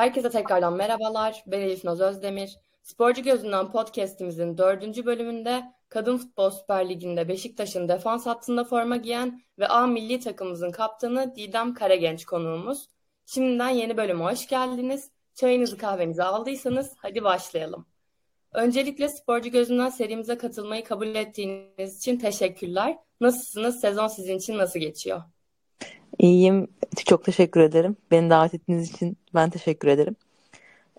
Herkese 0.00 0.30
tekrardan 0.30 0.72
merhabalar. 0.72 1.44
Ben 1.46 1.60
Elif 1.60 1.84
Naz 1.84 2.00
Özdemir. 2.00 2.58
Sporcu 2.82 3.22
Gözünden 3.22 3.70
podcastimizin 3.70 4.58
dördüncü 4.58 5.06
bölümünde 5.06 5.62
Kadın 5.88 6.16
Futbol 6.16 6.50
Süper 6.50 6.88
Ligi'nde 6.88 7.28
Beşiktaş'ın 7.28 7.88
defans 7.88 8.26
hattında 8.26 8.64
forma 8.64 8.96
giyen 8.96 9.42
ve 9.58 9.68
A 9.68 9.86
milli 9.86 10.20
takımımızın 10.20 10.70
kaptanı 10.70 11.34
Didem 11.36 11.74
Karagenç 11.74 12.24
konuğumuz. 12.24 12.88
Şimdiden 13.26 13.68
yeni 13.68 13.96
bölüme 13.96 14.24
hoş 14.24 14.48
geldiniz. 14.48 15.10
Çayınızı 15.34 15.78
kahvenizi 15.78 16.22
aldıysanız 16.22 16.94
hadi 16.96 17.24
başlayalım. 17.24 17.86
Öncelikle 18.52 19.08
Sporcu 19.08 19.50
Gözünden 19.50 19.88
serimize 19.88 20.38
katılmayı 20.38 20.84
kabul 20.84 21.14
ettiğiniz 21.14 21.98
için 21.98 22.18
teşekkürler. 22.18 22.98
Nasılsınız? 23.20 23.80
Sezon 23.80 24.08
sizin 24.08 24.38
için 24.38 24.58
nasıl 24.58 24.80
geçiyor? 24.80 25.22
İyiyim. 26.20 26.68
Çok 27.06 27.24
teşekkür 27.24 27.60
ederim. 27.60 27.96
Beni 28.10 28.30
davet 28.30 28.54
ettiğiniz 28.54 28.90
için 28.90 29.16
ben 29.34 29.50
teşekkür 29.50 29.88
ederim. 29.88 30.16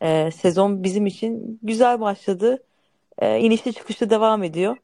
Ee, 0.02 0.31
sezon 0.31 0.84
bizim 0.84 1.05
için 1.05 1.59
güzel 1.63 1.99
başladı. 1.99 2.63
Ee, 3.20 3.39
inişli 3.39 3.73
çıkışlı 3.73 4.09
devam 4.09 4.43
ediyor. 4.43 4.77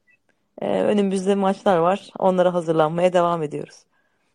Ee, 0.62 0.82
önümüzde 0.82 1.36
maçlar 1.36 1.78
var. 1.78 2.10
Onlara 2.20 2.54
hazırlanmaya 2.54 3.14
devam 3.14 3.44
ediyoruz. 3.44 3.76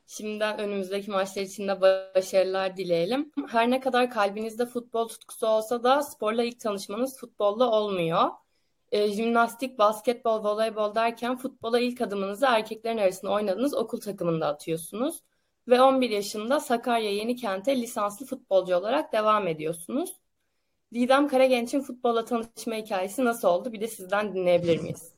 Şimdiden 0.06 0.58
önümüzdeki 0.58 1.10
maçlar 1.10 1.42
için 1.42 1.68
de 1.68 1.80
başarılar 1.80 2.76
dileyelim. 2.76 3.32
Her 3.48 3.70
ne 3.70 3.80
kadar 3.80 4.10
kalbinizde 4.10 4.66
futbol 4.66 5.08
tutkusu 5.08 5.46
olsa 5.46 5.82
da 5.82 6.02
sporla 6.02 6.44
ilk 6.44 6.60
tanışmanız 6.60 7.18
futbolla 7.18 7.70
olmuyor. 7.70 8.30
E, 8.92 9.08
jimnastik, 9.08 9.78
basketbol, 9.78 10.44
voleybol 10.44 10.94
derken 10.94 11.36
futbola 11.36 11.80
ilk 11.80 12.00
adımınızı 12.00 12.46
erkeklerin 12.46 12.98
arasında 12.98 13.30
oynadığınız 13.30 13.74
okul 13.74 14.00
takımında 14.00 14.46
atıyorsunuz 14.46 15.22
ve 15.68 15.82
11 15.82 16.10
yaşında 16.10 16.60
Sakarya 16.60 17.12
Yenikent'e 17.12 17.80
lisanslı 17.80 18.26
futbolcu 18.26 18.76
olarak 18.76 19.12
devam 19.12 19.48
ediyorsunuz. 19.48 20.20
Didem 20.94 21.28
Karagenç'in 21.28 21.80
futbolla 21.80 22.24
tanışma 22.24 22.74
hikayesi 22.74 23.24
nasıl 23.24 23.48
oldu? 23.48 23.72
Bir 23.72 23.80
de 23.80 23.88
sizden 23.88 24.34
dinleyebilir 24.34 24.78
miyiz? 24.78 25.14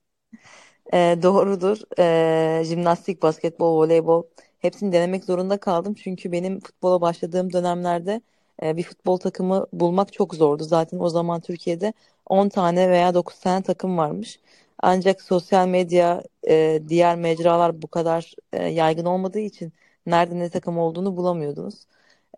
E, 0.93 1.19
doğrudur. 1.23 1.79
E, 1.99 2.65
jimnastik, 2.65 3.23
basketbol, 3.23 3.77
voleybol 3.77 4.23
hepsini 4.59 4.93
denemek 4.93 5.25
zorunda 5.25 5.59
kaldım. 5.61 5.95
Çünkü 5.95 6.33
benim 6.33 6.61
futbola 6.61 7.01
başladığım 7.01 7.53
dönemlerde 7.53 8.21
e, 8.63 8.77
bir 8.77 8.83
futbol 8.83 9.17
takımı 9.17 9.67
bulmak 9.73 10.13
çok 10.13 10.35
zordu. 10.35 10.65
Zaten 10.65 10.99
o 10.99 11.09
zaman 11.09 11.41
Türkiye'de 11.41 11.93
10 12.27 12.49
tane 12.49 12.91
veya 12.91 13.15
9 13.15 13.41
tane 13.41 13.63
takım 13.63 13.99
varmış. 13.99 14.41
Ancak 14.79 15.23
sosyal 15.23 15.69
medya, 15.69 16.23
e, 16.49 16.83
diğer 16.89 17.17
mecralar 17.17 17.83
bu 17.83 17.89
kadar 17.89 18.35
e, 18.53 18.65
yaygın 18.69 19.05
olmadığı 19.05 19.39
için 19.41 19.73
nerede 20.07 20.39
ne 20.39 20.51
takım 20.51 20.79
olduğunu 20.79 21.17
bulamıyordunuz. 21.17 21.87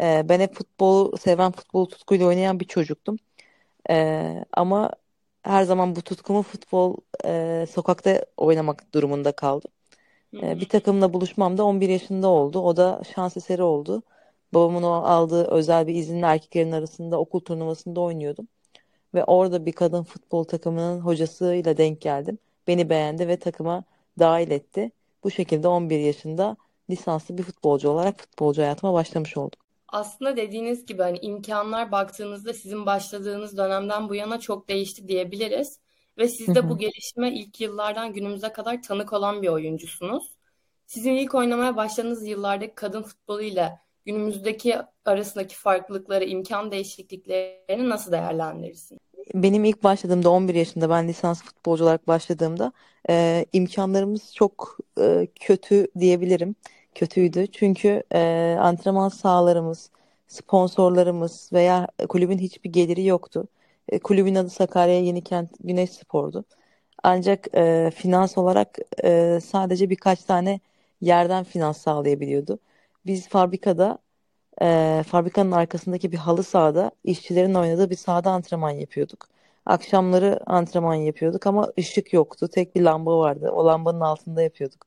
E, 0.00 0.28
ben 0.28 0.40
hep 0.40 0.54
futbolu 0.54 1.16
seven, 1.18 1.52
futbol 1.52 1.86
tutkuyla 1.86 2.26
oynayan 2.26 2.60
bir 2.60 2.64
çocuktum. 2.64 3.16
E, 3.90 4.44
ama 4.52 4.90
her 5.42 5.64
zaman 5.64 5.96
bu 5.96 6.02
tutkumu 6.02 6.42
futbol 6.42 6.96
e, 7.24 7.66
sokakta 7.70 8.26
oynamak 8.36 8.94
durumunda 8.94 9.32
kaldım. 9.32 9.70
E, 10.42 10.60
bir 10.60 10.68
takımla 10.68 11.12
buluşmam 11.12 11.58
da 11.58 11.64
11 11.64 11.88
yaşında 11.88 12.28
oldu. 12.28 12.60
O 12.60 12.76
da 12.76 13.02
şans 13.14 13.36
eseri 13.36 13.62
oldu. 13.62 14.02
Babamın 14.54 14.82
o 14.82 14.92
aldığı 14.92 15.44
özel 15.44 15.86
bir 15.86 15.94
izinle 15.94 16.26
erkeklerin 16.26 16.72
arasında 16.72 17.20
okul 17.20 17.40
turnuvasında 17.40 18.00
oynuyordum. 18.00 18.48
Ve 19.14 19.24
orada 19.24 19.66
bir 19.66 19.72
kadın 19.72 20.02
futbol 20.02 20.44
takımının 20.44 21.00
hocasıyla 21.00 21.76
denk 21.76 22.00
geldim. 22.00 22.38
Beni 22.66 22.90
beğendi 22.90 23.28
ve 23.28 23.38
takıma 23.38 23.84
dahil 24.18 24.50
etti. 24.50 24.90
Bu 25.24 25.30
şekilde 25.30 25.68
11 25.68 25.98
yaşında 26.00 26.56
lisanslı 26.90 27.38
bir 27.38 27.42
futbolcu 27.42 27.88
olarak 27.88 28.20
futbolcu 28.20 28.62
hayatıma 28.62 28.92
başlamış 28.92 29.36
oldum. 29.36 29.58
Aslında 29.88 30.36
dediğiniz 30.36 30.86
gibi 30.86 31.02
hani 31.02 31.18
imkanlar 31.18 31.92
baktığınızda 31.92 32.52
sizin 32.52 32.86
başladığınız 32.86 33.56
dönemden 33.56 34.08
bu 34.08 34.14
yana 34.14 34.40
çok 34.40 34.68
değişti 34.68 35.08
diyebiliriz. 35.08 35.80
Ve 36.18 36.28
siz 36.28 36.54
de 36.54 36.68
bu 36.70 36.78
gelişime 36.78 37.32
ilk 37.32 37.60
yıllardan 37.60 38.12
günümüze 38.12 38.52
kadar 38.52 38.82
tanık 38.82 39.12
olan 39.12 39.42
bir 39.42 39.48
oyuncusunuz. 39.48 40.36
Sizin 40.86 41.12
ilk 41.12 41.34
oynamaya 41.34 41.76
başladığınız 41.76 42.26
yıllardaki 42.26 42.74
kadın 42.74 43.02
futbolu 43.02 43.42
ile 43.42 43.78
günümüzdeki 44.04 44.76
arasındaki 45.04 45.56
farklılıkları, 45.56 46.24
imkan 46.24 46.70
değişikliklerini 46.70 47.88
nasıl 47.88 48.12
değerlendirirsin? 48.12 48.98
Benim 49.34 49.64
ilk 49.64 49.84
başladığımda 49.84 50.30
11 50.30 50.54
yaşında 50.54 50.90
ben 50.90 51.08
lisans 51.08 51.42
futbolcu 51.42 51.84
olarak 51.84 52.08
başladığımda 52.08 52.72
e, 53.10 53.46
imkanlarımız 53.52 54.34
çok 54.34 54.78
e, 55.00 55.28
kötü 55.40 55.86
diyebilirim 55.98 56.54
kötüydü. 56.96 57.46
Çünkü 57.46 58.02
e, 58.14 58.56
antrenman 58.60 59.08
sahalarımız, 59.08 59.90
sponsorlarımız 60.28 61.50
veya 61.52 61.88
kulübün 62.08 62.38
hiçbir 62.38 62.72
geliri 62.72 63.04
yoktu. 63.06 63.48
E, 63.88 63.98
kulübün 63.98 64.34
adı 64.34 64.50
Sakarya 64.50 65.00
Yenikent 65.00 65.50
Güneş 65.60 65.90
Spor'du. 65.90 66.44
Ancak 67.02 67.48
e, 67.56 67.90
finans 67.94 68.38
olarak 68.38 68.78
e, 69.04 69.40
sadece 69.44 69.90
birkaç 69.90 70.24
tane 70.24 70.60
yerden 71.00 71.44
finans 71.44 71.78
sağlayabiliyordu. 71.78 72.58
Biz 73.06 73.28
fabrikada 73.28 73.98
e, 74.62 75.04
fabrikanın 75.08 75.52
arkasındaki 75.52 76.12
bir 76.12 76.16
halı 76.18 76.42
sahada 76.42 76.90
işçilerin 77.04 77.54
oynadığı 77.54 77.90
bir 77.90 77.96
sahada 77.96 78.30
antrenman 78.30 78.70
yapıyorduk. 78.70 79.28
Akşamları 79.66 80.40
antrenman 80.46 80.94
yapıyorduk 80.94 81.46
ama 81.46 81.72
ışık 81.78 82.12
yoktu. 82.12 82.48
Tek 82.48 82.76
bir 82.76 82.82
lamba 82.82 83.18
vardı. 83.18 83.50
O 83.50 83.66
lambanın 83.66 84.00
altında 84.00 84.42
yapıyorduk. 84.42 84.86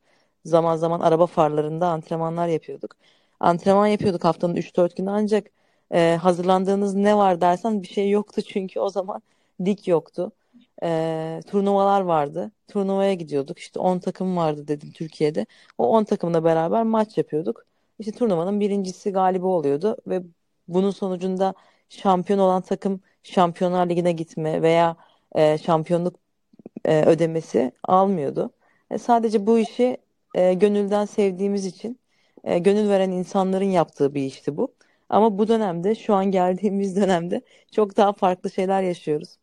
Zaman 0.50 0.76
zaman 0.76 1.00
araba 1.00 1.26
farlarında 1.28 1.88
antrenmanlar 1.88 2.48
yapıyorduk. 2.48 2.96
Antrenman 3.40 3.88
yapıyorduk 3.88 4.24
haftanın 4.24 4.56
3-4 4.56 4.96
günü 4.96 5.10
ancak 5.12 5.48
e, 5.94 6.18
hazırlandığınız 6.22 6.96
ne 6.96 7.18
var 7.18 7.42
dersen 7.42 7.84
bir 7.84 7.88
şey 7.88 8.10
yoktu 8.10 8.42
çünkü 8.48 8.80
o 8.80 8.90
zaman 8.90 9.22
lig 9.62 9.88
yoktu. 9.88 10.32
E, 10.84 11.42
turnuvalar 11.48 12.02
vardı. 12.02 12.52
Turnuvaya 12.68 13.14
gidiyorduk. 13.14 13.60
İşte 13.60 13.80
10 13.80 14.00
takım 14.00 14.38
vardı 14.38 14.68
dedim 14.68 14.92
Türkiye'de. 14.92 15.46
O 15.78 15.88
10 15.88 16.04
takımla 16.04 16.44
beraber 16.44 16.84
maç 16.84 17.18
yapıyorduk. 17.18 17.66
İşte 18.00 18.12
turnuvanın 18.12 18.60
birincisi 18.60 19.12
galibi 19.12 19.46
oluyordu 19.46 19.98
ve 20.08 20.24
bunun 20.68 20.92
sonucunda 20.92 21.54
şampiyon 21.90 22.40
olan 22.40 22.62
takım 22.62 23.02
Şampiyonlar 23.24 23.90
Ligi'ne 23.90 24.12
gitme 24.12 24.62
veya 24.62 24.96
e, 25.36 25.58
şampiyonluk 25.58 26.16
e, 26.86 27.06
ödemesi 27.06 27.72
almıyordu. 27.84 28.52
E, 28.92 28.98
sadece 28.98 29.48
bu 29.48 29.60
işi 29.60 29.98
e, 30.36 30.54
gönülden 30.54 31.06
sevdiğimiz 31.06 31.66
için 31.66 32.00
e, 32.44 32.60
gönül 32.60 32.90
veren 32.90 33.12
insanların 33.12 33.66
yaptığı 33.66 34.16
bir 34.16 34.22
işti 34.24 34.58
bu. 34.58 34.74
Ama 35.10 35.38
bu 35.38 35.48
dönemde 35.48 35.96
şu 35.96 36.14
an 36.14 36.26
geldiğimiz 36.26 36.96
dönemde 37.02 37.42
çok 37.72 37.98
daha 37.98 38.14
farklı 38.14 38.52
şeyler 38.52 38.82
yaşıyoruz. 38.84 39.38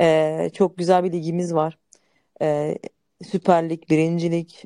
E, 0.00 0.50
çok 0.54 0.78
güzel 0.78 1.04
bir 1.04 1.12
ligimiz 1.12 1.54
var. 1.54 1.78
E, 2.42 2.78
Süper 3.24 3.70
Birincilik, 3.70 4.64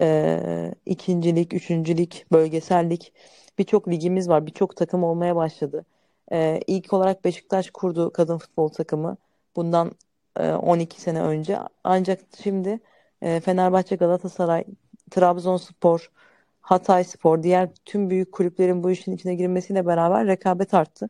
e, 0.00 0.74
İkincilik, 0.86 1.54
Üçüncülük, 1.54 2.26
Bölgesellik 2.32 3.12
birçok 3.58 3.88
ligimiz 3.88 4.28
var. 4.28 4.46
Birçok 4.46 4.76
takım 4.76 5.04
olmaya 5.04 5.36
başladı. 5.36 5.84
E, 6.32 6.60
ilk 6.66 6.92
olarak 6.92 7.24
Beşiktaş 7.24 7.70
kurdu 7.70 8.12
kadın 8.12 8.38
futbol 8.38 8.68
takımı. 8.68 9.16
Bundan 9.56 9.92
e, 10.40 10.50
12 10.52 11.00
sene 11.00 11.22
önce. 11.22 11.58
Ancak 11.84 12.20
şimdi 12.42 12.80
e, 13.22 13.40
Fenerbahçe, 13.40 13.96
Galatasaray, 13.96 14.64
Trabzonspor, 15.10 16.10
Hatayspor, 16.60 17.42
diğer 17.42 17.68
tüm 17.84 18.10
büyük 18.10 18.32
kulüplerin 18.32 18.82
bu 18.82 18.90
işin 18.90 19.12
içine 19.12 19.34
girmesiyle 19.34 19.86
beraber 19.86 20.26
rekabet 20.26 20.74
arttı. 20.74 21.08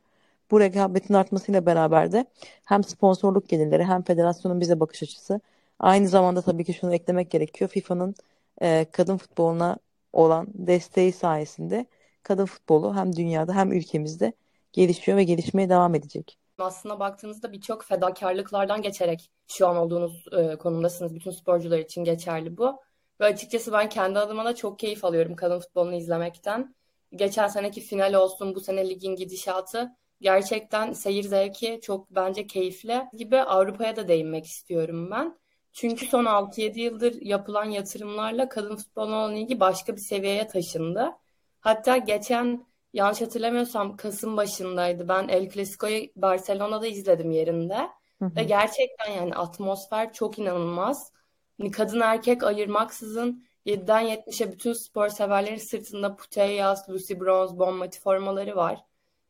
Bu 0.51 0.61
rekabetin 0.61 1.15
artmasıyla 1.15 1.67
beraber 1.67 2.13
de 2.13 2.27
hem 2.65 2.85
sponsorluk 2.85 3.49
gelirleri 3.49 3.85
hem 3.85 4.03
federasyonun 4.03 4.61
bize 4.61 4.81
bakış 4.81 5.03
açısı 5.03 5.41
aynı 5.79 6.09
zamanda 6.09 6.43
tabii 6.43 6.65
ki 6.65 6.75
şunu 6.75 6.95
eklemek 6.95 7.31
gerekiyor. 7.31 7.71
FIFA'nın 7.71 8.15
e, 8.63 8.87
kadın 8.93 9.17
futboluna 9.17 9.77
olan 10.13 10.47
desteği 10.55 11.13
sayesinde 11.13 11.87
kadın 12.23 12.47
futbolu 12.47 12.97
hem 12.97 13.17
dünyada 13.17 13.55
hem 13.55 13.73
ülkemizde 13.73 14.33
gelişiyor 14.73 15.19
ve 15.19 15.25
gelişmeye 15.25 15.69
devam 15.69 15.95
edecek. 15.95 16.39
Aslında 16.59 17.01
baktığınızda 17.01 17.53
birçok 17.53 17.85
fedakarlıklardan 17.85 18.83
geçerek 18.83 19.31
şu 19.49 19.69
an 19.69 19.77
olduğunuz 19.77 20.25
e, 20.33 20.57
konumdasınız. 20.57 21.15
Bütün 21.15 21.31
sporcular 21.31 21.79
için 21.79 22.05
geçerli 22.05 22.57
bu. 22.57 22.86
Ve 23.21 23.25
açıkçası 23.25 23.73
ben 23.73 23.89
kendi 23.89 24.19
adıma 24.19 24.45
da 24.45 24.55
çok 24.55 24.79
keyif 24.79 25.05
alıyorum 25.05 25.37
kadın 25.37 25.61
futbolunu 25.61 25.95
izlemekten. 25.95 26.75
Geçen 27.13 27.47
seneki 27.47 27.81
final 27.81 28.15
olsun, 28.15 28.55
bu 28.55 28.61
sene 28.61 28.89
ligin 28.89 29.17
gidişatı 29.17 29.97
gerçekten 30.21 30.93
seyir 30.93 31.25
zevki 31.25 31.81
çok 31.83 32.11
bence 32.11 32.47
keyifli 32.47 33.07
gibi 33.13 33.41
Avrupa'ya 33.41 33.97
da 33.97 34.09
değinmek 34.09 34.47
istiyorum 34.47 35.11
ben. 35.11 35.39
Çünkü 35.73 36.07
son 36.07 36.25
6-7 36.25 36.81
yıldır 36.81 37.23
yapılan 37.23 37.65
yatırımlarla 37.65 38.49
kadın 38.49 38.77
futboluna 38.77 39.17
olan 39.17 39.35
ilgi 39.35 39.61
başka 39.61 39.97
bir 39.97 40.01
seviyeye 40.01 40.47
taşındı. 40.47 41.13
Hatta 41.61 41.97
geçen 41.97 42.67
yanlış 42.93 43.21
hatırlamıyorsam 43.21 43.97
Kasım 43.97 44.37
başındaydı. 44.37 45.09
Ben 45.09 45.29
El 45.29 45.51
Clasico'yu 45.51 46.07
Barcelona'da 46.17 46.87
izledim 46.87 47.31
yerinde. 47.31 47.77
Hı 48.19 48.25
hı. 48.25 48.37
Ve 48.37 48.45
gerçekten 48.45 49.11
yani 49.11 49.35
atmosfer 49.35 50.13
çok 50.13 50.39
inanılmaz. 50.39 51.13
Hani 51.59 51.71
kadın 51.71 52.01
erkek 52.01 52.43
ayırmaksızın 52.43 53.45
7'den 53.67 54.05
70'e 54.05 54.53
bütün 54.53 54.73
spor 54.73 55.09
severlerin 55.09 55.57
sırtında 55.57 56.17
Putellas, 56.17 56.89
Lucy 56.89 57.15
Bronze, 57.15 57.59
Bonmati 57.59 58.01
formaları 58.01 58.57
var. 58.57 58.85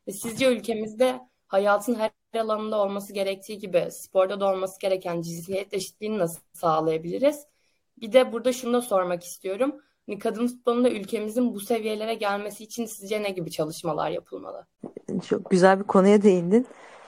Ve 0.09 0.13
sizce 0.13 0.53
ülkemizde 0.53 1.21
hayatın 1.47 1.95
her 1.95 2.11
alanında 2.41 2.79
olması 2.79 3.13
gerektiği 3.13 3.59
gibi 3.59 3.89
sporda 3.91 4.41
da 4.41 4.47
olması 4.47 4.81
gereken 4.81 5.21
cinsiyet 5.21 5.75
eşitliğini 5.75 6.19
nasıl 6.19 6.41
sağlayabiliriz? 6.53 7.47
Bir 8.01 8.13
de 8.13 8.33
burada 8.33 8.53
şunu 8.53 8.73
da 8.73 8.83
sormak 8.83 9.25
istiyorum. 9.25 9.77
Hani 10.07 10.19
kadın 10.19 10.47
futbolunda 10.47 10.91
ülkemizin 10.91 11.55
bu 11.55 11.61
seviyelere 11.61 12.15
gelmesi 12.15 12.65
için 12.65 12.87
sizce 12.87 13.23
ne 13.23 13.31
gibi 13.31 13.51
çalışmalar 13.51 14.11
yapılmalı? 14.11 14.67
Çok 15.29 15.51
güzel 15.51 15.79
bir 15.79 15.85
konuya 15.85 16.23
değindin. 16.23 16.67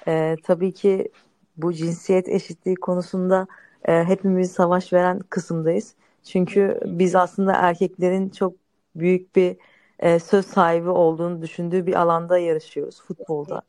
Ee, 0.09 0.37
tabii 0.45 0.73
ki 0.73 1.13
bu 1.57 1.73
cinsiyet 1.73 2.29
eşitliği 2.29 2.77
konusunda 2.77 3.47
e, 3.85 4.05
hepimiz 4.05 4.53
savaş 4.53 4.93
veren 4.93 5.19
kısımdayız. 5.19 5.95
Çünkü 6.25 6.81
biz 6.85 7.15
aslında 7.15 7.53
erkeklerin 7.53 8.29
çok 8.29 8.55
büyük 8.97 9.37
bir 9.37 9.57
e, 9.99 10.19
söz 10.19 10.47
sahibi 10.47 10.89
olduğunu 10.89 11.43
düşündüğü 11.43 11.87
bir 11.87 11.95
alanda 11.95 12.39
yarışıyoruz 12.39 13.03
futbolda. 13.03 13.63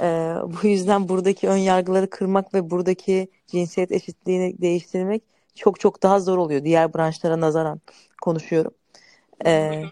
E, 0.00 0.04
bu 0.62 0.66
yüzden 0.66 1.08
buradaki 1.08 1.48
ön 1.48 1.56
yargıları 1.56 2.10
kırmak 2.10 2.54
ve 2.54 2.70
buradaki 2.70 3.28
cinsiyet 3.46 3.92
eşitliğini 3.92 4.60
değiştirmek 4.60 5.22
çok 5.54 5.80
çok 5.80 6.02
daha 6.02 6.20
zor 6.20 6.38
oluyor 6.38 6.64
diğer 6.64 6.94
branşlara 6.94 7.40
nazaran 7.40 7.80
konuşuyorum. 8.22 8.72
E, 9.46 9.82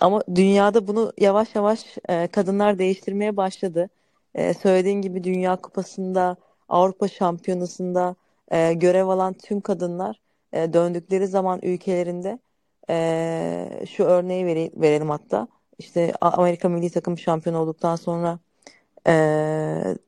ama 0.00 0.22
dünyada 0.34 0.86
bunu 0.88 1.12
yavaş 1.18 1.54
yavaş 1.54 1.96
e, 2.08 2.26
kadınlar 2.26 2.78
değiştirmeye 2.78 3.36
başladı. 3.36 3.88
E, 4.34 4.54
söylediğin 4.54 5.02
gibi 5.02 5.24
Dünya 5.24 5.56
Kupası'nda, 5.56 6.36
Avrupa 6.68 7.08
Şampiyonası'nda 7.08 8.16
e, 8.50 8.72
görev 8.74 9.06
alan 9.06 9.32
tüm 9.34 9.60
kadınlar 9.60 10.20
e, 10.52 10.72
döndükleri 10.72 11.26
zaman 11.26 11.60
ülkelerinde 11.62 12.38
e, 12.90 13.86
şu 13.90 14.04
örneği 14.04 14.46
vere, 14.46 14.70
verelim 14.76 15.10
hatta. 15.10 15.48
İşte 15.78 16.12
Amerika 16.20 16.68
milli 16.68 16.90
takım 16.90 17.18
şampiyon 17.18 17.56
olduktan 17.56 17.96
sonra 17.96 18.38
e, 19.08 19.14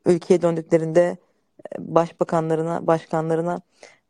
ülkeye 0.07 0.43
döndüklerinde 0.43 1.17
başbakanlarına, 1.79 2.87
başkanlarına 2.87 3.61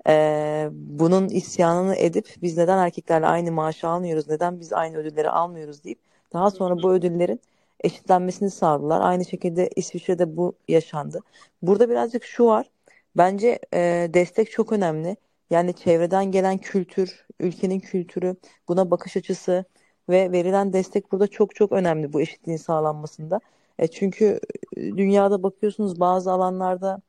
e, 0.09 0.69
bunun 0.73 1.29
isyanını 1.29 1.97
edip 1.97 2.35
biz 2.43 2.57
neden 2.57 2.79
erkeklerle 2.79 3.27
aynı 3.27 3.53
maaşı 3.53 3.89
almıyoruz, 3.89 4.29
neden 4.29 4.61
biz 4.61 4.73
aynı 4.73 4.97
ödülleri 4.97 5.31
almıyoruz 5.31 5.85
deyip 5.85 5.99
daha 6.33 6.51
sonra 6.51 6.83
bu 6.83 6.93
ödüllerin 6.93 7.41
eşitlenmesini 7.81 8.51
sağladılar. 8.51 9.01
Aynı 9.01 9.25
şekilde 9.25 9.71
İsviçre'de 9.77 10.37
bu 10.37 10.55
yaşandı. 10.69 11.21
Burada 11.63 11.91
birazcık 11.91 12.25
şu 12.25 12.47
var. 12.47 12.71
Bence 13.17 13.59
e, 13.75 14.11
destek 14.15 14.51
çok 14.51 14.73
önemli. 14.73 15.17
Yani 15.51 15.75
çevreden 15.75 16.33
gelen 16.33 16.59
kültür, 16.59 17.27
ülkenin 17.41 17.81
kültürü, 17.81 18.37
buna 18.69 18.91
bakış 18.91 19.17
açısı 19.17 19.65
ve 20.09 20.33
verilen 20.33 20.73
destek 20.73 21.13
burada 21.13 21.27
çok 21.29 21.55
çok 21.55 21.73
önemli 21.73 22.13
bu 22.13 22.21
eşitliğin 22.21 22.59
sağlanmasında. 22.59 23.41
E, 23.79 23.87
çünkü 23.89 24.41
dünyada 24.77 25.43
bakıyorsunuz 25.43 26.01
bazı 26.01 26.33
alanlarda 26.33 27.01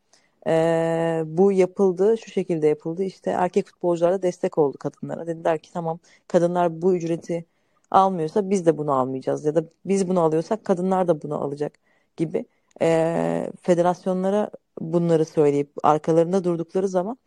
e, 0.48 1.24
bu 1.26 1.52
yapıldı, 1.52 2.18
şu 2.18 2.32
şekilde 2.32 2.68
yapıldı. 2.68 3.04
İşte 3.04 3.32
erkek 3.32 3.68
futbolcular 3.68 4.14
da 4.14 4.22
destek 4.22 4.58
oldu 4.58 4.78
kadınlara. 4.78 5.28
Dediler 5.28 5.60
ki 5.60 5.74
tamam 5.74 6.00
kadınlar 6.28 6.82
bu 6.82 6.96
ücreti 6.96 7.46
almıyorsa 7.92 8.50
biz 8.50 8.66
de 8.66 8.78
bunu 8.78 8.92
almayacağız 8.94 9.46
ya 9.46 9.56
da 9.56 9.64
biz 9.86 10.10
bunu 10.10 10.22
alıyorsak 10.22 10.66
kadınlar 10.66 11.08
da 11.08 11.22
bunu 11.22 11.44
alacak 11.44 11.74
gibi 12.18 12.46
e, 12.82 13.52
federasyonlara 13.62 14.52
bunları 14.80 15.26
söyleyip 15.26 15.72
arkalarında 15.84 16.44
durdukları 16.44 16.88
zaman 16.88 17.18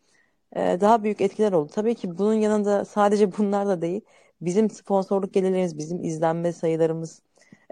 e, 0.57 0.79
daha 0.81 1.03
büyük 1.03 1.21
etkiler 1.21 1.53
oldu. 1.53 1.73
Tabii 1.75 1.95
ki 1.95 2.19
bunun 2.19 2.35
yanında 2.35 2.85
sadece 2.85 3.33
bunlar 3.39 3.67
da 3.67 3.83
değil. 3.83 4.01
Bizim 4.41 4.71
sponsorluk 4.71 5.35
gelirlerimiz, 5.35 5.79
bizim 5.79 6.05
izlenme 6.05 6.53
sayılarımız 6.53 7.23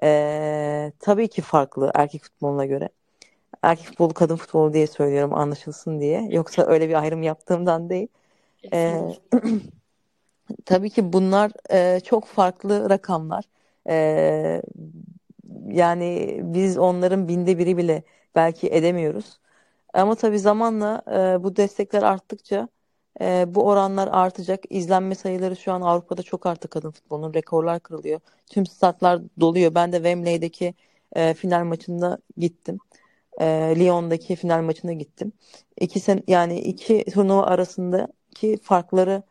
e, 0.03 0.93
tabii 1.01 1.29
ki 1.29 1.43
farklı 1.43 1.91
erkek 1.95 2.23
futboluna 2.23 2.67
göre. 2.67 2.89
Erkek 3.63 3.87
futbolu, 3.87 4.15
kadın 4.15 4.37
futbolu 4.37 4.73
diye 4.73 4.87
söylüyorum 4.87 5.35
anlaşılsın 5.35 6.01
diye. 6.01 6.29
Yoksa 6.31 6.67
öyle 6.67 6.89
bir 6.89 6.95
ayrım 6.95 7.23
yaptığımdan 7.23 7.91
değil. 7.91 8.09
E, 8.73 9.01
tabii 10.67 10.91
ki 10.91 11.13
bunlar 11.13 11.53
e, 11.71 12.01
çok 12.01 12.27
farklı 12.27 12.91
rakamlar. 12.91 13.45
E, 13.89 14.63
yani 15.69 16.41
biz 16.43 16.79
onların 16.79 17.29
binde 17.29 17.59
biri 17.59 17.77
bile 17.77 18.03
belki 18.35 18.69
edemiyoruz. 18.69 19.41
Ama 19.95 20.15
tabii 20.15 20.39
zamanla 20.39 21.03
e, 21.09 21.45
bu 21.45 21.57
destekler 21.57 22.03
arttıkça 22.03 22.69
e, 23.21 23.45
bu 23.55 23.67
oranlar 23.67 24.09
artacak. 24.09 24.65
İzlenme 24.71 25.15
sayıları 25.15 25.57
şu 25.57 25.73
an 25.73 25.81
Avrupa'da 25.81 26.23
çok 26.23 26.47
arttı 26.47 26.69
kadın 26.69 26.91
futbolunun. 26.91 27.35
Rekorlar 27.35 27.81
kırılıyor. 27.81 28.21
Tüm 28.51 28.67
statlar 28.67 29.21
doluyor. 29.41 29.75
Ben 29.75 29.93
de 29.93 29.97
Wembley'deki 29.97 30.75
e, 31.17 31.35
final 31.35 31.65
maçında 31.65 32.19
gittim. 32.37 32.79
E, 33.41 33.47
Lyon'daki 33.79 34.37
final 34.37 34.63
maçına 34.63 34.93
gittim. 34.93 35.33
İki 35.81 36.01
sen 36.01 36.23
yani 36.29 36.61
iki 36.61 37.05
turnuva 37.05 37.43
arasındaki 37.47 38.57
farkları 38.63 39.23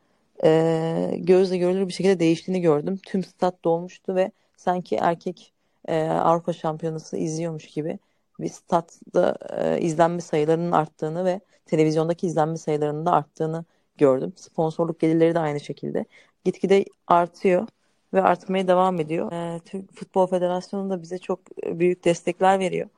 e, 0.43 1.11
gözle 1.17 1.57
görülür 1.57 1.87
bir 1.87 1.93
şekilde 1.93 2.19
değiştiğini 2.19 2.61
gördüm. 2.61 2.99
Tüm 3.05 3.23
stat 3.23 3.63
dolmuştu 3.63 4.15
ve 4.15 4.31
sanki 4.57 4.95
erkek 4.95 5.53
e, 5.87 6.01
Avrupa 6.03 6.53
Şampiyonası 6.53 7.17
izliyormuş 7.17 7.67
gibi 7.67 7.99
bir 8.39 8.49
statta 8.49 9.37
e, 9.57 9.81
izlenme 9.81 10.21
sayılarının 10.21 10.71
arttığını 10.71 11.25
ve 11.25 11.39
televizyondaki 11.65 12.27
izlenme 12.27 12.57
sayılarının 12.57 13.05
da 13.05 13.11
arttığını 13.11 13.65
gördüm. 13.97 14.33
Sponsorluk 14.35 14.99
gelirleri 14.99 15.35
de 15.35 15.39
aynı 15.39 15.59
şekilde. 15.59 16.05
Gitgide 16.45 16.85
artıyor 17.07 17.67
ve 18.13 18.21
artmaya 18.21 18.67
devam 18.67 18.99
ediyor. 18.99 19.31
E, 19.31 19.59
Türk 19.59 19.93
Futbol 19.95 20.27
Federasyonu 20.27 20.89
da 20.89 21.01
bize 21.01 21.17
çok 21.17 21.39
büyük 21.65 22.05
destekler 22.05 22.59
veriyor. 22.59 22.89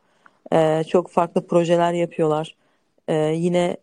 E, 0.54 0.84
çok 0.84 1.10
farklı 1.10 1.48
projeler 1.48 1.94
yapıyorlar. 1.94 2.56
E, 3.08 3.16
yine 3.16 3.78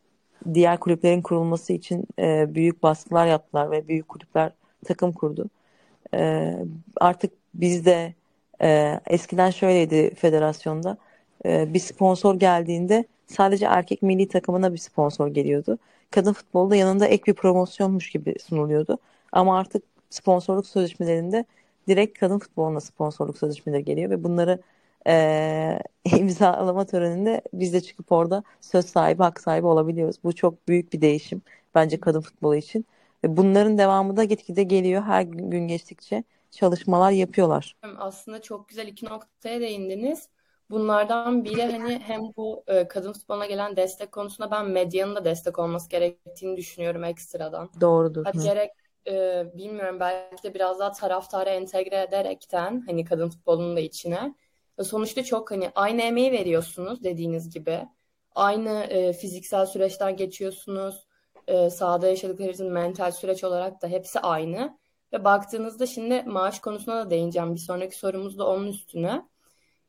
diğer 0.55 0.81
kulüplerin 0.81 1.23
kurulması 1.23 1.73
için 1.73 2.05
e, 2.19 2.55
büyük 2.55 2.83
baskılar 2.83 3.27
yaptılar 3.27 3.71
ve 3.71 3.89
büyük 3.89 4.09
kulüpler 4.09 4.53
takım 4.85 5.13
kurdu. 5.13 5.51
E, 6.15 6.55
artık 7.01 7.33
biz 7.55 7.85
de 7.85 8.15
e, 8.63 9.01
eskiden 9.07 9.51
şöyleydi 9.51 10.15
federasyonda 10.15 10.99
e, 11.45 11.75
bir 11.75 11.79
sponsor 11.79 12.35
geldiğinde 12.35 13.05
sadece 13.27 13.67
erkek 13.67 14.03
milli 14.03 14.29
takımına 14.29 14.73
bir 14.73 14.79
sponsor 14.79 15.29
geliyordu. 15.29 15.79
Kadın 16.11 16.33
futbolda 16.33 16.77
yanında 16.77 17.07
ek 17.07 17.23
bir 17.27 17.35
promosyonmuş 17.35 18.11
gibi 18.11 18.35
sunuluyordu. 18.41 18.99
Ama 19.33 19.59
artık 19.59 19.83
sponsorluk 20.11 20.67
sözleşmelerinde 20.67 21.45
direkt 21.89 22.19
kadın 22.19 22.39
futboluna 22.39 22.81
sponsorluk 22.81 23.39
sözleşmeleri 23.39 23.85
geliyor 23.85 24.11
ve 24.11 24.25
bunları 24.25 24.59
e, 25.09 25.79
imzalama 26.19 26.87
töreninde 26.87 27.43
biz 27.53 27.73
de 27.73 27.81
çıkıp 27.81 28.13
orada 28.13 28.43
söz 28.61 28.87
sahibi, 28.87 29.23
hak 29.23 29.41
sahibi 29.41 29.67
olabiliyoruz. 29.67 30.17
Bu 30.25 30.35
çok 30.35 30.69
büyük 30.69 30.93
bir 30.93 31.01
değişim 31.01 31.43
bence 31.75 32.01
kadın 32.01 32.21
futbolu 32.21 32.57
için. 32.57 32.87
Bunların 33.25 33.79
devamı 33.79 34.17
da 34.17 34.25
gitgide 34.25 34.63
geliyor. 34.63 35.03
Her 35.03 35.23
gün 35.23 35.69
geçtikçe 35.69 36.25
çalışmalar 36.51 37.11
yapıyorlar. 37.11 37.77
Aslında 37.99 38.43
çok 38.43 38.69
güzel 38.69 38.87
iki 38.87 39.07
noktaya 39.07 39.61
değindiniz. 39.61 40.29
Bunlardan 40.71 41.45
biri 41.45 41.63
hani 41.63 41.99
hem 41.99 42.21
bu 42.37 42.65
e, 42.67 42.89
kadın 42.89 43.13
futboluna 43.13 43.47
gelen 43.47 43.77
destek 43.77 44.13
konusunda 44.13 44.51
ben 44.51 44.71
medyanın 44.71 45.17
da 45.17 45.25
destek 45.25 45.59
olması 45.59 45.89
gerektiğini 45.89 46.57
düşünüyorum 46.57 47.05
ekstradan. 47.05 47.71
Doğrudur. 47.81 48.25
Hatta 48.25 48.43
gerek 48.43 48.71
e, 49.07 49.45
bilmiyorum 49.55 50.01
belki 50.01 50.43
de 50.43 50.55
biraz 50.55 50.79
daha 50.79 50.93
taraftarı 50.93 51.51
entegre 51.51 52.03
ederekten 52.03 52.85
hani 52.87 53.05
kadın 53.05 53.31
futbolunun 53.31 53.77
da 53.77 53.81
içine. 53.81 54.35
E, 54.79 54.85
sonuçta 54.85 55.25
çok 55.25 55.51
hani 55.51 55.71
aynı 55.75 56.03
emeği 56.03 56.33
veriyorsunuz 56.33 57.05
dediğiniz 57.05 57.51
gibi. 57.55 57.89
Aynı 58.35 58.71
e, 58.71 59.13
fiziksel 59.13 59.67
süreçten 59.67 60.17
geçiyorsunuz. 60.17 61.07
E, 61.47 61.71
sahada 61.71 62.09
yaşadıklarınızın 62.09 62.73
mental 62.73 63.13
süreç 63.13 63.45
olarak 63.45 63.83
da 63.83 63.89
hepsi 63.89 64.21
aynı. 64.21 64.79
Ve 65.13 65.25
baktığınızda 65.25 65.87
şimdi 65.87 66.23
maaş 66.23 66.61
konusuna 66.61 67.07
da 67.07 67.11
değineceğim. 67.11 67.55
Bir 67.55 67.61
sonraki 67.61 67.99
sorumuz 67.99 68.39
da 68.39 68.47
onun 68.47 68.67
üstüne. 68.67 69.23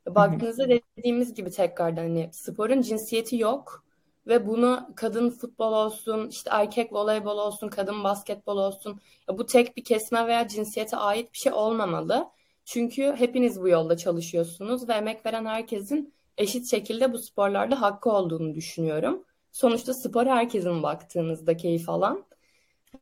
Baktığınızda 0.06 0.68
dediğimiz 0.68 1.34
gibi 1.34 1.50
tekrardan 1.50 2.02
hani 2.02 2.30
sporun 2.32 2.80
cinsiyeti 2.80 3.36
yok 3.36 3.84
ve 4.26 4.46
bunu 4.46 4.88
kadın 4.96 5.30
futbol 5.30 5.72
olsun, 5.72 6.28
işte 6.28 6.50
erkek 6.52 6.92
voleybol 6.92 7.38
olsun, 7.38 7.68
kadın 7.68 8.04
basketbol 8.04 8.56
olsun 8.56 9.00
bu 9.28 9.46
tek 9.46 9.76
bir 9.76 9.84
kesme 9.84 10.26
veya 10.26 10.48
cinsiyete 10.48 10.96
ait 10.96 11.32
bir 11.32 11.38
şey 11.38 11.52
olmamalı. 11.52 12.30
Çünkü 12.72 13.14
hepiniz 13.16 13.60
bu 13.60 13.68
yolda 13.68 13.96
çalışıyorsunuz 13.96 14.88
ve 14.88 14.92
emek 14.92 15.26
veren 15.26 15.46
herkesin 15.46 16.14
eşit 16.38 16.70
şekilde 16.70 17.12
bu 17.12 17.18
sporlarda 17.18 17.80
hakkı 17.80 18.10
olduğunu 18.10 18.54
düşünüyorum. 18.54 19.24
Sonuçta 19.52 19.94
spor 19.94 20.26
herkesin 20.26 20.82
baktığınızda 20.82 21.56
keyif 21.56 21.88
alan. 21.88 22.24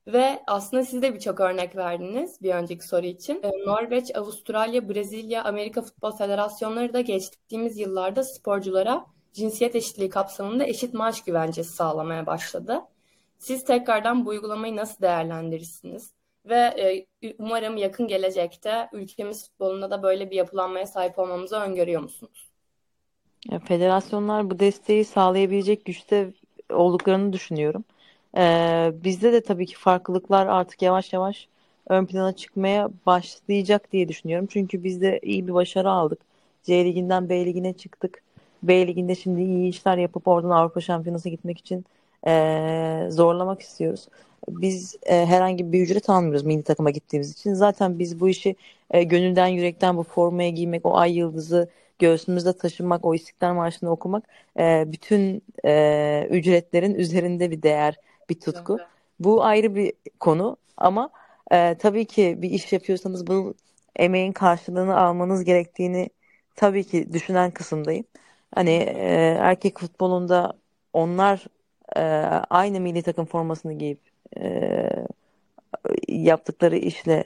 Ve 0.07 0.43
aslında 0.47 0.85
siz 0.85 1.03
de 1.03 1.15
birçok 1.15 1.41
örnek 1.41 1.77
verdiniz 1.77 2.43
bir 2.43 2.55
önceki 2.55 2.87
soru 2.87 3.07
için. 3.07 3.41
Ee, 3.43 3.51
Norveç, 3.67 4.17
Avustralya, 4.17 4.89
Brezilya, 4.89 5.45
Amerika 5.45 5.83
Futbol 5.83 6.13
Federasyonları 6.13 6.93
da 6.93 7.01
geçtiğimiz 7.01 7.79
yıllarda 7.79 8.25
sporculara 8.25 9.07
cinsiyet 9.33 9.75
eşitliği 9.75 10.09
kapsamında 10.11 10.65
eşit 10.65 10.95
maaş 10.95 11.25
güvencesi 11.25 11.73
sağlamaya 11.73 12.27
başladı. 12.27 12.81
Siz 13.39 13.65
tekrardan 13.65 14.27
bu 14.27 14.31
uygulamayı 14.31 14.77
nasıl 14.77 15.03
değerlendirirsiniz? 15.03 16.18
Ve 16.49 17.07
e, 17.23 17.35
umarım 17.38 17.76
yakın 17.76 18.09
gelecekte 18.09 18.88
ülkemiz 18.93 19.45
futbolunda 19.45 19.90
da 19.90 20.02
böyle 20.02 20.31
bir 20.31 20.37
yapılanmaya 20.37 20.87
sahip 20.87 21.19
olmamızı 21.19 21.57
öngörüyor 21.57 22.02
musunuz? 22.02 22.49
Ya, 23.50 23.59
federasyonlar 23.59 24.50
bu 24.50 24.59
desteği 24.59 25.05
sağlayabilecek 25.05 25.85
güçte 25.85 26.33
olduklarını 26.73 27.33
düşünüyorum. 27.33 27.85
Ee, 28.37 28.93
bizde 29.05 29.33
de 29.33 29.43
tabii 29.43 29.67
ki 29.67 29.76
farklılıklar 29.76 30.47
artık 30.47 30.83
yavaş 30.83 31.12
yavaş 31.12 31.49
ön 31.88 32.07
plana 32.07 32.33
çıkmaya 32.33 32.90
başlayacak 33.07 33.93
diye 33.93 34.09
düşünüyorum. 34.09 34.47
Çünkü 34.50 34.85
biz 34.85 35.00
de 35.00 35.21
iyi 35.23 35.47
bir 35.49 35.55
başarı 35.55 35.90
aldık. 35.90 36.19
C 36.62 36.85
liginden 36.85 37.28
B 37.28 37.47
ligine 37.47 37.73
çıktık. 37.73 38.23
B 38.62 38.87
liginde 38.87 39.14
şimdi 39.14 39.40
iyi 39.43 39.69
işler 39.69 39.97
yapıp 39.99 40.28
oradan 40.28 40.50
Avrupa 40.50 40.81
Şampiyonası'na 40.81 41.31
gitmek 41.33 41.59
için 41.59 41.85
e, 42.26 43.07
zorlamak 43.11 43.61
istiyoruz. 43.62 44.09
Biz 44.50 44.97
e, 45.07 45.26
herhangi 45.26 45.73
bir 45.73 45.81
ücret 45.81 46.11
almıyoruz 46.11 46.45
milli 46.45 46.62
takıma 46.62 46.90
gittiğimiz 46.90 47.33
için. 47.33 47.55
Zaten 47.55 47.99
biz 47.99 48.21
bu 48.21 48.28
işi 48.28 48.57
e, 48.90 49.02
gönülden 49.02 49.47
yürekten 49.47 49.97
bu 49.97 50.02
formaya 50.02 50.50
giymek, 50.50 50.87
o 50.87 50.97
ay 50.97 51.19
yıldızı 51.19 51.69
göğsümüzde 51.99 52.52
taşımak, 52.52 53.05
o 53.05 53.14
İstiklal 53.14 53.55
Marşı'nı 53.55 53.90
okumak 53.90 54.25
e, 54.59 54.85
bütün 54.93 55.43
e, 55.64 56.26
ücretlerin 56.31 56.95
üzerinde 56.95 57.50
bir 57.50 57.62
değer, 57.62 57.97
bir 58.31 58.40
tutku. 58.40 58.76
Evet. 58.81 58.88
Bu 59.21 59.45
ayrı 59.45 59.75
bir 59.75 59.93
konu 60.21 60.57
ama 60.76 61.11
e, 61.50 61.75
tabii 61.78 62.05
ki 62.05 62.37
bir 62.43 62.50
iş 62.50 62.73
yapıyorsanız 62.73 63.26
bu 63.26 63.55
emeğin 63.97 64.33
karşılığını 64.33 65.00
almanız 65.00 65.45
gerektiğini 65.45 66.11
tabii 66.57 66.85
ki 66.85 67.12
düşünen 67.12 67.50
kısımdayım. 67.50 68.05
Hani 68.55 68.71
e, 68.71 69.37
erkek 69.40 69.78
futbolunda 69.78 70.52
onlar 70.93 71.47
e, 71.97 72.00
aynı 72.50 72.81
milli 72.81 73.02
takım 73.02 73.26
formasını 73.26 73.73
giyip 73.73 74.08
e, 74.37 74.88
yaptıkları 76.08 76.76
işle 76.76 77.25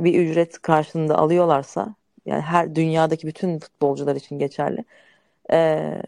bir 0.00 0.20
ücret 0.20 0.62
karşılığında 0.62 1.18
alıyorlarsa 1.18 1.94
yani 2.26 2.40
her 2.40 2.74
dünyadaki 2.74 3.26
bütün 3.26 3.58
futbolcular 3.58 4.16
için 4.16 4.38
geçerli. 4.38 4.84
E, 5.52 6.02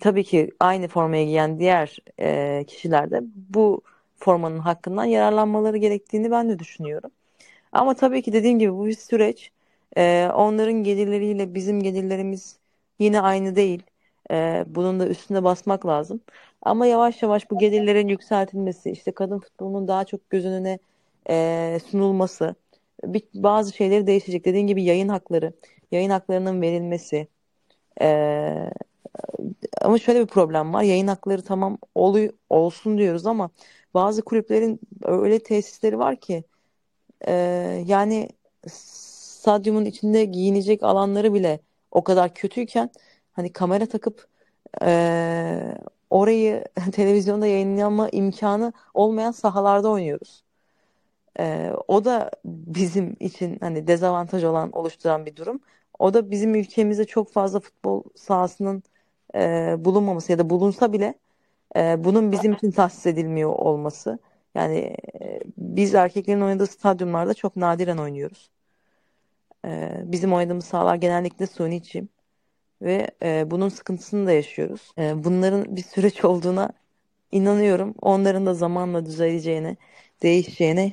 tabii 0.00 0.24
ki 0.24 0.50
aynı 0.60 0.88
formayı 0.88 1.26
giyen 1.26 1.58
diğer 1.58 1.98
e, 2.20 2.64
kişiler 2.68 3.10
de 3.10 3.20
bu 3.36 3.82
formanın 4.16 4.58
hakkından 4.58 5.04
yararlanmaları 5.04 5.76
gerektiğini 5.76 6.30
ben 6.30 6.48
de 6.50 6.58
düşünüyorum. 6.58 7.10
Ama 7.72 7.94
tabii 7.94 8.22
ki 8.22 8.32
dediğim 8.32 8.58
gibi 8.58 8.72
bu 8.74 8.86
bir 8.86 8.92
süreç. 8.96 9.52
E, 9.96 10.28
onların 10.34 10.84
gelirleriyle 10.84 11.54
bizim 11.54 11.82
gelirlerimiz 11.82 12.58
yine 12.98 13.20
aynı 13.20 13.56
değil. 13.56 13.82
E, 14.30 14.64
bunun 14.68 15.00
da 15.00 15.08
üstüne 15.08 15.44
basmak 15.44 15.86
lazım. 15.86 16.20
Ama 16.62 16.86
yavaş 16.86 17.22
yavaş 17.22 17.50
bu 17.50 17.58
gelirlerin 17.58 18.08
yükseltilmesi, 18.08 18.90
işte 18.90 19.12
kadın 19.12 19.38
futbolunun 19.38 19.88
daha 19.88 20.04
çok 20.04 20.30
göz 20.30 20.44
önüne 20.46 20.78
e, 21.30 21.78
sunulması, 21.90 22.54
bir, 23.04 23.22
bazı 23.34 23.72
şeyleri 23.72 24.06
değişecek. 24.06 24.44
Dediğim 24.44 24.66
gibi 24.66 24.82
yayın 24.84 25.08
hakları, 25.08 25.52
yayın 25.92 26.10
haklarının 26.10 26.62
verilmesi. 26.62 27.28
E, 28.00 28.70
ama 29.80 29.98
şöyle 29.98 30.20
bir 30.20 30.26
problem 30.26 30.74
var. 30.74 30.82
Yayın 30.82 31.06
hakları 31.06 31.42
tamam 31.42 31.78
oluyor, 31.94 32.32
olsun 32.50 32.98
diyoruz 32.98 33.26
ama 33.26 33.50
bazı 33.94 34.22
kulüplerin 34.22 34.80
öyle 35.02 35.38
tesisleri 35.38 35.98
var 35.98 36.16
ki 36.16 36.44
e, 37.28 37.32
yani 37.86 38.28
stadyumun 38.68 39.84
içinde 39.84 40.24
giyinecek 40.24 40.82
alanları 40.82 41.34
bile 41.34 41.60
o 41.90 42.04
kadar 42.04 42.34
kötüyken 42.34 42.90
hani 43.32 43.52
kamera 43.52 43.86
takıp 43.86 44.28
orayı 46.16 46.64
televizyonda 46.92 47.46
yayınlanma 47.46 48.08
imkanı 48.08 48.72
olmayan 48.94 49.32
sahalarda 49.32 49.88
oynuyoruz. 49.88 50.44
E, 51.40 51.72
o 51.88 52.04
da 52.04 52.30
bizim 52.44 53.16
için 53.20 53.58
hani 53.60 53.86
dezavantaj 53.86 54.44
olan 54.44 54.70
oluşturan 54.72 55.26
bir 55.26 55.36
durum. 55.36 55.60
O 55.98 56.14
da 56.14 56.30
bizim 56.30 56.54
ülkemizde 56.54 57.04
çok 57.04 57.32
fazla 57.32 57.60
futbol 57.60 58.02
sahasının 58.14 58.82
e, 59.34 59.74
bulunmaması 59.78 60.32
ya 60.32 60.38
da 60.38 60.50
bulunsa 60.50 60.92
bile 60.92 61.14
e, 61.76 62.04
bunun 62.04 62.32
bizim 62.32 62.52
için 62.52 62.70
tahsis 62.70 63.06
edilmiyor 63.06 63.50
olması. 63.50 64.18
Yani 64.54 64.78
e, 65.20 65.40
biz 65.58 65.94
erkeklerin 65.94 66.40
oynadığı 66.40 66.66
stadyumlarda 66.66 67.34
çok 67.34 67.56
nadiren 67.56 67.98
oynuyoruz. 67.98 68.50
E, 69.64 70.02
bizim 70.04 70.32
oynadığımız 70.32 70.64
sahalar 70.64 70.94
genellikle 70.94 71.46
suni 71.46 71.82
çim 71.82 72.08
ve 72.82 73.10
e, 73.22 73.50
bunun 73.50 73.68
sıkıntısını 73.68 74.26
da 74.26 74.32
yaşıyoruz. 74.32 74.90
E, 74.98 75.24
bunların 75.24 75.76
bir 75.76 75.82
süreç 75.82 76.24
olduğuna 76.24 76.70
inanıyorum. 77.32 77.94
Onların 78.02 78.46
da 78.46 78.54
zamanla 78.54 79.06
düzeleceğine, 79.06 79.76
değişeceğine 80.22 80.92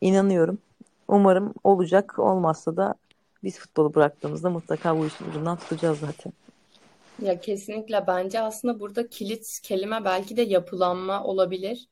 inanıyorum. 0.00 0.58
Umarım 1.08 1.54
olacak. 1.64 2.18
Olmazsa 2.18 2.76
da 2.76 2.94
biz 3.44 3.58
futbolu 3.58 3.94
bıraktığımızda 3.94 4.50
mutlaka 4.50 4.98
bu 4.98 5.06
işin 5.06 5.30
ucundan 5.30 5.56
tutacağız 5.56 5.98
zaten. 5.98 6.32
Ya 7.22 7.40
kesinlikle 7.40 8.06
bence 8.06 8.40
aslında 8.40 8.80
burada 8.80 9.08
kilit 9.08 9.60
kelime 9.62 10.04
belki 10.04 10.36
de 10.36 10.42
yapılanma 10.42 11.24
olabilir. 11.24 11.88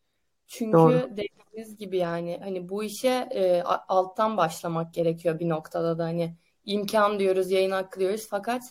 Çünkü 0.47 0.73
Doğru. 0.73 1.11
dediğiniz 1.17 1.76
gibi 1.76 1.97
yani 1.97 2.41
hani 2.43 2.69
bu 2.69 2.85
işe 2.85 3.29
e, 3.31 3.62
alttan 3.88 4.37
başlamak 4.37 4.95
gerekiyor 4.95 5.38
bir 5.38 5.49
noktada 5.49 5.99
da 5.99 6.05
hani 6.05 6.35
imkan 6.64 7.19
diyoruz, 7.19 7.50
yayın 7.50 7.71
hakkı 7.71 8.00
diyoruz 8.00 8.26
fakat 8.31 8.62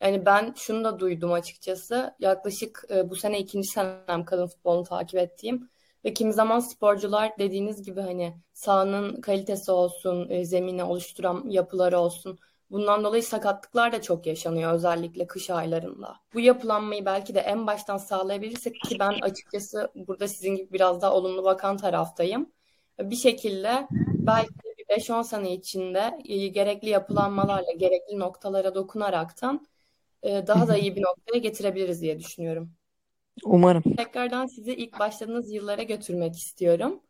yani 0.00 0.26
ben 0.26 0.54
şunu 0.56 0.84
da 0.84 0.98
duydum 0.98 1.32
açıkçası. 1.32 2.14
Yaklaşık 2.18 2.84
e, 2.90 3.10
bu 3.10 3.16
sene 3.16 3.38
ikinci 3.38 3.68
senem 3.68 4.24
kadın 4.24 4.46
futbolunu 4.46 4.84
takip 4.84 5.20
ettiğim 5.20 5.68
ve 6.04 6.14
kimi 6.14 6.32
zaman 6.32 6.60
sporcular 6.60 7.38
dediğiniz 7.38 7.82
gibi 7.82 8.00
hani 8.00 8.36
sahanın 8.52 9.20
kalitesi 9.20 9.72
olsun, 9.72 10.28
e, 10.30 10.44
zemini 10.44 10.84
oluşturan 10.84 11.44
yapıları 11.48 11.98
olsun 11.98 12.38
Bundan 12.70 13.04
dolayı 13.04 13.22
sakatlıklar 13.22 13.92
da 13.92 14.02
çok 14.02 14.26
yaşanıyor 14.26 14.72
özellikle 14.72 15.26
kış 15.26 15.50
aylarında. 15.50 16.16
Bu 16.34 16.40
yapılanmayı 16.40 17.04
belki 17.04 17.34
de 17.34 17.40
en 17.40 17.66
baştan 17.66 17.96
sağlayabilirsek 17.96 18.74
ki 18.74 18.96
ben 19.00 19.12
açıkçası 19.22 19.90
burada 19.94 20.28
sizin 20.28 20.56
gibi 20.56 20.72
biraz 20.72 21.02
daha 21.02 21.14
olumlu 21.14 21.44
bakan 21.44 21.76
taraftayım. 21.76 22.52
Bir 23.00 23.16
şekilde 23.16 23.86
belki 24.12 24.54
de 24.54 24.74
bir 24.78 24.84
5-10 24.96 25.24
sene 25.24 25.54
içinde 25.54 26.18
gerekli 26.48 26.88
yapılanmalarla, 26.88 27.72
gerekli 27.72 28.18
noktalara 28.18 28.74
dokunaraktan 28.74 29.66
e, 30.22 30.46
daha 30.46 30.68
da 30.68 30.76
iyi 30.76 30.96
bir 30.96 31.02
noktaya 31.02 31.38
getirebiliriz 31.38 32.02
diye 32.02 32.18
düşünüyorum. 32.18 32.72
Umarım. 33.44 33.82
Tekrardan 33.96 34.46
sizi 34.46 34.74
ilk 34.74 34.98
başladığınız 34.98 35.52
yıllara 35.52 35.82
götürmek 35.82 36.36
istiyorum. 36.36 37.00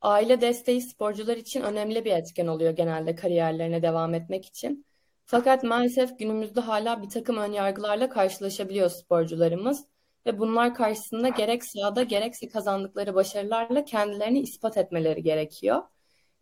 Aile 0.00 0.40
desteği 0.40 0.82
sporcular 0.82 1.36
için 1.36 1.60
önemli 1.62 2.04
bir 2.04 2.12
etken 2.12 2.46
oluyor 2.46 2.70
genelde 2.70 3.14
kariyerlerine 3.14 3.82
devam 3.82 4.14
etmek 4.14 4.46
için. 4.46 4.86
Fakat 5.26 5.64
maalesef 5.64 6.18
günümüzde 6.18 6.60
hala 6.60 7.02
bir 7.02 7.08
takım 7.08 7.36
önyargılarla 7.36 8.08
karşılaşabiliyor 8.08 8.90
sporcularımız 8.90 9.84
ve 10.26 10.38
bunlar 10.38 10.74
karşısında 10.74 11.28
gerek 11.28 11.64
sahada 11.64 12.02
gerekse 12.02 12.48
kazandıkları 12.48 13.14
başarılarla 13.14 13.84
kendilerini 13.84 14.40
ispat 14.40 14.76
etmeleri 14.76 15.22
gerekiyor. 15.22 15.82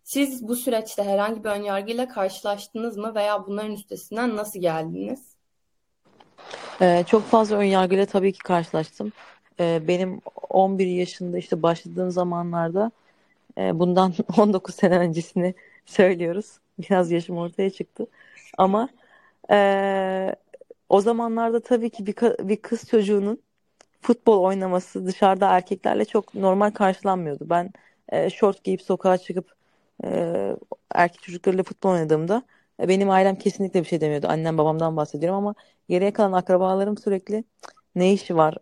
Siz 0.02 0.48
bu 0.48 0.56
süreçte 0.56 1.02
herhangi 1.02 1.44
bir 1.44 1.48
önyargıyla 1.48 2.08
karşılaştınız 2.08 2.96
mı 2.96 3.14
veya 3.14 3.46
bunların 3.46 3.72
üstesinden 3.72 4.37
nasıl 4.37 4.60
geldiniz? 4.60 5.38
Ee, 6.83 7.04
çok 7.07 7.25
fazla 7.25 7.57
önyargıyla 7.57 8.07
tabii 8.07 8.33
ki 8.33 8.38
karşılaştım. 8.38 9.12
Ee, 9.61 9.83
benim 9.88 10.21
11 10.50 10.87
yaşında 10.87 11.38
işte 11.38 11.62
başladığım 11.62 12.11
zamanlarda 12.11 12.90
e, 13.59 13.78
bundan 13.78 14.14
19 14.38 14.75
sene 14.75 14.99
öncesini 14.99 15.54
söylüyoruz. 15.87 16.59
Biraz 16.78 17.11
yaşım 17.11 17.38
ortaya 17.38 17.71
çıktı. 17.71 18.07
Ama 18.59 18.88
e, 19.50 20.35
o 20.88 21.00
zamanlarda 21.00 21.61
tabii 21.61 21.90
ki 21.90 22.07
bir, 22.07 22.14
bir 22.49 22.57
kız 22.57 22.88
çocuğunun 22.88 23.42
futbol 24.00 24.42
oynaması 24.42 25.07
dışarıda 25.07 25.50
erkeklerle 25.50 26.04
çok 26.04 26.35
normal 26.35 26.71
karşılanmıyordu. 26.71 27.50
Ben 27.50 27.71
e, 28.09 28.30
şort 28.30 28.64
giyip 28.64 28.83
sokağa 28.83 29.18
çıkıp 29.18 29.54
e, 30.04 30.57
erkek 30.95 31.23
çocuklarıyla 31.23 31.64
futbol 31.64 31.90
oynadığımda 31.90 32.42
benim 32.80 33.11
ailem 33.11 33.37
kesinlikle 33.37 33.80
bir 33.80 33.87
şey 33.87 34.00
demiyordu. 34.00 34.26
Annem 34.30 34.58
babamdan 34.58 34.97
bahsediyorum 34.97 35.38
ama 35.38 35.54
geriye 35.88 36.12
kalan 36.12 36.32
akrabalarım 36.32 36.99
sürekli 36.99 37.44
ne 37.94 38.12
işi 38.12 38.37
var 38.37 38.56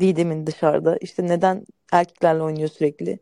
Didem'in 0.00 0.46
dışarıda? 0.46 0.96
İşte 0.96 1.26
neden 1.26 1.66
erkeklerle 1.92 2.42
oynuyor 2.42 2.68
sürekli? 2.68 3.18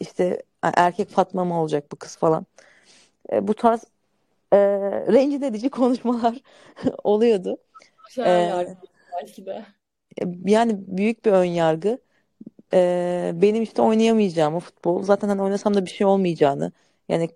İşte 0.00 0.42
erkek 0.62 1.08
Fatma 1.08 1.44
mı 1.44 1.60
olacak 1.60 1.92
bu 1.92 1.96
kız 1.96 2.16
falan. 2.16 2.46
E, 3.32 3.48
bu 3.48 3.54
tarz 3.54 3.84
e, 4.52 4.58
rencide 5.12 5.46
edici 5.46 5.70
konuşmalar 5.70 6.38
oluyordu. 7.04 7.58
Ee, 8.18 8.76
belki 9.22 9.46
de. 9.46 9.64
Yani 10.44 10.76
büyük 10.86 11.24
bir 11.24 11.32
ön 11.32 11.44
yargı. 11.44 11.98
Ee, 12.72 13.32
benim 13.34 13.62
işte 13.62 13.82
oynayamayacağımı 13.82 14.60
futbol. 14.60 15.02
Zaten 15.02 15.28
hani 15.28 15.42
oynasam 15.42 15.74
da 15.74 15.84
bir 15.84 15.90
şey 15.90 16.06
olmayacağını. 16.06 16.72
Yani 17.08 17.28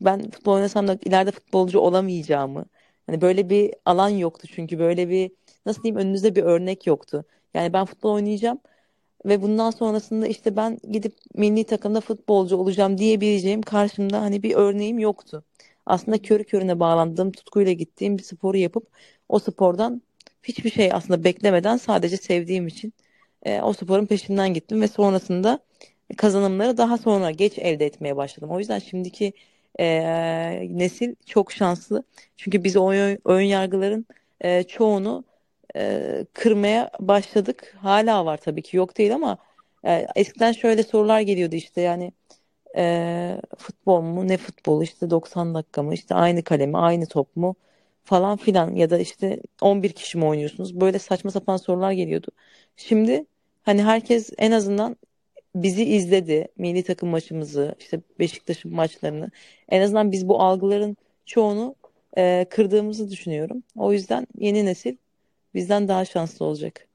ben 0.00 0.30
futbol 0.30 0.52
oynasam 0.52 0.88
da 0.88 0.98
ileride 1.04 1.30
futbolcu 1.30 1.78
olamayacağımı. 1.80 2.64
Hani 3.06 3.20
böyle 3.20 3.50
bir 3.50 3.74
alan 3.84 4.08
yoktu 4.08 4.48
çünkü 4.54 4.78
böyle 4.78 5.08
bir 5.08 5.30
nasıl 5.66 5.82
diyeyim 5.82 6.00
önünüzde 6.00 6.36
bir 6.36 6.42
örnek 6.42 6.86
yoktu. 6.86 7.24
Yani 7.54 7.72
ben 7.72 7.84
futbol 7.84 8.10
oynayacağım 8.14 8.58
ve 9.26 9.42
bundan 9.42 9.70
sonrasında 9.70 10.26
işte 10.26 10.56
ben 10.56 10.78
gidip 10.92 11.14
milli 11.34 11.64
takımda 11.64 12.00
futbolcu 12.00 12.56
olacağım 12.56 12.98
diyebileceğim 12.98 13.62
karşımda 13.62 14.20
hani 14.22 14.42
bir 14.42 14.54
örneğim 14.54 14.98
yoktu 14.98 15.44
aslında 15.86 16.22
körü 16.22 16.44
körüne 16.44 16.80
bağlandığım, 16.80 17.32
tutkuyla 17.32 17.72
gittiğim 17.72 18.18
bir 18.18 18.22
sporu 18.22 18.56
yapıp 18.56 18.88
o 19.28 19.38
spordan 19.38 20.02
hiçbir 20.42 20.70
şey 20.70 20.92
aslında 20.92 21.24
beklemeden 21.24 21.76
sadece 21.76 22.16
sevdiğim 22.16 22.66
için 22.66 22.92
e, 23.42 23.60
o 23.60 23.72
sporun 23.72 24.06
peşinden 24.06 24.54
gittim 24.54 24.80
ve 24.80 24.88
sonrasında 24.88 25.60
kazanımları 26.16 26.76
daha 26.78 26.98
sonra 26.98 27.30
geç 27.30 27.58
elde 27.58 27.86
etmeye 27.86 28.16
başladım. 28.16 28.50
O 28.50 28.58
yüzden 28.58 28.78
şimdiki 28.78 29.32
e, 29.80 30.68
nesil 30.78 31.14
çok 31.26 31.52
şanslı. 31.52 32.04
Çünkü 32.36 32.64
biz 32.64 32.76
o 32.76 32.92
ön, 33.24 33.40
yargıların 33.42 34.06
e, 34.40 34.62
çoğunu 34.62 35.24
e, 35.76 36.26
kırmaya 36.34 36.90
başladık. 37.00 37.74
Hala 37.78 38.26
var 38.26 38.36
tabii 38.36 38.62
ki. 38.62 38.76
Yok 38.76 38.98
değil 38.98 39.14
ama 39.14 39.38
e, 39.84 40.06
eskiden 40.16 40.52
şöyle 40.52 40.82
sorular 40.82 41.20
geliyordu 41.20 41.54
işte 41.56 41.80
yani 41.80 42.12
e, 42.76 43.40
futbol 43.58 44.00
mu? 44.02 44.28
Ne 44.28 44.36
futbol 44.36 44.82
işte 44.82 45.10
90 45.10 45.54
dakika 45.54 45.82
mı? 45.82 45.94
İşte 45.94 46.14
aynı 46.14 46.42
kalemi 46.44 46.78
aynı 46.78 47.06
top 47.06 47.36
mu? 47.36 47.56
Falan 48.04 48.36
filan. 48.36 48.74
Ya 48.74 48.90
da 48.90 48.98
işte 48.98 49.40
11 49.60 49.92
kişi 49.92 50.18
mi 50.18 50.24
oynuyorsunuz? 50.26 50.80
Böyle 50.80 50.98
saçma 50.98 51.30
sapan 51.30 51.56
sorular 51.56 51.92
geliyordu. 51.92 52.28
Şimdi 52.76 53.26
hani 53.62 53.82
herkes 53.84 54.30
en 54.38 54.52
azından 54.52 54.96
bizi 55.54 55.84
izledi 55.84 56.48
milli 56.58 56.82
takım 56.82 57.08
maçımızı 57.08 57.74
işte 57.78 58.00
Beşiktaş'ın 58.18 58.74
maçlarını 58.74 59.30
en 59.68 59.82
azından 59.82 60.12
biz 60.12 60.28
bu 60.28 60.42
algıların 60.42 60.96
çoğunu 61.26 61.74
e, 62.16 62.46
kırdığımızı 62.50 63.10
düşünüyorum. 63.10 63.62
O 63.76 63.92
yüzden 63.92 64.26
yeni 64.38 64.64
nesil 64.64 64.96
bizden 65.54 65.88
daha 65.88 66.04
şanslı 66.04 66.44
olacak. 66.44 66.88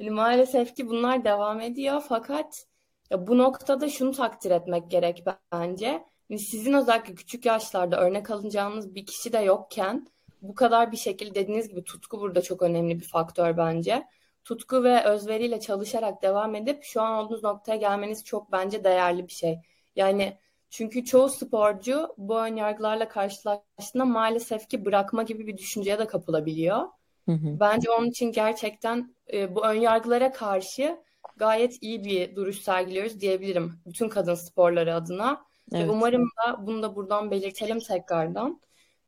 Maalesef 0.00 0.76
ki 0.76 0.88
bunlar 0.88 1.24
devam 1.24 1.60
ediyor 1.60 2.02
fakat 2.08 2.66
ya 3.10 3.26
bu 3.26 3.38
noktada 3.38 3.88
şunu 3.88 4.12
takdir 4.12 4.50
etmek 4.50 4.90
gerek 4.90 5.24
bence. 5.52 6.04
Sizin 6.30 6.72
özellikle 6.72 7.14
küçük 7.14 7.46
yaşlarda 7.46 8.00
örnek 8.00 8.30
alınacağınız 8.30 8.94
bir 8.94 9.06
kişi 9.06 9.32
de 9.32 9.38
yokken 9.38 10.06
bu 10.42 10.54
kadar 10.54 10.92
bir 10.92 10.96
şekilde 10.96 11.34
dediğiniz 11.34 11.68
gibi 11.68 11.84
tutku 11.84 12.20
burada 12.20 12.42
çok 12.42 12.62
önemli 12.62 13.00
bir 13.00 13.04
faktör 13.04 13.56
bence. 13.56 14.06
Tutku 14.46 14.84
ve 14.84 15.04
özveriyle 15.04 15.60
çalışarak 15.60 16.22
devam 16.22 16.54
edip 16.54 16.84
şu 16.84 17.02
an 17.02 17.24
olduğunuz 17.24 17.44
noktaya 17.44 17.76
gelmeniz 17.76 18.24
çok 18.24 18.52
bence 18.52 18.84
değerli 18.84 19.26
bir 19.26 19.32
şey. 19.32 19.58
Yani 19.96 20.36
çünkü 20.70 21.04
çoğu 21.04 21.28
sporcu 21.28 22.14
bu 22.18 22.40
önyargılarla 22.40 23.08
karşılaştığında 23.08 24.04
maalesef 24.04 24.68
ki 24.68 24.84
bırakma 24.84 25.22
gibi 25.22 25.46
bir 25.46 25.58
düşünceye 25.58 25.98
de 25.98 26.06
kapılabiliyor. 26.06 26.76
Hı 27.26 27.32
hı. 27.32 27.60
Bence 27.60 27.90
onun 27.90 28.06
için 28.06 28.32
gerçekten 28.32 29.14
e, 29.32 29.54
bu 29.54 29.66
önyargılara 29.66 30.32
karşı 30.32 30.98
gayet 31.36 31.82
iyi 31.82 32.04
bir 32.04 32.36
duruş 32.36 32.60
sergiliyoruz 32.60 33.20
diyebilirim. 33.20 33.72
Bütün 33.86 34.08
kadın 34.08 34.34
sporları 34.34 34.94
adına. 34.94 35.44
Evet. 35.72 35.88
Ve 35.88 35.90
umarım 35.90 36.22
da 36.22 36.66
bunu 36.66 36.82
da 36.82 36.96
buradan 36.96 37.30
belirtelim 37.30 37.78
tekrardan. 37.78 38.60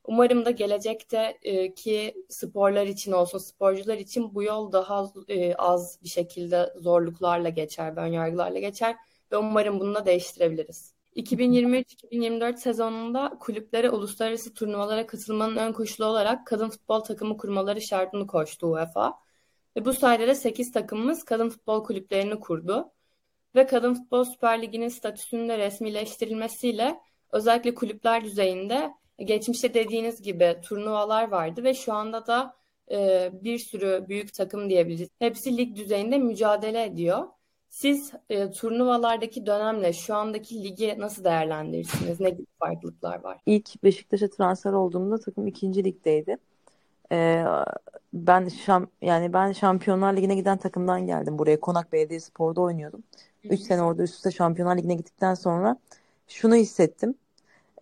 Umarım 0.08 0.44
da 0.44 0.50
gelecekte 0.50 1.38
e, 1.42 1.74
ki 1.74 2.14
sporlar 2.28 2.86
için 2.86 3.12
olsun, 3.12 3.38
sporcular 3.38 3.98
için 3.98 4.34
bu 4.34 4.42
yol 4.42 4.72
daha 4.72 5.12
e, 5.28 5.54
az 5.54 5.98
bir 6.02 6.08
şekilde 6.08 6.74
zorluklarla 6.76 7.48
geçer, 7.48 7.92
önyargılarla 7.96 8.58
geçer 8.58 8.96
ve 9.32 9.36
umarım 9.36 9.80
bunu 9.80 9.94
da 9.94 10.06
değiştirebiliriz. 10.06 10.94
2023-2024 11.16 12.56
sezonunda 12.56 13.36
kulüplere 13.40 13.90
uluslararası 13.90 14.54
turnuvalara 14.54 15.06
katılmanın 15.06 15.56
ön 15.56 15.72
koşulu 15.72 16.06
olarak 16.06 16.46
kadın 16.46 16.68
futbol 16.68 17.00
takımı 17.00 17.36
kurmaları 17.36 17.80
şartını 17.80 18.26
koştu 18.26 18.66
UEFA. 18.66 19.18
Ve 19.76 19.84
bu 19.84 19.92
sayede 19.92 20.26
de 20.26 20.34
8 20.34 20.72
takımımız 20.72 21.24
kadın 21.24 21.48
futbol 21.48 21.84
kulüplerini 21.84 22.40
kurdu. 22.40 22.92
Ve 23.54 23.66
Kadın 23.66 23.94
Futbol 23.94 24.24
Süper 24.24 24.62
Ligi'nin 24.62 24.88
statüsünün 24.88 25.48
de 25.48 25.58
resmileştirilmesiyle 25.58 27.00
özellikle 27.32 27.74
kulüpler 27.74 28.24
düzeyinde 28.24 28.94
geçmişte 29.18 29.74
dediğiniz 29.74 30.22
gibi 30.22 30.56
turnuvalar 30.62 31.28
vardı 31.28 31.64
ve 31.64 31.74
şu 31.74 31.92
anda 31.92 32.26
da 32.26 32.54
e, 32.90 33.30
bir 33.32 33.58
sürü 33.58 34.04
büyük 34.08 34.34
takım 34.34 34.70
diyebiliriz. 34.70 35.08
Hepsi 35.18 35.56
lig 35.56 35.76
düzeyinde 35.76 36.18
mücadele 36.18 36.84
ediyor. 36.84 37.26
Siz 37.68 38.12
e, 38.30 38.50
turnuvalardaki 38.50 39.46
dönemle 39.46 39.92
şu 39.92 40.14
andaki 40.14 40.64
ligi 40.64 40.94
nasıl 40.98 41.24
değerlendirirsiniz? 41.24 42.20
Ne 42.20 42.30
gibi 42.30 42.46
farklılıklar 42.58 43.20
var? 43.20 43.38
İlk 43.46 43.84
Beşiktaş'a 43.84 44.30
transfer 44.30 44.72
olduğumda 44.72 45.18
takım 45.18 45.46
ikinci 45.46 45.84
ligdeydi. 45.84 46.36
Ee, 47.12 47.44
ben 48.12 48.48
şam 48.48 48.86
yani 49.02 49.32
ben 49.32 49.52
Şampiyonlar 49.52 50.16
Ligi'ne 50.16 50.34
giden 50.34 50.58
takımdan 50.58 51.06
geldim 51.06 51.38
buraya. 51.38 51.60
Konak 51.60 51.92
Belediyespor'da 51.92 52.60
oynuyordum. 52.60 53.02
3 53.44 53.60
sene 53.60 53.82
orada 53.82 54.02
üst 54.02 54.14
üste 54.14 54.30
Şampiyonlar 54.30 54.76
Ligi'ne 54.76 54.94
gittikten 54.94 55.34
sonra 55.34 55.76
şunu 56.28 56.54
hissettim. 56.54 57.14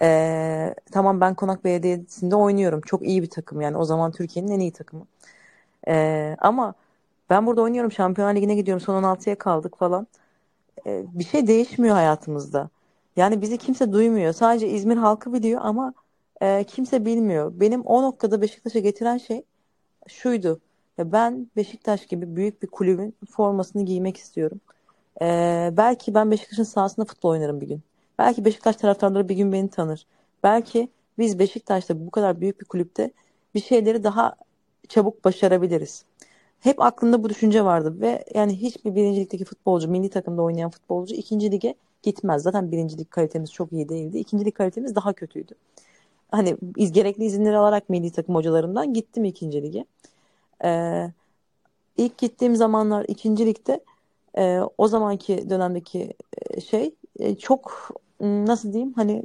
Ee, 0.02 0.74
tamam 0.92 1.20
ben 1.20 1.34
Konak 1.34 1.64
Belediyesi'nde 1.64 2.36
oynuyorum. 2.36 2.80
Çok 2.80 3.02
iyi 3.02 3.22
bir 3.22 3.30
takım 3.30 3.60
yani. 3.60 3.76
O 3.76 3.84
zaman 3.84 4.12
Türkiye'nin 4.12 4.52
en 4.52 4.60
iyi 4.60 4.72
takımı. 4.72 5.06
Ee, 5.88 6.36
ama 6.40 6.74
ben 7.30 7.46
burada 7.46 7.62
oynuyorum. 7.62 7.92
Şampiyonlar 7.92 8.34
Ligi'ne 8.36 8.54
gidiyorum. 8.54 8.80
Son 8.80 9.02
16'ya 9.02 9.38
kaldık 9.38 9.78
falan. 9.78 10.06
Ee, 10.86 11.04
bir 11.14 11.24
şey 11.24 11.46
değişmiyor 11.46 11.94
hayatımızda. 11.96 12.70
Yani 13.16 13.42
bizi 13.42 13.58
kimse 13.58 13.92
duymuyor. 13.92 14.32
Sadece 14.32 14.68
İzmir 14.68 14.96
halkı 14.96 15.32
biliyor 15.32 15.60
ama 15.64 15.94
e, 16.42 16.64
kimse 16.64 17.04
bilmiyor. 17.04 17.52
Benim 17.60 17.82
o 17.82 18.02
noktada 18.02 18.42
Beşiktaş'a 18.42 18.78
getiren 18.78 19.18
şey 19.18 19.42
şuydu. 20.08 20.60
Ya 20.98 21.12
ben 21.12 21.50
Beşiktaş 21.56 22.06
gibi 22.06 22.36
büyük 22.36 22.62
bir 22.62 22.68
kulübün 22.68 23.16
formasını 23.30 23.84
giymek 23.84 24.16
istiyorum. 24.16 24.60
Ee, 25.22 25.70
belki 25.76 26.14
ben 26.14 26.30
Beşiktaş'ın 26.30 26.62
sahasında 26.64 27.06
futbol 27.06 27.30
oynarım 27.30 27.60
bir 27.60 27.68
gün. 27.68 27.82
Belki 28.18 28.44
Beşiktaş 28.44 28.76
taraftarları 28.76 29.28
bir 29.28 29.36
gün 29.36 29.52
beni 29.52 29.70
tanır. 29.70 30.06
Belki 30.42 30.88
biz 31.18 31.38
Beşiktaş'ta 31.38 32.06
bu 32.06 32.10
kadar 32.10 32.40
büyük 32.40 32.60
bir 32.60 32.64
kulüpte 32.66 33.10
bir 33.54 33.60
şeyleri 33.60 34.04
daha 34.04 34.36
çabuk 34.88 35.24
başarabiliriz. 35.24 36.04
Hep 36.60 36.80
aklımda 36.80 37.22
bu 37.22 37.28
düşünce 37.28 37.64
vardı 37.64 38.00
ve 38.00 38.24
yani 38.34 38.56
hiçbir 38.56 38.94
birincilikteki 38.94 39.44
futbolcu, 39.44 39.88
milli 39.90 40.10
takımda 40.10 40.42
oynayan 40.42 40.70
futbolcu 40.70 41.14
ikinci 41.14 41.52
lige 41.52 41.74
gitmez. 42.02 42.42
Zaten 42.42 42.72
birincilik 42.72 43.10
kalitemiz 43.10 43.52
çok 43.52 43.72
iyi 43.72 43.88
değildi. 43.88 44.18
İkincilik 44.18 44.54
kalitemiz 44.54 44.94
daha 44.94 45.12
kötüydü. 45.12 45.54
Hani 46.30 46.56
iz, 46.76 46.92
gerekli 46.92 47.24
izinleri 47.24 47.56
alarak 47.56 47.88
milli 47.88 48.12
takım 48.12 48.34
hocalarından 48.34 48.94
gittim 48.94 49.24
ikinci 49.24 49.62
lige. 49.62 49.84
Ee, 50.64 51.10
ilk 51.96 52.18
gittiğim 52.18 52.56
zamanlar 52.56 53.04
ikinci 53.08 53.46
ligde 53.46 53.80
e, 54.38 54.60
o 54.78 54.88
zamanki 54.88 55.50
dönemdeki 55.50 56.14
e, 56.50 56.60
şey 56.60 56.94
e, 57.18 57.36
çok 57.36 57.90
nasıl 58.20 58.72
diyeyim 58.72 58.92
hani 58.92 59.22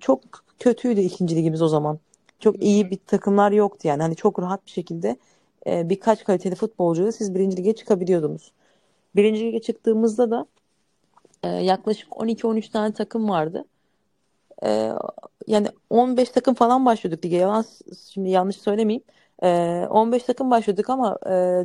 çok 0.00 0.20
kötüydü 0.58 1.00
ikinci 1.00 1.36
ligimiz 1.36 1.62
o 1.62 1.68
zaman. 1.68 1.98
Çok 2.40 2.62
iyi 2.62 2.90
bir 2.90 2.98
takımlar 3.06 3.52
yoktu 3.52 3.88
yani. 3.88 4.02
Hani 4.02 4.16
çok 4.16 4.38
rahat 4.38 4.66
bir 4.66 4.70
şekilde 4.70 5.16
e, 5.66 5.88
birkaç 5.88 6.24
kaliteli 6.24 6.54
futbolcuyla 6.54 7.12
siz 7.12 7.34
birinci 7.34 7.56
lige 7.56 7.74
çıkabiliyordunuz. 7.74 8.52
Birinci 9.16 9.40
lige 9.40 9.60
çıktığımızda 9.60 10.30
da 10.30 10.46
yaklaşık 11.60 12.08
12-13 12.08 12.70
tane 12.70 12.92
takım 12.92 13.28
vardı. 13.28 13.64
Yani 15.46 15.68
15 15.90 16.30
takım 16.30 16.54
falan 16.54 16.86
başlıyorduk 16.86 17.24
lige. 17.24 17.36
Yalan, 17.36 17.64
şimdi 18.12 18.30
yanlış 18.30 18.56
söylemeyeyim. 18.56 19.02
E, 19.42 19.48
15 19.90 20.22
takım 20.22 20.50
başladık 20.50 20.90
ama 20.90 21.18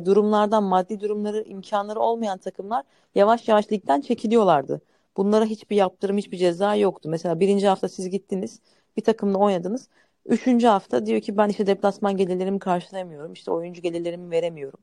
durumlardan 0.06 0.62
maddi 0.62 1.00
durumları 1.00 1.42
imkanları 1.42 2.00
olmayan 2.00 2.38
takımlar 2.38 2.84
yavaş 3.14 3.48
yavaş 3.48 3.72
ligden 3.72 4.00
çekiliyorlardı. 4.00 4.80
Bunlara 5.16 5.44
hiçbir 5.44 5.76
yaptırım 5.76 6.18
hiçbir 6.18 6.36
ceza 6.38 6.74
yoktu. 6.74 7.08
Mesela 7.08 7.40
birinci 7.40 7.68
hafta 7.68 7.88
siz 7.88 8.10
gittiniz 8.10 8.60
bir 8.96 9.02
takımla 9.02 9.38
oynadınız. 9.38 9.88
Üçüncü 10.26 10.66
hafta 10.66 11.06
diyor 11.06 11.20
ki 11.20 11.36
ben 11.36 11.48
işte 11.48 11.66
deplasman 11.66 12.16
gelirlerimi 12.16 12.58
karşılayamıyorum. 12.58 13.32
işte 13.32 13.50
oyuncu 13.50 13.82
gelirlerimi 13.82 14.30
veremiyorum 14.30 14.80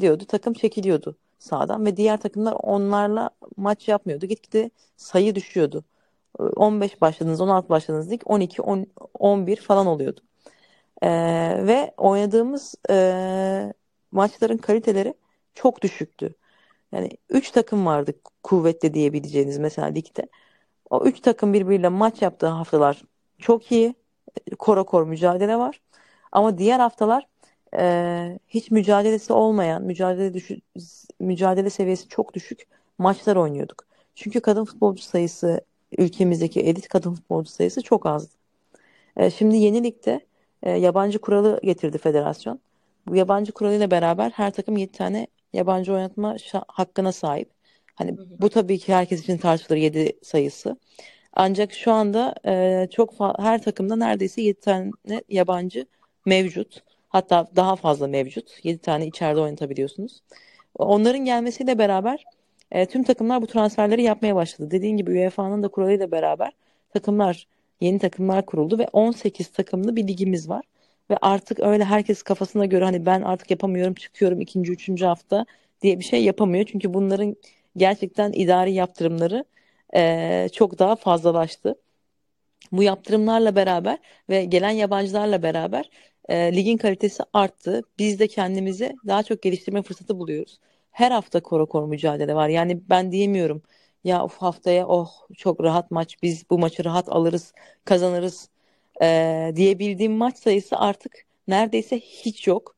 diyordu. 0.00 0.24
Takım 0.28 0.52
çekiliyordu 0.52 1.16
sağdan 1.38 1.86
ve 1.86 1.96
diğer 1.96 2.20
takımlar 2.20 2.52
onlarla 2.52 3.30
maç 3.56 3.88
yapmıyordu. 3.88 4.26
Gitgide 4.26 4.70
sayı 4.96 5.34
düşüyordu. 5.34 5.84
15 6.38 7.00
başladınız, 7.00 7.40
16 7.40 7.68
başladınız 7.68 8.10
lig 8.10 8.22
12, 8.24 8.62
10, 8.62 8.86
11 9.18 9.56
falan 9.56 9.86
oluyordu. 9.86 10.20
Ee, 11.02 11.08
ve 11.66 11.94
oynadığımız 11.96 12.74
e, 12.90 13.74
maçların 14.12 14.58
kaliteleri 14.58 15.14
çok 15.54 15.82
düşüktü. 15.82 16.34
Yani 16.96 17.10
3 17.30 17.50
takım 17.50 17.86
vardı 17.86 18.12
kuvvetli 18.42 18.94
diyebileceğiniz 18.94 19.58
mesela 19.58 19.86
ligde. 19.88 20.28
O 20.90 21.04
3 21.04 21.20
takım 21.20 21.52
birbiriyle 21.52 21.88
maç 21.88 22.22
yaptığı 22.22 22.46
haftalar 22.46 23.02
çok 23.38 23.72
iyi. 23.72 23.94
Kora 24.58 24.82
kor 24.84 25.06
mücadele 25.06 25.56
var. 25.58 25.80
Ama 26.32 26.58
diğer 26.58 26.80
haftalar 26.80 27.26
e, 27.78 28.38
hiç 28.48 28.70
mücadelesi 28.70 29.32
olmayan, 29.32 29.82
mücadele 29.82 30.34
düşü, 30.34 30.60
mücadele 31.20 31.70
seviyesi 31.70 32.08
çok 32.08 32.34
düşük 32.34 32.66
maçlar 32.98 33.36
oynuyorduk. 33.36 33.86
Çünkü 34.14 34.40
kadın 34.40 34.64
futbolcu 34.64 35.02
sayısı 35.02 35.60
ülkemizdeki 35.98 36.60
elit 36.60 36.88
kadın 36.88 37.14
futbolcu 37.14 37.50
sayısı 37.50 37.82
çok 37.82 38.06
azdı. 38.06 38.34
E, 39.16 39.30
şimdi 39.30 39.56
yeni 39.56 39.84
ligde 39.84 40.20
e, 40.62 40.70
yabancı 40.70 41.18
kuralı 41.18 41.60
getirdi 41.62 41.98
federasyon. 41.98 42.60
Bu 43.08 43.16
yabancı 43.16 43.52
kuralıyla 43.52 43.90
beraber 43.90 44.30
her 44.30 44.52
takım 44.52 44.76
7 44.76 44.92
tane 44.92 45.26
yabancı 45.56 45.92
oynatma 45.92 46.36
hakkına 46.68 47.12
sahip. 47.12 47.50
Hani 47.94 48.10
hı 48.10 48.22
hı. 48.22 48.26
bu 48.38 48.50
tabii 48.50 48.78
ki 48.78 48.94
herkes 48.94 49.22
için 49.22 49.38
tartışılır 49.38 49.76
7 49.76 50.12
sayısı. 50.22 50.76
Ancak 51.32 51.72
şu 51.72 51.92
anda 51.92 52.34
e, 52.46 52.88
çok 52.90 53.14
her 53.38 53.62
takımda 53.62 53.96
neredeyse 53.96 54.42
7 54.42 54.60
tane 54.60 54.90
yabancı 55.28 55.86
mevcut. 56.26 56.82
Hatta 57.08 57.46
daha 57.56 57.76
fazla 57.76 58.06
mevcut. 58.06 58.64
7 58.64 58.78
tane 58.78 59.06
içeride 59.06 59.40
oynatabiliyorsunuz. 59.40 60.22
Onların 60.74 61.24
gelmesiyle 61.24 61.78
beraber 61.78 62.24
e, 62.72 62.86
tüm 62.86 63.02
takımlar 63.04 63.42
bu 63.42 63.46
transferleri 63.46 64.02
yapmaya 64.02 64.34
başladı. 64.34 64.70
Dediğin 64.70 64.96
gibi 64.96 65.10
UEFA'nın 65.10 65.62
da 65.62 65.68
kuralıyla 65.68 66.10
beraber 66.10 66.52
takımlar 66.92 67.46
yeni 67.80 67.98
takımlar 67.98 68.46
kuruldu 68.46 68.78
ve 68.78 68.88
18 68.92 69.48
takımlı 69.48 69.96
bir 69.96 70.08
ligimiz 70.08 70.48
var. 70.48 70.64
Ve 71.10 71.16
artık 71.22 71.60
öyle 71.60 71.84
herkes 71.84 72.22
kafasına 72.22 72.66
göre 72.66 72.84
hani 72.84 73.06
ben 73.06 73.22
artık 73.22 73.50
yapamıyorum 73.50 73.94
çıkıyorum 73.94 74.40
ikinci 74.40 74.72
üçüncü 74.72 75.04
hafta 75.04 75.46
diye 75.82 75.98
bir 75.98 76.04
şey 76.04 76.24
yapamıyor. 76.24 76.64
Çünkü 76.64 76.94
bunların 76.94 77.36
gerçekten 77.76 78.32
idari 78.32 78.72
yaptırımları 78.72 79.44
e, 79.96 80.48
çok 80.52 80.78
daha 80.78 80.96
fazlalaştı. 80.96 81.74
Bu 82.72 82.82
yaptırımlarla 82.82 83.56
beraber 83.56 83.98
ve 84.30 84.44
gelen 84.44 84.70
yabancılarla 84.70 85.42
beraber 85.42 85.90
e, 86.28 86.56
ligin 86.56 86.76
kalitesi 86.76 87.22
arttı. 87.32 87.82
Biz 87.98 88.18
de 88.18 88.28
kendimizi 88.28 88.96
daha 89.06 89.22
çok 89.22 89.42
geliştirme 89.42 89.82
fırsatı 89.82 90.18
buluyoruz. 90.18 90.60
Her 90.90 91.10
hafta 91.10 91.40
koro 91.42 91.66
koro 91.66 91.86
mücadele 91.86 92.34
var. 92.34 92.48
Yani 92.48 92.80
ben 92.90 93.12
diyemiyorum 93.12 93.62
ya 94.04 94.24
of 94.24 94.36
haftaya 94.38 94.86
oh 94.88 95.10
çok 95.36 95.60
rahat 95.62 95.90
maç 95.90 96.16
biz 96.22 96.50
bu 96.50 96.58
maçı 96.58 96.84
rahat 96.84 97.08
alırız 97.08 97.52
kazanırız 97.84 98.48
e, 99.02 99.52
diyebildiğim 99.56 100.12
maç 100.12 100.38
sayısı 100.38 100.76
artık 100.76 101.26
neredeyse 101.48 102.00
hiç 102.00 102.46
yok. 102.46 102.76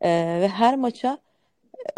E, 0.00 0.10
ve 0.40 0.48
her 0.48 0.76
maça 0.76 1.18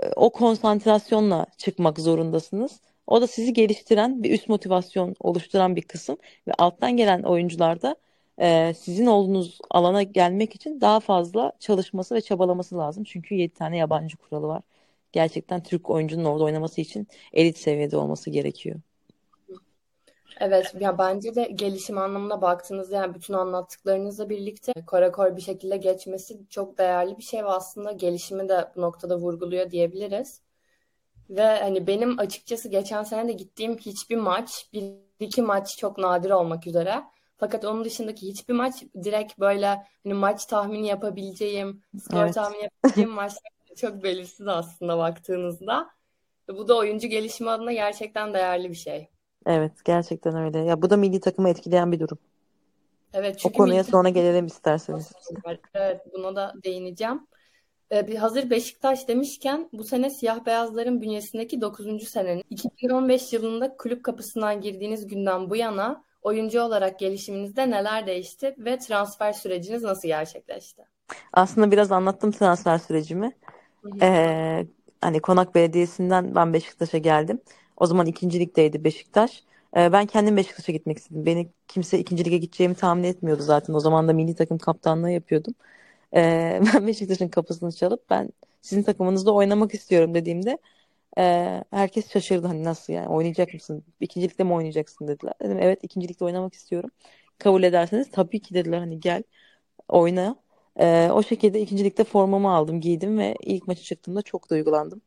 e, 0.03 0.09
o 0.17 0.31
konsantrasyonla 0.33 1.47
çıkmak 1.59 2.01
zorundasınız. 2.01 2.81
O 3.07 3.21
da 3.21 3.27
sizi 3.27 3.53
geliştiren 3.53 4.23
bir 4.23 4.31
üst 4.31 4.49
motivasyon 4.49 5.17
oluşturan 5.21 5.77
bir 5.77 5.83
kısım 5.83 6.17
ve 6.49 6.53
alttan 6.59 6.97
gelen 6.97 7.23
oyuncular 7.23 7.83
da 7.83 7.97
e, 8.41 8.75
sizin 8.75 9.07
olduğunuz 9.07 9.59
alana 9.71 10.03
gelmek 10.03 10.55
için 10.55 10.81
daha 10.81 11.01
fazla 11.01 11.53
çalışması 11.61 12.15
ve 12.15 12.21
çabalaması 12.21 12.79
lazım. 12.79 13.05
Çünkü 13.05 13.35
7 13.35 13.55
tane 13.55 13.77
yabancı 13.77 14.17
kuralı 14.17 14.47
var. 14.47 14.63
Gerçekten 15.13 15.63
Türk 15.63 15.91
oyuncunun 15.91 16.25
orada 16.25 16.45
oynaması 16.45 16.81
için 16.81 17.09
elit 17.33 17.59
seviyede 17.59 17.97
olması 17.97 18.31
gerekiyor. 18.31 18.81
Evet, 20.41 20.75
ya 20.81 20.99
bence 20.99 21.35
de 21.35 21.45
gelişim 21.55 21.99
anlamına 21.99 22.43
baktığınızda 22.43 22.97
yani 22.97 23.15
bütün 23.15 23.35
anlattıklarınızla 23.35 24.31
birlikte 24.31 24.73
korakor 24.87 25.37
bir 25.37 25.43
şekilde 25.43 25.77
geçmesi 25.77 26.49
çok 26.51 26.79
değerli 26.79 27.19
bir 27.19 27.23
şey 27.23 27.45
ve 27.45 27.49
aslında 27.49 27.93
gelişimi 27.93 28.49
de 28.49 28.73
bu 28.77 28.81
noktada 28.81 29.19
vurguluyor 29.19 29.71
diyebiliriz. 29.71 30.43
Ve 31.31 31.43
hani 31.43 31.87
benim 31.87 32.19
açıkçası 32.19 32.69
geçen 32.69 33.03
sene 33.03 33.29
de 33.29 33.33
gittiğim 33.33 33.79
hiçbir 33.79 34.17
maç, 34.17 34.69
bir 34.73 34.95
iki 35.21 35.43
maç 35.43 35.77
çok 35.79 35.99
nadir 35.99 36.31
olmak 36.31 36.67
üzere. 36.67 37.03
Fakat 37.37 37.65
onun 37.65 37.85
dışındaki 37.85 38.29
hiçbir 38.29 38.55
maç 38.55 38.83
direkt 39.05 39.39
böyle 39.39 39.67
hani 40.05 40.15
maç 40.15 40.47
tahmini 40.47 40.87
yapabileceğim, 40.87 41.83
skor 42.05 42.23
evet. 42.23 42.35
tahmini 42.35 42.63
yapabileceğim 42.63 43.11
maçlar 43.11 43.53
çok 43.77 44.03
belirsiz 44.03 44.49
aslında 44.49 44.99
baktığınızda. 44.99 45.91
Bu 46.49 46.69
da 46.69 46.77
oyuncu 46.77 47.09
gelişimi 47.09 47.51
adına 47.51 47.73
gerçekten 47.73 48.35
değerli 48.35 48.71
bir 48.71 48.75
şey. 48.75 49.09
Evet, 49.47 49.73
gerçekten 49.85 50.37
öyle. 50.37 50.59
Ya 50.59 50.83
bu 50.83 50.91
da 50.91 50.97
milli 50.97 51.21
takımı 51.21 51.49
etkileyen 51.49 51.93
bir 51.93 52.01
durum. 52.01 52.19
Evet, 53.13 53.39
çünkü 53.39 53.55
o 53.55 53.59
konuya 53.59 53.85
sonra 53.85 54.09
gelelim 54.09 54.47
isterseniz. 54.47 55.13
Evet, 55.75 56.01
buna 56.13 56.37
da 56.37 56.55
değineceğim. 56.65 57.27
Ee, 57.93 58.07
bir 58.07 58.17
hazır 58.17 58.51
Beşiktaş 58.51 59.09
demişken 59.09 59.69
bu 59.73 59.85
sene 59.85 60.11
siyah 60.11 60.47
beyazların 60.47 61.01
bünyesindeki 61.01 61.61
9. 61.61 62.09
senenin 62.09 62.45
2015 62.51 63.33
yılında 63.33 63.77
kulüp 63.77 64.05
kapısından 64.05 64.61
girdiğiniz 64.61 65.07
günden 65.07 65.51
bu 65.51 65.57
yana 65.57 66.05
oyuncu 66.23 66.61
olarak 66.63 66.99
gelişiminizde 66.99 67.71
neler 67.71 68.07
değişti 68.07 68.55
ve 68.59 68.79
transfer 68.79 69.33
süreciniz 69.33 69.83
nasıl 69.83 70.09
gerçekleşti? 70.09 70.83
Aslında 71.33 71.71
biraz 71.71 71.93
anlattım 71.93 72.33
transfer 72.33 72.79
sürecimi. 72.79 73.33
Ee, 74.03 74.67
hani 75.01 75.21
Konak 75.21 75.55
Belediyesi'nden 75.55 76.35
ben 76.35 76.53
Beşiktaş'a 76.53 76.99
geldim. 76.99 77.41
O 77.81 77.87
zaman 77.87 78.07
ikinci 78.07 78.41
ligdeydi 78.41 78.85
Beşiktaş. 78.85 79.45
Ee, 79.77 79.93
ben 79.93 80.07
kendim 80.07 80.37
Beşiktaş'a 80.37 80.73
gitmek 80.73 80.99
istedim. 80.99 81.27
Beni 81.27 81.49
kimse 81.69 81.99
ikinci 81.99 82.25
lige 82.25 82.39
gideceğimi 82.39 82.75
tahmin 82.75 83.05
etmiyordu 83.05 83.43
zaten. 83.43 83.75
O 83.75 83.81
zaman 83.81 84.09
da 84.09 84.13
milli 84.13 84.35
takım 84.35 84.59
kaptanlığı 84.59 85.11
yapıyordum. 85.11 85.55
Ee, 86.15 86.61
ben 86.75 86.87
Beşiktaş'ın 86.87 87.29
kapısını 87.29 87.73
çalıp 87.73 88.11
ben 88.11 88.31
sizin 88.63 88.83
takımınızda 88.83 89.35
oynamak 89.35 89.75
istiyorum 89.75 90.15
dediğimde 90.15 90.59
e, 91.19 91.65
herkes 91.71 92.13
şaşırdı. 92.13 92.47
Hani 92.47 92.65
nasıl 92.65 92.93
yani 92.93 93.09
oynayacak 93.09 93.55
mısın? 93.55 93.85
İkincilikte 94.01 94.45
mi 94.45 94.53
oynayacaksın 94.55 95.09
dediler. 95.09 95.35
Dedim 95.43 95.59
evet 95.61 95.85
ikincilikte 95.85 96.25
oynamak 96.25 96.55
istiyorum. 96.55 96.91
Kabul 97.39 97.63
ederseniz 97.63 98.11
tabii 98.11 98.41
ki 98.41 98.55
dediler 98.55 98.79
hani 98.79 99.01
gel 99.01 99.23
oyna. 99.89 100.37
Ee, 100.81 101.11
o 101.13 101.23
şekilde 101.23 101.61
ikincilikte 101.61 102.05
formamı 102.05 102.51
aldım, 102.55 102.81
giydim 102.81 103.19
ve 103.19 103.37
ilk 103.41 103.69
maçı 103.69 103.83
çıktığımda 103.83 104.23
çok 104.23 104.51
duygulandım. 104.51 105.03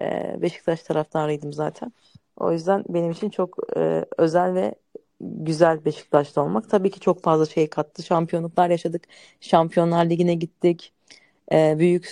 Ee, 0.00 0.36
Beşiktaş 0.42 0.82
taraftarıydım 0.82 1.52
zaten. 1.52 1.92
O 2.36 2.52
yüzden 2.52 2.84
benim 2.88 3.10
için 3.10 3.30
çok 3.30 3.58
e, 3.76 4.04
özel 4.18 4.54
ve 4.54 4.74
güzel 5.20 5.84
Beşiktaş'ta 5.84 6.42
olmak. 6.42 6.70
Tabii 6.70 6.90
ki 6.90 7.00
çok 7.00 7.22
fazla 7.22 7.46
şey 7.46 7.70
kattı. 7.70 8.02
Şampiyonluklar 8.02 8.70
yaşadık. 8.70 9.04
Şampiyonlar 9.40 10.06
Ligi'ne 10.06 10.34
gittik. 10.34 10.92
Ee, 11.52 11.76
büyük 11.78 12.10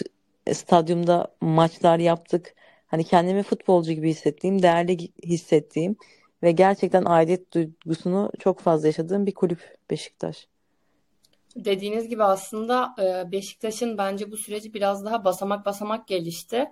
stadyumda 0.52 1.28
maçlar 1.40 1.98
yaptık. 1.98 2.54
Hani 2.86 3.04
kendimi 3.04 3.42
futbolcu 3.42 3.92
gibi 3.92 4.10
hissettiğim, 4.10 4.62
değerli 4.62 4.98
hissettiğim 5.24 5.96
ve 6.42 6.52
gerçekten 6.52 7.04
aidiyet 7.04 7.54
duygusunu 7.54 8.30
çok 8.38 8.60
fazla 8.60 8.86
yaşadığım 8.86 9.26
bir 9.26 9.34
kulüp 9.34 9.76
Beşiktaş. 9.90 10.48
Dediğiniz 11.56 12.08
gibi 12.08 12.24
aslında 12.24 12.94
e, 12.98 13.32
Beşiktaş'ın 13.32 13.98
bence 13.98 14.30
bu 14.30 14.36
süreci 14.36 14.74
biraz 14.74 15.04
daha 15.04 15.24
basamak 15.24 15.66
basamak 15.66 16.08
gelişti. 16.08 16.66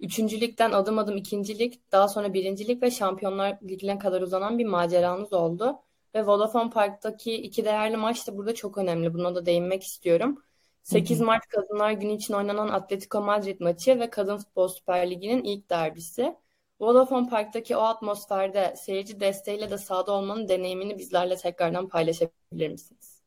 Üçüncülükten 0.00 0.72
adım 0.72 0.98
adım 0.98 1.16
ikincilik, 1.16 1.92
daha 1.92 2.08
sonra 2.08 2.34
birincilik 2.34 2.82
ve 2.82 2.90
Şampiyonlar 2.90 3.58
Ligi'ne 3.62 3.98
kadar 3.98 4.22
uzanan 4.22 4.58
bir 4.58 4.64
maceranız 4.64 5.32
oldu. 5.32 5.78
Ve 6.14 6.26
Vodafone 6.26 6.70
Park'taki 6.70 7.34
iki 7.34 7.64
değerli 7.64 7.96
maç 7.96 8.28
da 8.28 8.36
burada 8.36 8.54
çok 8.54 8.78
önemli. 8.78 9.14
Buna 9.14 9.34
da 9.34 9.46
değinmek 9.46 9.82
istiyorum. 9.82 10.42
8 10.82 11.20
Mart 11.20 11.46
Kadınlar 11.46 11.92
Günü 11.92 12.12
için 12.12 12.34
oynanan 12.34 12.68
Atletico 12.68 13.20
Madrid 13.22 13.60
maçı 13.60 14.00
ve 14.00 14.10
Kadın 14.10 14.36
Futbol 14.38 14.68
Süper 14.68 15.10
Ligi'nin 15.10 15.44
ilk 15.44 15.70
derbisi. 15.70 16.36
Vodafone 16.80 17.28
Park'taki 17.28 17.76
o 17.76 17.80
atmosferde 17.80 18.74
seyirci 18.76 19.20
desteğiyle 19.20 19.70
de 19.70 19.78
sahada 19.78 20.12
olmanın 20.12 20.48
deneyimini 20.48 20.98
bizlerle 20.98 21.36
tekrardan 21.36 21.88
paylaşabilir 21.88 22.68
misiniz? 22.68 23.20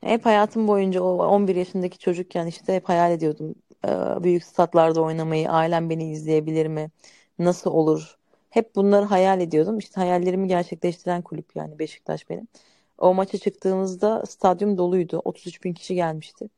Hep 0.00 0.26
hayatım 0.26 0.68
boyunca 0.68 1.02
o 1.02 1.26
11 1.26 1.56
yaşındaki 1.56 1.98
çocukken 1.98 2.46
işte 2.46 2.74
hep 2.74 2.88
hayal 2.88 3.12
ediyordum. 3.12 3.54
Ee, 3.86 4.22
büyük 4.22 4.44
statlarda 4.44 5.02
oynamayı, 5.02 5.50
ailem 5.50 5.90
beni 5.90 6.12
izleyebilir 6.12 6.66
mi? 6.66 6.90
Nasıl 7.38 7.70
olur? 7.70 8.18
Hep 8.50 8.76
bunları 8.76 9.04
hayal 9.04 9.40
ediyordum. 9.40 9.78
İşte 9.78 10.00
hayallerimi 10.00 10.48
gerçekleştiren 10.48 11.22
kulüp 11.22 11.56
yani 11.56 11.78
Beşiktaş 11.78 12.30
benim. 12.30 12.48
O 12.98 13.14
maça 13.14 13.38
çıktığımızda 13.38 14.26
stadyum 14.26 14.78
doluydu. 14.78 15.22
33 15.24 15.64
bin 15.64 15.74
kişi 15.74 15.94
gelmişti 15.94 16.48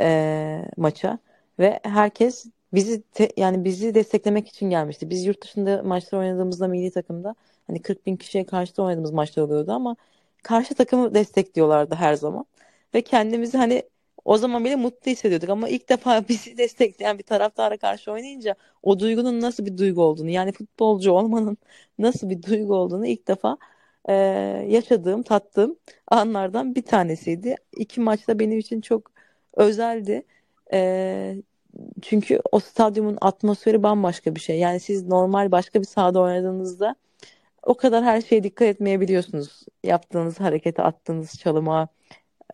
e, 0.00 0.64
maça 0.76 1.18
ve 1.58 1.80
herkes 1.82 2.46
bizi 2.72 3.02
te, 3.02 3.28
yani 3.36 3.64
bizi 3.64 3.94
desteklemek 3.94 4.48
için 4.48 4.70
gelmişti. 4.70 5.10
Biz 5.10 5.24
yurt 5.26 5.42
dışında 5.44 5.82
maçlar 5.82 6.18
oynadığımızda 6.18 6.68
milli 6.68 6.90
takımda 6.90 7.34
hani 7.66 7.82
40 7.82 8.06
bin 8.06 8.16
kişiye 8.16 8.46
karşı 8.46 8.76
da 8.76 8.82
oynadığımız 8.82 9.10
maçlar 9.12 9.42
oluyordu 9.42 9.72
ama 9.72 9.96
karşı 10.42 10.74
takımı 10.74 11.14
destekliyorlardı 11.14 11.94
her 11.94 12.14
zaman. 12.14 12.46
Ve 12.94 13.02
kendimizi 13.02 13.58
hani 13.58 13.82
o 14.24 14.38
zaman 14.38 14.64
bile 14.64 14.76
mutlu 14.76 15.10
hissediyorduk 15.10 15.48
ama 15.48 15.68
ilk 15.68 15.88
defa 15.88 16.24
bizi 16.28 16.58
destekleyen 16.58 17.18
bir 17.18 17.22
taraftara 17.22 17.76
karşı 17.76 18.12
oynayınca 18.12 18.54
o 18.82 19.00
duygunun 19.00 19.40
nasıl 19.40 19.66
bir 19.66 19.78
duygu 19.78 20.02
olduğunu 20.02 20.30
yani 20.30 20.52
futbolcu 20.52 21.12
olmanın 21.12 21.58
nasıl 21.98 22.30
bir 22.30 22.42
duygu 22.42 22.74
olduğunu 22.74 23.06
ilk 23.06 23.28
defa 23.28 23.58
e, 24.08 24.12
yaşadığım, 24.68 25.22
tattığım 25.22 25.76
anlardan 26.08 26.74
bir 26.74 26.82
tanesiydi. 26.82 27.56
İki 27.76 28.00
maçta 28.00 28.38
benim 28.38 28.58
için 28.58 28.80
çok 28.80 29.10
özeldi. 29.56 30.22
E, 30.72 31.36
çünkü 32.02 32.40
o 32.52 32.60
stadyumun 32.60 33.18
atmosferi 33.20 33.82
bambaşka 33.82 34.34
bir 34.34 34.40
şey. 34.40 34.58
Yani 34.58 34.80
siz 34.80 35.06
normal 35.06 35.52
başka 35.52 35.80
bir 35.80 35.86
sahada 35.86 36.20
oynadığınızda 36.20 36.96
o 37.62 37.74
kadar 37.76 38.04
her 38.04 38.20
şeye 38.20 38.42
dikkat 38.44 38.68
etmeyebiliyorsunuz. 38.68 39.62
Yaptığınız 39.84 40.40
harekete, 40.40 40.82
attığınız 40.82 41.38
çalıma, 41.38 41.88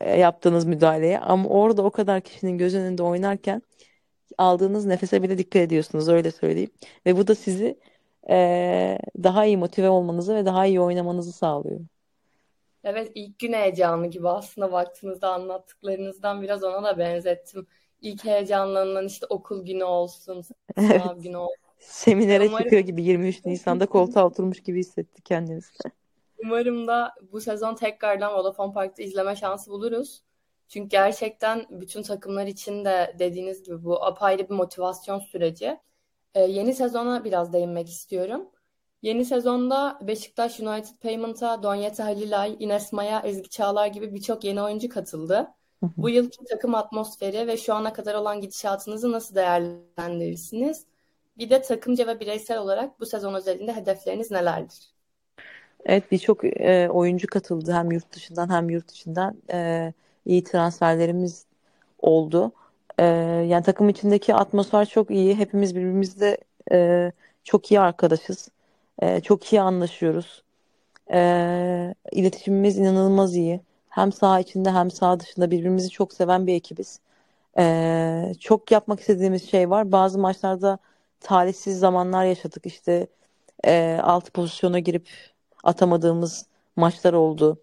yaptığınız 0.04 0.64
müdahaleye. 0.64 1.20
Ama 1.20 1.48
orada 1.48 1.82
o 1.82 1.90
kadar 1.90 2.20
kişinin 2.20 2.58
göz 2.58 2.74
önünde 2.74 3.02
oynarken 3.02 3.62
aldığınız 4.38 4.86
nefese 4.86 5.22
bile 5.22 5.38
dikkat 5.38 5.62
ediyorsunuz 5.62 6.08
öyle 6.08 6.30
söyleyeyim. 6.30 6.70
Ve 7.06 7.16
bu 7.16 7.26
da 7.26 7.34
sizi 7.34 7.78
e, 8.30 8.98
daha 9.22 9.46
iyi 9.46 9.56
motive 9.56 9.88
olmanızı 9.88 10.34
ve 10.34 10.46
daha 10.46 10.66
iyi 10.66 10.80
oynamanızı 10.80 11.32
sağlıyor. 11.32 11.80
Evet 12.84 13.12
ilk 13.14 13.38
gün 13.38 13.52
heyecanı 13.52 14.06
gibi 14.06 14.28
aslında 14.28 14.72
baktığınızda 14.72 15.32
anlattıklarınızdan 15.32 16.42
biraz 16.42 16.64
ona 16.64 16.84
da 16.84 16.98
benzettim. 16.98 17.66
İlk 18.00 18.24
heyecanlanan 18.24 19.06
işte 19.06 19.26
okul 19.28 19.64
günü 19.64 19.84
olsun, 19.84 20.42
sınav 20.76 21.18
günü 21.18 21.36
olsun. 21.36 21.56
Seminere 21.78 22.48
Umarım... 22.48 22.64
çıkıyor 22.64 22.82
gibi 22.82 23.02
23 23.02 23.44
Nisan'da 23.46 23.86
koltuğa 23.86 24.26
oturmuş 24.26 24.62
gibi 24.62 24.78
hissetti 24.78 25.22
kendinizi. 25.22 25.72
Umarım 26.44 26.86
da 26.86 27.14
bu 27.32 27.40
sezon 27.40 27.74
tekrardan 27.74 28.34
Vodafone 28.34 28.72
Park'ta 28.72 29.02
izleme 29.02 29.36
şansı 29.36 29.70
buluruz. 29.70 30.22
Çünkü 30.68 30.88
gerçekten 30.88 31.66
bütün 31.70 32.02
takımlar 32.02 32.46
için 32.46 32.84
de 32.84 33.16
dediğiniz 33.18 33.62
gibi 33.62 33.84
bu 33.84 34.04
apayrı 34.04 34.48
bir 34.48 34.54
motivasyon 34.54 35.18
süreci. 35.18 35.80
Ee, 36.34 36.40
yeni 36.40 36.74
sezona 36.74 37.24
biraz 37.24 37.52
değinmek 37.52 37.88
istiyorum. 37.88 38.50
Yeni 39.02 39.24
sezonda 39.24 39.98
Beşiktaş 40.02 40.60
United 40.60 40.96
Payment'a 41.02 41.62
Donyete 41.62 42.02
Halilay, 42.02 42.56
Ines 42.58 42.92
Maya, 42.92 43.20
Ezgi 43.20 43.48
Çağlar 43.48 43.86
gibi 43.86 44.14
birçok 44.14 44.44
yeni 44.44 44.62
oyuncu 44.62 44.88
katıldı. 44.88 45.48
Bu 45.96 46.10
yılki 46.10 46.44
takım 46.44 46.74
atmosferi 46.74 47.46
ve 47.46 47.56
şu 47.56 47.74
ana 47.74 47.92
kadar 47.92 48.14
olan 48.14 48.40
gidişatınızı 48.40 49.12
nasıl 49.12 49.34
değerlendirirsiniz? 49.34 50.86
Bir 51.38 51.50
de 51.50 51.62
takımca 51.62 52.06
ve 52.06 52.20
bireysel 52.20 52.58
olarak 52.58 53.00
bu 53.00 53.06
sezon 53.06 53.34
özelinde 53.34 53.72
hedefleriniz 53.72 54.30
nelerdir? 54.30 54.95
Evet 55.86 56.12
birçok 56.12 56.44
e, 56.44 56.88
oyuncu 56.90 57.26
katıldı 57.28 57.72
hem 57.72 57.90
yurt 57.92 58.12
dışından 58.12 58.50
hem 58.50 58.70
yurt 58.70 58.90
içinden 58.90 59.36
e, 59.52 59.92
iyi 60.26 60.44
transferlerimiz 60.44 61.46
oldu. 61.98 62.52
E, 62.98 63.04
yani 63.48 63.64
takım 63.64 63.88
içindeki 63.88 64.34
atmosfer 64.34 64.86
çok 64.86 65.10
iyi. 65.10 65.36
Hepimiz 65.36 65.76
birbirimizle 65.76 66.38
e, 66.72 67.12
çok 67.44 67.72
iyi 67.72 67.80
arkadaşız. 67.80 68.48
E, 69.02 69.20
çok 69.20 69.52
iyi 69.52 69.60
anlaşıyoruz. 69.60 70.42
E, 71.12 71.94
iletişimimiz 72.12 72.78
inanılmaz 72.78 73.36
iyi. 73.36 73.60
Hem 73.90 74.12
saha 74.12 74.40
içinde 74.40 74.70
hem 74.70 74.90
saha 74.90 75.20
dışında 75.20 75.50
birbirimizi 75.50 75.90
çok 75.90 76.12
seven 76.12 76.46
bir 76.46 76.54
ekibiz. 76.54 77.00
E, 77.58 78.34
çok 78.40 78.72
yapmak 78.72 79.00
istediğimiz 79.00 79.50
şey 79.50 79.70
var. 79.70 79.92
Bazı 79.92 80.18
maçlarda 80.18 80.78
talihsiz 81.20 81.78
zamanlar 81.78 82.24
yaşadık. 82.24 82.66
İşte 82.66 83.06
e, 83.64 83.98
alt 84.02 84.32
pozisyona 84.34 84.78
girip 84.78 85.08
atamadığımız 85.66 86.46
maçlar 86.76 87.12
oldu. 87.12 87.58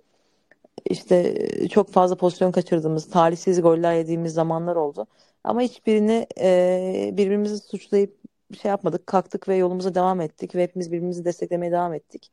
İşte 0.86 1.48
çok 1.70 1.90
fazla 1.92 2.16
pozisyon 2.18 2.52
kaçırdığımız, 2.52 3.10
talihsiz 3.10 3.62
goller 3.62 3.94
yediğimiz 3.96 4.34
zamanlar 4.34 4.76
oldu. 4.76 5.08
Ama 5.44 5.62
hiçbirini 5.62 6.28
e, 6.40 7.12
birbirimizi 7.14 7.60
suçlayıp 7.60 8.18
şey 8.62 8.70
yapmadık. 8.70 9.08
Kalktık 9.08 9.48
ve 9.48 9.56
yolumuza 9.56 9.96
devam 9.96 10.22
ettik 10.22 10.56
ve 10.56 10.64
hepimiz 10.64 10.92
birbirimizi 10.92 11.26
desteklemeye 11.26 11.72
devam 11.72 11.94
ettik. 11.94 12.32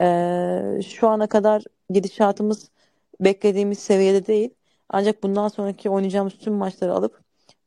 E, 0.00 0.80
şu 0.86 1.08
ana 1.08 1.26
kadar 1.26 1.64
gidişatımız 1.90 2.70
beklediğimiz 3.20 3.78
seviyede 3.78 4.26
değil. 4.26 4.50
Ancak 4.88 5.22
bundan 5.22 5.48
sonraki 5.48 5.90
oynayacağımız 5.90 6.38
tüm 6.38 6.54
maçları 6.54 6.94
alıp 6.94 7.20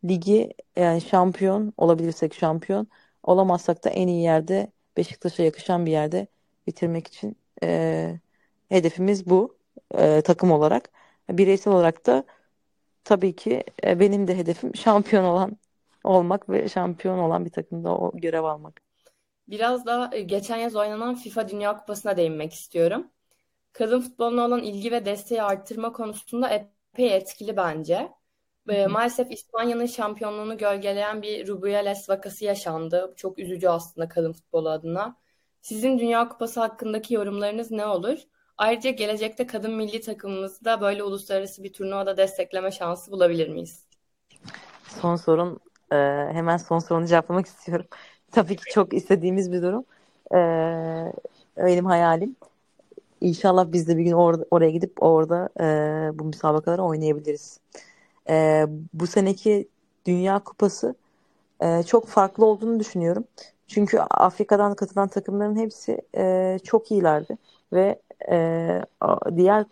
ligi 0.05 0.53
yani 0.75 1.01
şampiyon 1.01 1.73
olabilirsek 1.77 2.33
şampiyon 2.33 2.87
olamazsak 3.23 3.85
da 3.85 3.89
en 3.89 4.07
iyi 4.07 4.23
yerde 4.23 4.71
Beşiktaş'a 4.97 5.43
yakışan 5.43 5.85
bir 5.85 5.91
yerde 5.91 6.27
bitirmek 6.67 7.07
için 7.07 7.37
e, 7.63 8.19
hedefimiz 8.69 9.29
bu 9.29 9.57
e, 9.97 10.21
takım 10.21 10.51
olarak. 10.51 10.89
Bireysel 11.29 11.73
olarak 11.73 12.05
da 12.05 12.23
tabii 13.03 13.35
ki 13.35 13.63
e, 13.83 13.99
benim 13.99 14.27
de 14.27 14.37
hedefim 14.37 14.75
şampiyon 14.75 15.23
olan 15.23 15.57
olmak 16.03 16.49
ve 16.49 16.69
şampiyon 16.69 17.19
olan 17.19 17.45
bir 17.45 17.49
takımda 17.49 17.97
o 17.97 18.11
görev 18.17 18.43
almak. 18.43 18.81
Biraz 19.47 19.85
da 19.85 20.09
e, 20.13 20.21
geçen 20.21 20.57
yaz 20.57 20.75
oynanan 20.75 21.15
FIFA 21.15 21.49
Dünya 21.49 21.77
Kupası'na 21.77 22.17
değinmek 22.17 22.53
istiyorum. 22.53 23.11
Kadın 23.73 24.01
futboluna 24.01 24.45
olan 24.45 24.63
ilgi 24.63 24.91
ve 24.91 25.05
desteği 25.05 25.43
arttırma 25.43 25.93
konusunda 25.93 26.49
epey 26.49 27.15
etkili 27.15 27.57
bence. 27.57 28.11
E, 28.69 28.87
maalesef 28.87 29.31
İspanya'nın 29.31 29.85
şampiyonluğunu 29.85 30.57
gölgeleyen 30.57 31.21
bir 31.21 31.47
Rubiales 31.47 32.09
vakası 32.09 32.45
yaşandı. 32.45 33.13
Çok 33.17 33.39
üzücü 33.39 33.67
aslında 33.67 34.09
kadın 34.09 34.33
futbolu 34.33 34.69
adına. 34.69 35.17
Sizin 35.61 35.99
Dünya 35.99 36.29
Kupası 36.29 36.59
hakkındaki 36.59 37.13
yorumlarınız 37.13 37.71
ne 37.71 37.85
olur? 37.85 38.19
Ayrıca 38.57 38.89
gelecekte 38.89 39.47
kadın 39.47 39.71
milli 39.75 40.01
takımımızda 40.01 40.81
böyle 40.81 41.03
uluslararası 41.03 41.63
bir 41.63 41.73
turnuvada 41.73 42.17
destekleme 42.17 42.71
şansı 42.71 43.11
bulabilir 43.11 43.49
miyiz? 43.49 43.87
Son 45.01 45.15
sorun 45.15 45.59
e, 45.91 45.95
hemen 46.33 46.57
son 46.57 46.79
sorunu 46.79 47.07
cevaplamak 47.07 47.45
istiyorum. 47.45 47.85
Tabii 48.31 48.55
ki 48.55 48.63
çok 48.67 48.93
istediğimiz 48.93 49.51
bir 49.51 49.61
durum. 49.61 49.85
E, 50.33 50.37
benim 51.57 51.85
hayalim. 51.85 52.35
İnşallah 53.21 53.71
biz 53.71 53.87
de 53.87 53.97
bir 53.97 54.03
gün 54.03 54.11
or- 54.11 54.45
oraya 54.51 54.71
gidip 54.71 55.03
orada 55.03 55.49
e, 55.59 56.19
bu 56.19 56.23
müsabakaları 56.23 56.83
oynayabiliriz. 56.83 57.59
E, 58.29 58.65
bu 58.93 59.07
seneki 59.07 59.67
Dünya 60.05 60.39
Kupası 60.39 60.95
e, 61.61 61.83
çok 61.83 62.07
farklı 62.07 62.45
olduğunu 62.45 62.79
düşünüyorum. 62.79 63.25
Çünkü 63.67 63.99
Afrika'dan 63.99 64.75
katılan 64.75 65.07
takımların 65.07 65.55
hepsi 65.55 66.01
e, 66.17 66.57
çok 66.63 66.91
iyilerdi 66.91 67.37
ve 67.73 68.01
e, 68.31 68.81
diğer 69.35 69.65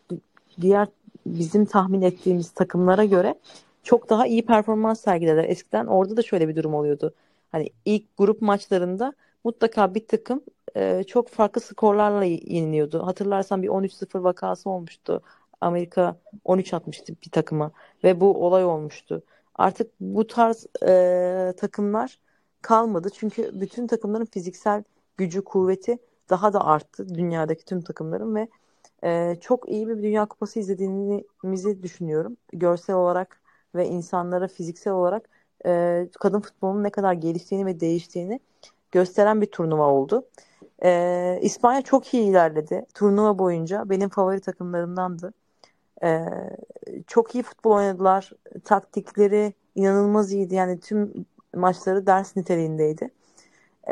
diğer 0.62 0.88
bizim 1.26 1.66
tahmin 1.66 2.02
ettiğimiz 2.02 2.52
takımlara 2.52 3.06
göre 3.06 3.36
çok 3.84 4.10
daha 4.10 4.28
iyi 4.28 4.46
performans 4.46 5.02
sergilediler. 5.02 5.44
Eskiden 5.50 5.86
orada 5.86 6.18
da 6.18 6.22
şöyle 6.22 6.48
bir 6.48 6.56
durum 6.56 6.74
oluyordu. 6.74 7.14
Hani 7.52 7.70
ilk 7.86 8.18
grup 8.18 8.42
maçlarında 8.42 9.14
mutlaka 9.44 9.96
bir 9.96 10.08
takım 10.08 10.44
e, 10.76 11.04
çok 11.04 11.30
farklı 11.30 11.62
skorlarla 11.62 12.26
yeniliyordu. 12.26 13.06
Hatırlarsan 13.06 13.64
bir 13.64 13.68
13-0 13.68 14.24
vakası 14.24 14.70
olmuştu. 14.70 15.22
Amerika 15.62 16.18
13 16.44 16.74
atmıştı 16.74 17.14
bir 17.26 17.32
takıma 17.32 17.72
ve 18.04 18.22
bu 18.22 18.46
olay 18.46 18.66
olmuştu. 18.66 19.24
Artık 19.56 19.92
bu 20.00 20.28
tarz 20.28 20.66
e, 20.88 21.54
takımlar 21.58 22.20
kalmadı. 22.66 23.10
Çünkü 23.14 23.52
bütün 23.54 23.88
takımların 23.88 24.26
fiziksel 24.26 24.84
gücü, 25.18 25.44
kuvveti 25.44 25.98
daha 26.30 26.54
da 26.54 26.66
arttı 26.66 27.16
dünyadaki 27.16 27.66
tüm 27.66 27.82
takımların 27.82 28.36
ve 28.36 28.48
e, 29.04 29.36
çok 29.42 29.70
iyi 29.70 29.88
bir 29.88 30.04
Dünya 30.04 30.26
Kupası 30.26 30.60
izlediğimizi 30.60 31.84
düşünüyorum. 31.84 32.38
Görsel 32.54 32.96
olarak 32.96 33.42
ve 33.76 33.88
insanlara 33.88 34.48
fiziksel 34.48 34.94
olarak 34.94 35.30
e, 35.66 36.08
kadın 36.20 36.40
futbolunun 36.40 36.84
ne 36.84 36.90
kadar 36.90 37.14
geliştiğini 37.14 37.66
ve 37.66 37.80
değiştiğini 37.80 38.40
gösteren 38.92 39.42
bir 39.42 39.48
turnuva 39.48 39.88
oldu. 39.88 40.26
E, 40.84 41.40
İspanya 41.42 41.82
çok 41.82 42.14
iyi 42.14 42.24
ilerledi. 42.30 42.86
Turnuva 42.94 43.40
boyunca 43.40 43.90
benim 43.90 44.10
favori 44.10 44.40
takımlarımdandı. 44.42 45.34
E, 46.04 46.26
çok 47.08 47.36
iyi 47.36 47.44
futbol 47.44 47.72
oynadılar. 47.72 48.32
Taktikleri 48.64 49.54
inanılmaz 49.76 50.34
iyiydi. 50.34 50.56
Yani 50.56 50.80
tüm 50.80 51.26
maçları 51.56 52.08
ders 52.08 52.36
niteliğindeydi. 52.36 53.10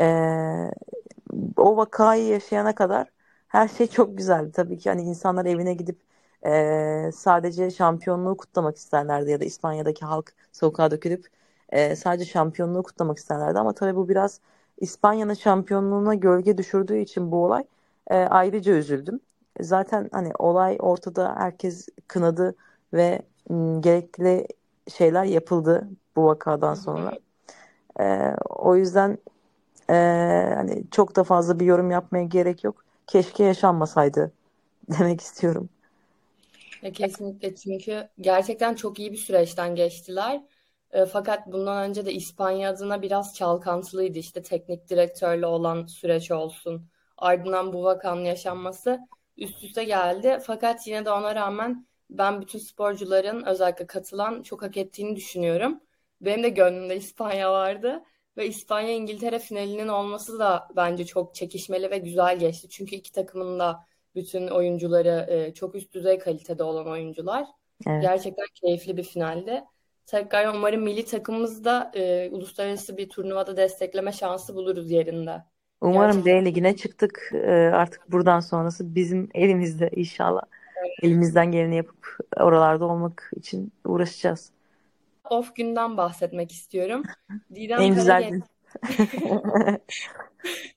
Ee, 0.00 0.70
o 1.56 1.76
vakayı 1.76 2.26
yaşayana 2.26 2.74
kadar 2.74 3.08
her 3.48 3.68
şey 3.68 3.86
çok 3.86 4.18
güzeldi. 4.18 4.52
Tabii 4.52 4.78
ki 4.78 4.90
hani 4.90 5.02
insanlar 5.02 5.46
evine 5.46 5.74
gidip 5.74 6.00
e, 6.46 7.10
sadece 7.14 7.70
şampiyonluğu 7.70 8.36
kutlamak 8.36 8.76
isterlerdi 8.76 9.30
ya 9.30 9.40
da 9.40 9.44
İspanya'daki 9.44 10.04
halk 10.04 10.32
sokağa 10.52 10.90
dökülüp 10.90 11.26
e, 11.68 11.96
sadece 11.96 12.24
şampiyonluğu 12.24 12.82
kutlamak 12.82 13.18
isterlerdi. 13.18 13.58
Ama 13.58 13.72
tabii 13.74 13.96
bu 13.96 14.08
biraz 14.08 14.40
İspanya'nın 14.78 15.34
şampiyonluğuna 15.34 16.14
gölge 16.14 16.58
düşürdüğü 16.58 16.98
için 16.98 17.32
bu 17.32 17.44
olay 17.44 17.64
e, 18.10 18.16
ayrıca 18.16 18.72
üzüldüm. 18.72 19.20
Zaten 19.60 20.08
hani 20.12 20.32
olay 20.38 20.76
ortada 20.80 21.34
herkes 21.36 21.88
kınadı 22.08 22.54
ve 22.92 23.22
m, 23.50 23.80
gerekli 23.80 24.46
şeyler 24.88 25.24
yapıldı 25.24 25.88
bu 26.16 26.24
vakadan 26.26 26.74
sonra. 26.74 27.12
E, 28.00 28.32
o 28.50 28.76
yüzden 28.76 29.18
e, 29.90 29.94
hani 30.56 30.84
çok 30.90 31.16
da 31.16 31.24
fazla 31.24 31.60
bir 31.60 31.66
yorum 31.66 31.90
yapmaya 31.90 32.24
gerek 32.24 32.64
yok. 32.64 32.84
Keşke 33.06 33.44
yaşanmasaydı 33.44 34.32
demek 34.98 35.20
istiyorum. 35.20 35.68
Ya 36.82 36.92
kesinlikle 36.92 37.54
çünkü 37.54 38.08
gerçekten 38.20 38.74
çok 38.74 38.98
iyi 38.98 39.12
bir 39.12 39.16
süreçten 39.16 39.74
geçtiler. 39.74 40.42
E, 40.90 41.06
fakat 41.06 41.46
bundan 41.46 41.90
önce 41.90 42.06
de 42.06 42.12
İspanya 42.12 42.70
adına 42.70 43.02
biraz 43.02 43.34
çalkantılıydı. 43.34 44.18
İşte 44.18 44.42
teknik 44.42 44.88
direktörle 44.90 45.46
olan 45.46 45.86
süreç 45.86 46.30
olsun. 46.30 46.88
Ardından 47.16 47.72
bu 47.72 47.84
vakanın 47.84 48.24
yaşanması 48.24 49.00
üst 49.36 49.64
üste 49.64 49.84
geldi. 49.84 50.38
Fakat 50.46 50.86
yine 50.86 51.04
de 51.04 51.10
ona 51.10 51.34
rağmen 51.34 51.86
ben 52.10 52.40
bütün 52.40 52.58
sporcuların 52.58 53.44
özellikle 53.44 53.86
katılan 53.86 54.42
çok 54.42 54.62
hak 54.62 54.76
ettiğini 54.76 55.16
düşünüyorum. 55.16 55.80
Benim 56.24 56.42
de 56.42 56.48
gönlümde 56.48 56.96
İspanya 56.96 57.52
vardı. 57.52 58.02
Ve 58.36 58.46
İspanya-İngiltere 58.46 59.38
finalinin 59.38 59.88
olması 59.88 60.38
da 60.38 60.68
bence 60.76 61.06
çok 61.06 61.34
çekişmeli 61.34 61.90
ve 61.90 61.98
güzel 61.98 62.38
geçti. 62.38 62.68
Çünkü 62.68 62.96
iki 62.96 63.12
takımın 63.12 63.58
da 63.58 63.86
bütün 64.14 64.48
oyuncuları 64.48 65.26
e, 65.28 65.54
çok 65.54 65.74
üst 65.74 65.94
düzey 65.94 66.18
kalitede 66.18 66.62
olan 66.62 66.88
oyuncular. 66.88 67.46
Evet. 67.86 68.02
Gerçekten 68.02 68.46
keyifli 68.54 68.96
bir 68.96 69.02
finaldi. 69.02 69.64
Tekrar 70.06 70.54
umarım 70.54 70.82
milli 70.82 71.04
takımımız 71.04 71.64
da 71.64 71.90
e, 71.94 72.28
uluslararası 72.30 72.96
bir 72.96 73.08
turnuvada 73.08 73.56
destekleme 73.56 74.12
şansı 74.12 74.54
buluruz 74.54 74.90
yerinde. 74.90 75.42
Umarım. 75.80 76.24
D 76.24 76.44
ligine 76.44 76.76
çıktık. 76.76 77.30
E, 77.32 77.50
artık 77.52 78.12
buradan 78.12 78.40
sonrası 78.40 78.94
bizim 78.94 79.28
elimizde 79.34 79.90
inşallah. 79.96 80.42
Evet. 80.80 80.92
Elimizden 81.02 81.52
geleni 81.52 81.76
yapıp 81.76 82.18
oralarda 82.36 82.84
olmak 82.84 83.30
için 83.36 83.72
uğraşacağız 83.84 84.53
off 85.30 85.56
günden 85.56 85.96
bahsetmek 85.96 86.52
istiyorum. 86.52 87.10
Didem 87.54 87.90
en 87.90 87.94
güzel 87.94 88.26
gün. 88.26 88.44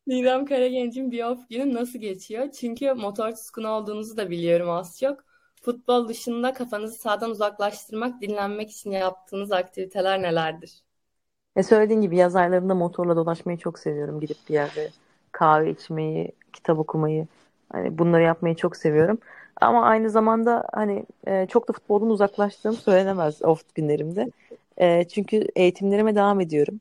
Didem 0.10 0.46
Karagenç'in 0.46 1.12
bir 1.12 1.24
off 1.24 1.50
günü 1.50 1.74
nasıl 1.74 2.00
geçiyor? 2.00 2.52
Çünkü 2.52 2.94
motor 2.94 3.32
tutkunu 3.32 3.68
olduğunuzu 3.70 4.18
da 4.18 4.30
biliyorum 4.30 4.70
az 4.70 5.00
çok. 5.00 5.26
futbol 5.62 6.08
dışında 6.08 6.54
kafanızı 6.54 6.98
sağdan 7.00 7.30
uzaklaştırmak, 7.32 8.22
dinlenmek 8.22 8.72
için 8.72 8.92
yaptığınız 8.92 9.52
aktiviteler 9.52 10.22
nelerdir? 10.22 10.82
E 11.56 11.64
söylediğin 11.64 12.02
gibi 12.02 12.18
yaz 12.18 12.36
aylarında 12.36 12.76
motorla 12.76 13.16
dolaşmayı 13.16 13.58
çok 13.58 13.80
seviyorum. 13.80 14.20
Gidip 14.20 14.38
bir 14.50 14.54
yerde 14.54 14.92
kahve 15.32 15.72
içmeyi, 15.72 16.32
kitap 16.54 16.80
okumayı, 16.80 17.28
hani 17.72 17.98
bunları 17.98 18.24
yapmayı 18.24 18.56
çok 18.56 18.76
seviyorum. 18.78 19.20
Ama 19.62 19.86
aynı 19.86 20.10
zamanda 20.10 20.67
hani 20.74 21.06
e, 21.28 21.48
çok 21.48 21.67
da 21.70 21.74
futboldan 21.74 22.10
uzaklaştığım 22.10 22.74
söylenemez 22.74 23.41
off 23.41 23.76
günlerimde. 23.76 24.32
E, 24.78 25.08
çünkü 25.08 25.48
eğitimlerime 25.56 26.15
devam 26.15 26.41
ediyorum. 26.41 26.80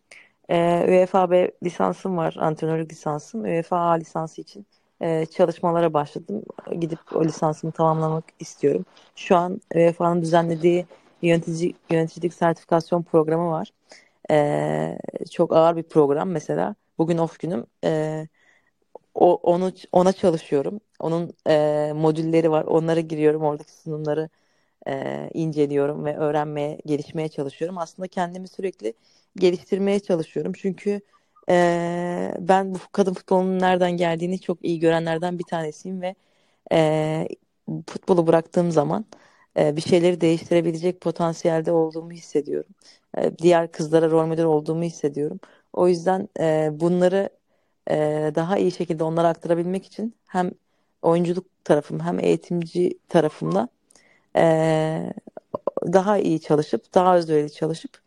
E, 0.51 0.85
UEFA 0.89 1.31
B 1.31 1.51
lisansım 1.65 2.17
var, 2.17 2.37
antrenörlük 2.39 2.93
lisansım. 2.93 3.43
UEFA 3.43 3.79
A 3.79 3.93
lisansı 3.93 4.41
için 4.41 4.67
e, 5.01 5.27
çalışmalara 5.27 5.93
başladım. 5.93 6.43
Gidip 6.81 6.99
o 7.15 7.25
lisansımı 7.25 7.73
tamamlamak 7.73 8.25
istiyorum. 8.41 8.85
Şu 9.17 9.37
an 9.37 9.61
UEFA'nın 9.75 10.23
düzenlediği 10.23 10.87
yönetici, 11.23 11.75
yöneticilik 11.91 12.35
sertifikasyon 12.35 13.03
programı 13.03 13.51
var. 13.51 13.71
E, 14.31 14.99
çok 15.33 15.53
ağır 15.53 15.77
bir 15.77 15.83
program 15.83 16.31
mesela. 16.31 16.75
Bugün 16.99 17.19
off 17.19 17.39
günüm. 17.39 17.67
E, 17.85 18.29
o, 19.17 19.35
onu 19.35 19.73
ona 19.93 20.13
çalışıyorum. 20.13 20.81
Onun 21.01 21.33
e, 21.49 21.93
modülleri 21.97 22.51
var. 22.51 22.65
Onlara 22.65 23.01
giriyorum. 23.01 23.43
Oradaki 23.43 23.73
sunumları 23.73 24.29
e, 24.89 25.31
inceliyorum 25.35 26.05
ve 26.05 26.17
öğrenmeye, 26.17 26.79
gelişmeye 26.87 27.29
çalışıyorum. 27.29 27.79
Aslında 27.79 28.09
kendimi 28.09 28.49
sürekli 28.49 28.95
geliştirmeye 29.37 30.01
çalışıyorum. 30.01 30.53
Çünkü 30.57 31.01
e, 31.51 32.35
ben 32.41 32.75
bu 32.75 32.79
kadın 32.93 33.15
futbolunun 33.15 33.59
nereden 33.59 33.93
geldiğini 33.97 34.41
çok 34.41 34.65
iyi 34.65 34.81
görenlerden 34.81 35.39
bir 35.39 35.45
tanesiyim 35.45 36.03
ve 36.03 36.15
e, 36.73 37.29
futbolu 37.87 38.27
bıraktığım 38.27 38.71
zaman 38.71 39.05
e, 39.59 39.77
bir 39.77 39.81
şeyleri 39.81 40.21
değiştirebilecek 40.21 41.01
potansiyelde 41.01 41.73
olduğumu 41.73 42.13
hissediyorum. 42.13 42.71
E, 43.19 43.39
diğer 43.39 43.73
kızlara 43.73 44.11
rol 44.11 44.27
model 44.27 44.45
olduğumu 44.45 44.83
hissediyorum. 44.83 45.41
O 45.73 45.89
yüzden 45.89 46.29
e, 46.41 46.71
bunları 46.73 47.31
e, 47.90 48.33
daha 48.35 48.59
iyi 48.59 48.72
şekilde 48.72 49.05
onlara 49.05 49.29
aktarabilmek 49.29 49.87
için 49.87 50.14
hem 50.27 50.51
oyunculuk 51.03 51.46
tarafım 51.64 52.01
hem 52.01 52.20
eğitimci 52.20 52.99
tarafımla 53.09 53.68
e, 54.37 55.12
daha 55.92 56.18
iyi 56.18 56.40
çalışıp 56.40 56.94
daha 56.94 57.16
özverili 57.16 57.53
çalışıp 57.53 57.99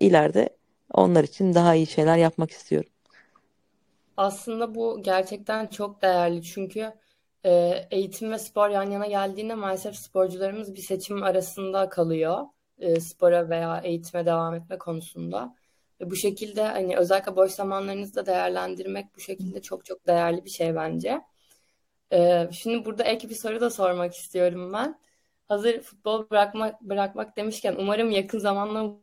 ileride 0.00 0.50
onlar 0.94 1.24
için 1.24 1.54
daha 1.54 1.74
iyi 1.74 1.86
şeyler 1.86 2.16
yapmak 2.16 2.50
istiyorum. 2.50 2.90
Aslında 4.16 4.74
bu 4.74 5.02
gerçekten 5.02 5.66
çok 5.66 6.02
değerli 6.02 6.42
çünkü 6.42 6.92
e, 7.44 7.50
eğitim 7.90 8.30
ve 8.32 8.38
spor 8.38 8.68
yan 8.70 8.90
yana 8.90 9.06
geldiğinde 9.06 9.54
maalesef 9.54 9.96
sporcularımız 9.96 10.74
bir 10.74 10.80
seçim 10.80 11.22
arasında 11.22 11.88
kalıyor. 11.88 12.46
E, 12.78 13.00
spora 13.00 13.48
veya 13.50 13.80
eğitime 13.84 14.26
devam 14.26 14.54
etme 14.54 14.78
konusunda. 14.78 15.54
Ve 16.00 16.10
bu 16.10 16.16
şekilde 16.16 16.62
hani 16.62 16.96
özellikle 16.96 17.36
boş 17.36 17.52
zamanlarınızı 17.52 18.14
da 18.14 18.26
değerlendirmek 18.26 19.06
bu 19.16 19.20
şekilde 19.20 19.62
çok 19.62 19.84
çok 19.84 20.06
değerli 20.06 20.44
bir 20.44 20.50
şey 20.50 20.74
bence. 20.74 21.20
E, 22.12 22.48
şimdi 22.52 22.84
burada 22.84 23.04
ek 23.04 23.28
bir 23.28 23.34
soru 23.34 23.60
da 23.60 23.70
sormak 23.70 24.14
istiyorum 24.14 24.72
ben. 24.72 25.00
Hazır 25.48 25.80
futbol 25.80 26.30
bırakmak 26.30 26.80
bırakmak 26.80 27.36
demişken 27.36 27.76
umarım 27.78 28.10
yakın 28.10 28.38
zamanda 28.38 28.96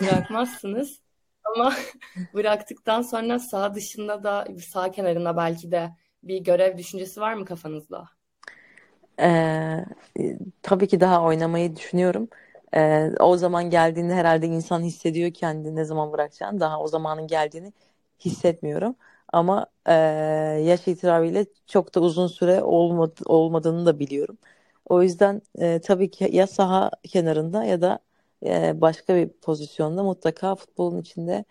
bırakmazsınız. 0.00 1.00
Ama 1.44 1.74
bıraktıktan 2.34 3.02
sonra 3.02 3.38
sağ 3.38 3.74
dışında 3.74 4.24
da 4.24 4.46
sağ 4.72 4.90
kenarında 4.90 5.36
belki 5.36 5.70
de 5.70 5.90
bir 6.22 6.38
görev 6.38 6.78
düşüncesi 6.78 7.20
var 7.20 7.34
mı 7.34 7.44
kafanızda? 7.44 8.04
Ee, 9.20 9.84
tabii 10.62 10.88
ki 10.88 11.00
daha 11.00 11.22
oynamayı 11.22 11.76
düşünüyorum. 11.76 12.28
Ee, 12.76 13.10
o 13.20 13.36
zaman 13.36 13.70
geldiğinde 13.70 14.14
herhalde 14.14 14.46
insan 14.46 14.82
hissediyor 14.82 15.30
kendini 15.34 15.76
ne 15.76 15.84
zaman 15.84 16.12
bırakacağını. 16.12 16.60
Daha 16.60 16.80
o 16.80 16.88
zamanın 16.88 17.26
geldiğini 17.26 17.72
hissetmiyorum. 18.20 18.96
Ama 19.32 19.66
e, 19.86 19.92
yaş 20.64 20.88
itibariyle 20.88 21.46
çok 21.66 21.94
da 21.94 22.00
uzun 22.00 22.26
süre 22.26 22.62
olmadı, 22.62 23.20
olmadığını 23.26 23.86
da 23.86 23.98
biliyorum. 23.98 24.38
O 24.88 25.02
yüzden 25.02 25.42
e, 25.58 25.80
tabii 25.80 26.10
ki 26.10 26.28
ya 26.32 26.46
saha 26.46 26.90
kenarında 27.08 27.64
ya 27.64 27.80
da 27.80 27.98
e, 28.46 28.80
başka 28.80 29.16
bir 29.16 29.28
pozisyonda 29.28 30.02
mutlaka 30.02 30.54
futbolun 30.54 30.98
içinde 31.00 31.44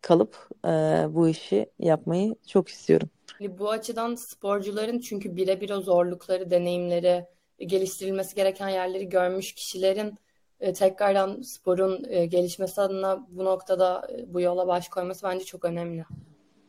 kalıp 0.00 0.48
e, 0.64 0.68
bu 1.14 1.28
işi 1.28 1.70
yapmayı 1.78 2.34
çok 2.46 2.68
istiyorum. 2.68 3.10
Bu 3.40 3.70
açıdan 3.70 4.14
sporcuların 4.14 5.00
çünkü 5.00 5.36
birebir 5.36 5.70
o 5.70 5.80
zorlukları, 5.80 6.50
deneyimleri, 6.50 7.24
geliştirilmesi 7.58 8.34
gereken 8.36 8.68
yerleri 8.68 9.08
görmüş 9.08 9.54
kişilerin 9.54 10.14
e, 10.60 10.72
tekrardan 10.72 11.42
sporun 11.42 12.04
e, 12.08 12.26
gelişmesi 12.26 12.80
adına 12.80 13.26
bu 13.30 13.44
noktada 13.44 14.08
e, 14.12 14.34
bu 14.34 14.40
yola 14.40 14.66
baş 14.66 14.88
koyması 14.88 15.26
bence 15.26 15.44
çok 15.44 15.64
önemli. 15.64 16.04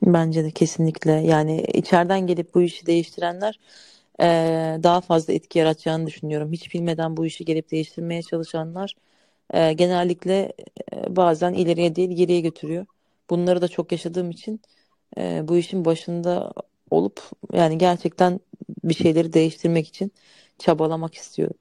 Bence 0.06 0.43
de 0.43 0.52
kesinlikle. 0.52 1.12
Yani 1.12 1.62
içeriden 1.73 2.28
gelip 2.28 2.56
bu 2.56 2.62
işi 2.62 2.86
değiştirenler 2.86 3.60
e, 4.21 4.25
daha 4.84 5.02
fazla 5.02 5.34
etki 5.34 5.60
yaratacağını 5.60 6.08
düşünüyorum. 6.08 6.52
Hiç 6.52 6.73
bilmeden 6.73 7.17
bu 7.17 7.25
işi 7.25 7.45
gelip 7.45 7.71
değiştirmeye 7.71 8.21
çalışanlar 8.21 8.95
genellikle 9.54 10.54
bazen 11.08 11.54
ileriye 11.54 11.95
değil 11.95 12.10
geriye 12.10 12.39
götürüyor. 12.41 12.86
Bunları 13.30 13.62
da 13.62 13.67
çok 13.67 13.91
yaşadığım 13.91 14.32
için 14.32 14.62
bu 15.17 15.58
işin 15.58 15.86
başında 15.86 16.54
olup 16.91 17.21
yani 17.54 17.78
gerçekten 17.78 18.39
bir 18.84 18.93
şeyleri 18.93 19.34
değiştirmek 19.34 19.88
için 19.88 20.12
çabalamak 20.60 21.13
istiyorum. 21.13 21.56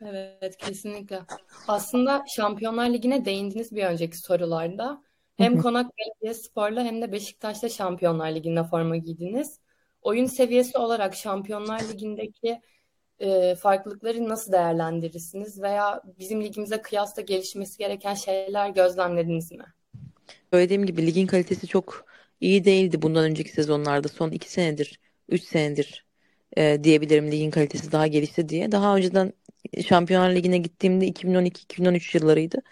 Evet 0.00 0.56
kesinlikle. 0.56 1.20
Aslında 1.68 2.24
Şampiyonlar 2.36 2.90
Ligi'ne 2.90 3.24
değindiniz 3.24 3.74
bir 3.74 3.84
önceki 3.84 4.18
sorularda. 4.18 5.02
Hem 5.36 5.62
Konak 5.62 5.90
Belediyespor'la 5.98 6.84
hem 6.84 7.02
de 7.02 7.12
Beşiktaş'ta 7.12 7.68
Şampiyonlar 7.68 8.34
Ligi'nde 8.34 8.64
forma 8.64 8.96
giydiniz. 8.96 9.60
Oyun 10.02 10.26
seviyesi 10.26 10.78
olarak 10.78 11.14
Şampiyonlar 11.14 11.80
Ligi'ndeki 11.88 12.60
e, 13.18 13.54
farklılıkları 13.54 14.28
nasıl 14.28 14.52
değerlendirirsiniz 14.52 15.62
veya 15.62 16.02
bizim 16.18 16.42
ligimize 16.42 16.82
kıyasla 16.82 17.22
gelişmesi 17.22 17.78
gereken 17.78 18.14
şeyler 18.14 18.68
gözlemlediniz 18.70 19.52
mi? 19.52 19.64
Söylediğim 20.52 20.86
gibi 20.86 21.06
ligin 21.06 21.26
kalitesi 21.26 21.66
çok 21.66 22.06
iyi 22.40 22.64
değildi 22.64 23.02
bundan 23.02 23.24
önceki 23.24 23.50
sezonlarda. 23.50 24.08
Son 24.08 24.30
iki 24.30 24.52
senedir, 24.52 25.00
üç 25.28 25.42
senedir 25.42 26.06
e, 26.56 26.84
diyebilirim 26.84 27.30
ligin 27.30 27.50
kalitesi 27.50 27.92
daha 27.92 28.06
gelişti 28.06 28.48
diye. 28.48 28.72
Daha 28.72 28.96
önceden 28.96 29.32
Şampiyonlar 29.86 30.30
Ligi'ne 30.34 30.58
gittiğimde 30.58 31.08
2012-2013 31.08 32.18
yıllarıydı. 32.18 32.62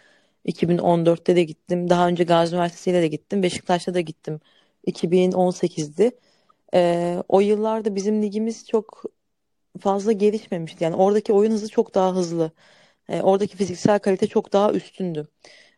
2014'te 0.47 1.37
de 1.37 1.45
gittim. 1.45 1.91
Daha 1.91 2.09
önce 2.09 2.25
Gazi 2.25 2.55
Üniversitesi'yle 2.55 3.03
de 3.03 3.09
gittim. 3.09 3.43
Beşiktaş'ta 3.43 3.95
da 3.95 4.01
gittim. 4.01 4.41
2018'di. 4.87 6.11
E, 6.75 7.17
o 7.29 7.41
yıllarda 7.41 7.95
bizim 7.95 8.23
ligimiz 8.23 8.67
çok 8.69 9.05
fazla 9.81 10.13
gelişmemişti. 10.13 10.85
Yani 10.85 10.97
oradaki 10.97 11.33
oyun 11.33 11.53
hızı 11.53 11.69
çok 11.69 11.95
daha 11.95 12.15
hızlı. 12.15 12.53
E, 13.09 13.23
oradaki 13.23 13.57
fiziksel 13.57 13.99
kalite 13.99 14.27
çok 14.27 14.53
daha 14.53 14.73
üstündü. 14.73 15.29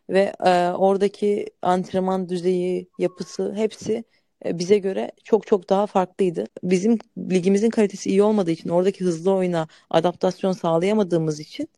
Ve 0.09 0.33
e, 0.45 0.71
oradaki 0.71 1.45
antrenman 1.61 2.29
düzeyi, 2.29 2.89
yapısı 2.99 3.53
hepsi 3.55 4.03
bize 4.45 4.77
göre 4.77 5.11
çok 5.23 5.47
çok 5.47 5.69
daha 5.69 5.87
farklıydı. 5.87 6.45
Bizim 6.63 6.99
ligimizin 7.17 7.69
kalitesi 7.69 8.09
iyi 8.09 8.23
olmadığı 8.23 8.51
için 8.51 8.69
oradaki 8.69 9.05
hızlı 9.05 9.33
oyuna 9.33 9.67
adaptasyon 9.89 10.51
sağlayamadığımız 10.51 11.39
için 11.39 11.69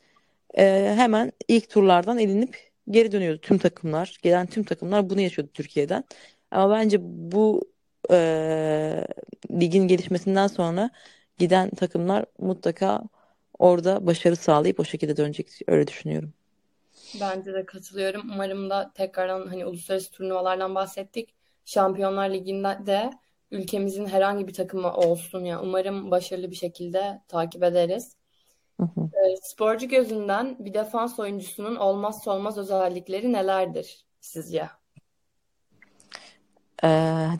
e, 0.57 0.93
hemen 0.95 1.31
ilk 1.47 1.69
turlardan 1.69 2.19
elinip 2.19 2.71
geri 2.89 3.11
dönüyordu 3.11 3.41
tüm 3.41 3.57
takımlar. 3.57 4.17
Gelen 4.21 4.47
tüm 4.47 4.63
takımlar 4.63 5.09
bunu 5.09 5.21
yaşıyordu 5.21 5.51
Türkiye'den. 5.53 6.03
Ama 6.51 6.75
bence 6.75 6.97
bu 7.01 7.61
e, 8.11 9.07
ligin 9.51 9.87
gelişmesinden 9.87 10.47
sonra 10.47 10.89
giden 11.37 11.69
takımlar 11.69 12.25
mutlaka 12.39 13.03
orada 13.59 14.07
başarı 14.07 14.35
sağlayıp 14.35 14.79
o 14.79 14.83
şekilde 14.83 15.17
dönecek 15.17 15.47
öyle 15.67 15.87
düşünüyorum. 15.87 16.33
Bence 17.21 17.53
de 17.53 17.65
katılıyorum. 17.65 18.21
Umarım 18.33 18.69
da 18.69 18.91
tekrardan 18.95 19.47
hani 19.47 19.65
uluslararası 19.65 20.11
turnuvalardan 20.11 20.75
bahsettik. 20.75 21.38
Şampiyonlar 21.69 22.29
Ligi'nde 22.29 22.85
de 22.85 23.09
ülkemizin 23.51 24.05
herhangi 24.05 24.47
bir 24.47 24.53
takımı 24.53 24.93
olsun 24.93 25.43
ya. 25.43 25.61
Umarım 25.61 26.11
başarılı 26.11 26.51
bir 26.51 26.55
şekilde 26.55 27.21
takip 27.27 27.63
ederiz. 27.63 28.15
Hı 28.79 28.83
hı. 28.83 29.01
E, 29.01 29.37
sporcu 29.41 29.87
gözünden 29.87 30.55
bir 30.59 30.73
defans 30.73 31.19
oyuncusunun 31.19 31.75
olmazsa 31.75 32.31
olmaz 32.31 32.57
özellikleri 32.57 33.33
nelerdir 33.33 34.05
sizce? 34.21 34.69
E, 36.83 36.87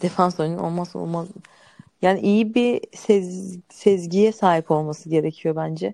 defans 0.02 0.40
oyuncusunun 0.40 0.68
olmazsa 0.68 1.00
olmaz 1.00 1.28
yani 2.02 2.20
iyi 2.20 2.56
bir 2.56 2.82
sez, 2.98 3.58
sezgiye 3.70 4.32
sahip 4.32 4.72
olması 4.72 5.10
gerekiyor 5.10 5.56
bence. 5.56 5.94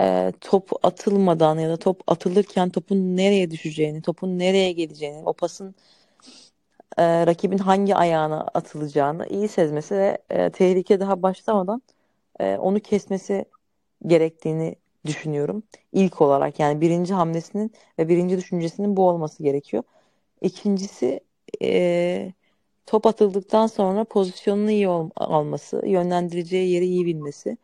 E, 0.00 0.32
top 0.40 0.70
atılmadan 0.82 1.58
ya 1.58 1.68
da 1.68 1.76
top 1.76 2.02
atılırken 2.06 2.70
topun 2.70 3.16
nereye 3.16 3.50
düşeceğini, 3.50 4.02
topun 4.02 4.38
nereye 4.38 4.72
geleceğini, 4.72 5.22
o 5.24 5.32
pasın 5.32 5.74
e, 6.98 7.26
rakibin 7.26 7.58
hangi 7.58 7.96
ayağına 7.96 8.40
atılacağını 8.54 9.26
iyi 9.28 9.48
sezmesi 9.48 9.94
ve 9.96 10.18
e, 10.30 10.50
tehlike 10.50 11.00
daha 11.00 11.22
başlamadan 11.22 11.82
e, 12.40 12.56
onu 12.58 12.80
kesmesi 12.80 13.44
gerektiğini 14.06 14.76
düşünüyorum. 15.06 15.62
İlk 15.92 16.20
olarak 16.22 16.60
yani 16.60 16.80
birinci 16.80 17.14
hamlesinin 17.14 17.72
ve 17.98 18.08
birinci 18.08 18.36
düşüncesinin 18.38 18.96
bu 18.96 19.08
olması 19.08 19.42
gerekiyor. 19.42 19.82
İkincisi 20.42 21.20
e, 21.62 22.32
top 22.86 23.06
atıldıktan 23.06 23.66
sonra 23.66 24.04
pozisyonunu 24.04 24.70
iyi 24.70 24.88
ol- 24.88 25.10
alması, 25.16 25.82
yönlendireceği 25.86 26.70
yeri 26.70 26.86
iyi 26.86 27.06
bilmesi 27.06 27.58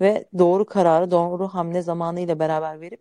ve 0.00 0.24
doğru 0.38 0.66
kararı 0.66 1.10
doğru 1.10 1.48
hamle 1.48 1.82
zamanıyla 1.82 2.38
beraber 2.38 2.80
verip 2.80 3.00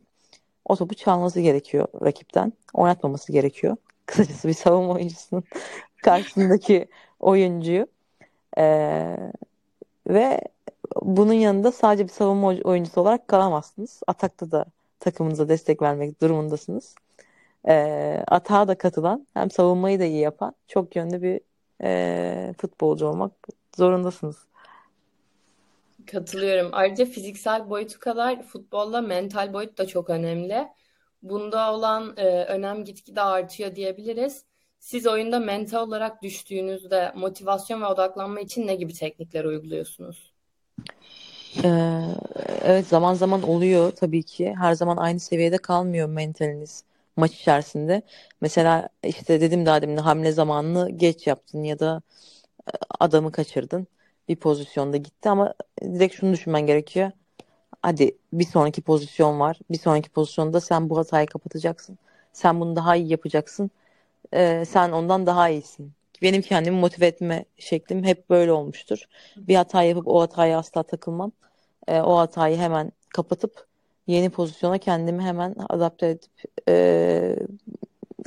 o 0.66 0.76
topu 0.76 0.96
çalması 0.96 1.42
gerekiyor 1.42 1.88
rakipten. 2.04 2.54
Oynatmaması 2.74 3.32
gerekiyor. 3.32 3.78
Kısacası 4.10 4.48
bir 4.48 4.54
savunma 4.54 4.94
oyuncusunun 4.94 5.44
karşısındaki 6.04 6.88
oyuncuyu. 7.20 7.88
Ee, 8.58 9.18
ve 10.08 10.42
bunun 11.02 11.34
yanında 11.34 11.72
sadece 11.72 12.04
bir 12.04 12.12
savunma 12.12 12.48
oyuncusu 12.48 13.02
olarak 13.02 13.28
kalamazsınız. 13.28 14.02
Atakta 14.08 14.52
da 14.52 14.66
takımınıza 15.00 15.50
destek 15.50 15.82
vermek 15.82 16.22
durumundasınız. 16.22 16.96
Ee, 17.68 18.24
atağa 18.28 18.68
da 18.68 18.78
katılan 18.78 19.28
hem 19.34 19.52
savunmayı 19.52 20.00
da 20.00 20.06
iyi 20.06 20.20
yapan 20.20 20.54
çok 20.68 20.96
yönlü 20.96 21.22
bir 21.22 21.42
e, 21.84 22.54
futbolcu 22.58 23.08
olmak 23.08 23.32
zorundasınız. 23.78 24.38
Katılıyorum. 26.12 26.70
Ayrıca 26.72 27.06
fiziksel 27.06 27.70
boyutu 27.70 28.00
kadar 28.00 28.44
futbolla 28.44 29.02
mental 29.02 29.54
boyut 29.54 29.78
da 29.78 29.88
çok 29.88 30.10
önemli. 30.10 30.68
Bunda 31.22 31.74
olan 31.74 32.14
e, 32.18 32.26
önem 32.46 32.84
gitgide 32.84 33.22
artıyor 33.22 33.76
diyebiliriz. 33.76 34.44
Siz 34.80 35.08
oyunda 35.08 35.40
mental 35.40 35.88
olarak 35.88 36.24
düştüğünüzde 36.24 37.12
motivasyon 37.16 37.82
ve 37.82 37.86
odaklanma 37.86 38.40
için 38.40 38.68
ne 38.68 38.76
gibi 38.76 38.94
teknikler 38.94 39.46
uyguluyorsunuz? 39.46 40.34
Ee, 41.64 42.02
evet 42.62 42.88
zaman 42.88 43.14
zaman 43.14 43.44
oluyor 43.44 43.92
tabii 43.92 44.24
ki. 44.24 44.56
Her 44.60 44.74
zaman 44.74 44.98
aynı 44.98 45.20
seviyede 45.20 45.58
kalmıyor 45.58 46.10
mentaliniz 46.10 46.84
maç 47.18 47.34
içerisinde. 47.36 48.02
Mesela 48.42 48.90
işte 49.04 49.42
dedim 49.42 49.66
daha 49.66 49.82
demin 49.82 49.98
hamle 49.98 50.32
zamanını 50.32 50.90
geç 50.90 51.28
yaptın 51.28 51.64
ya 51.64 51.80
da 51.80 52.02
e, 52.68 52.72
adamı 53.00 53.32
kaçırdın. 53.32 53.88
Bir 54.30 54.36
pozisyonda 54.36 54.98
gitti 54.98 55.30
ama 55.30 55.54
direkt 55.82 56.16
şunu 56.16 56.34
düşünmen 56.34 56.66
gerekiyor. 56.68 57.12
Hadi 57.82 58.18
bir 58.34 58.46
sonraki 58.46 58.82
pozisyon 58.82 59.40
var. 59.40 59.60
Bir 59.72 59.78
sonraki 59.80 60.10
pozisyonda 60.10 60.62
sen 60.62 60.90
bu 60.90 60.98
hatayı 60.98 61.28
kapatacaksın. 61.28 61.98
Sen 62.34 62.60
bunu 62.60 62.76
daha 62.76 62.96
iyi 62.96 63.12
yapacaksın. 63.12 63.72
Ee, 64.34 64.66
sen 64.68 64.92
ondan 64.92 65.26
daha 65.26 65.50
iyisin. 65.50 65.92
Benim 66.22 66.42
kendimi 66.42 66.80
motive 66.80 67.08
etme 67.08 67.46
şeklim 67.58 68.04
hep 68.04 68.30
böyle 68.30 68.52
olmuştur. 68.52 69.06
Bir 69.38 69.56
hata 69.56 69.84
yapıp 69.84 70.08
o 70.08 70.22
hataya 70.22 70.60
asla 70.60 70.84
takılmam. 70.84 71.32
Ee, 71.88 72.02
o 72.02 72.18
hatayı 72.18 72.58
hemen 72.58 72.92
kapatıp 73.10 73.68
yeni 74.08 74.30
pozisyona 74.30 74.78
kendimi 74.78 75.24
hemen 75.24 75.56
adapte 75.70 76.08
edip 76.10 76.32
e, 76.70 77.36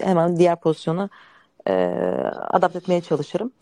hemen 0.01 0.37
diğer 0.37 0.61
pozisyona 0.61 1.09
e, 1.69 1.73
adapte 2.51 2.79
etmeye 2.79 3.01
çalışırım. 3.01 3.53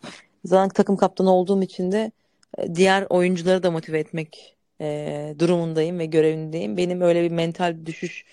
Zaten 0.45 0.69
takım 0.69 0.97
kaptanı 0.97 1.33
olduğum 1.33 1.63
için 1.63 1.93
de 1.93 2.13
e, 2.59 2.75
diğer 2.75 3.07
oyuncuları 3.11 3.63
da 3.63 3.71
motive 3.71 3.99
etmek 3.99 4.57
e, 4.81 5.35
durumundayım 5.39 5.99
ve 5.99 6.07
görevindeyim. 6.07 6.77
Benim 6.77 7.01
öyle 7.01 7.23
bir 7.23 7.31
mental 7.31 7.87
düşüş 7.87 8.25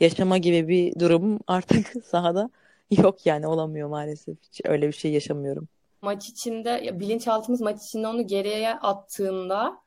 yaşama 0.00 0.38
gibi 0.38 0.68
bir 0.68 1.00
durumum 1.00 1.38
artık 1.46 2.04
sahada 2.04 2.50
yok 2.90 3.26
yani 3.26 3.46
olamıyor 3.46 3.88
maalesef. 3.88 4.38
Hiç 4.42 4.60
öyle 4.64 4.88
bir 4.88 4.92
şey 4.92 5.12
yaşamıyorum. 5.12 5.68
Maç 6.02 6.28
içinde 6.28 7.00
bilinçaltımız 7.00 7.60
maç 7.60 7.82
içinde 7.82 8.06
onu 8.06 8.26
geriye 8.26 8.74
attığında 8.74 9.78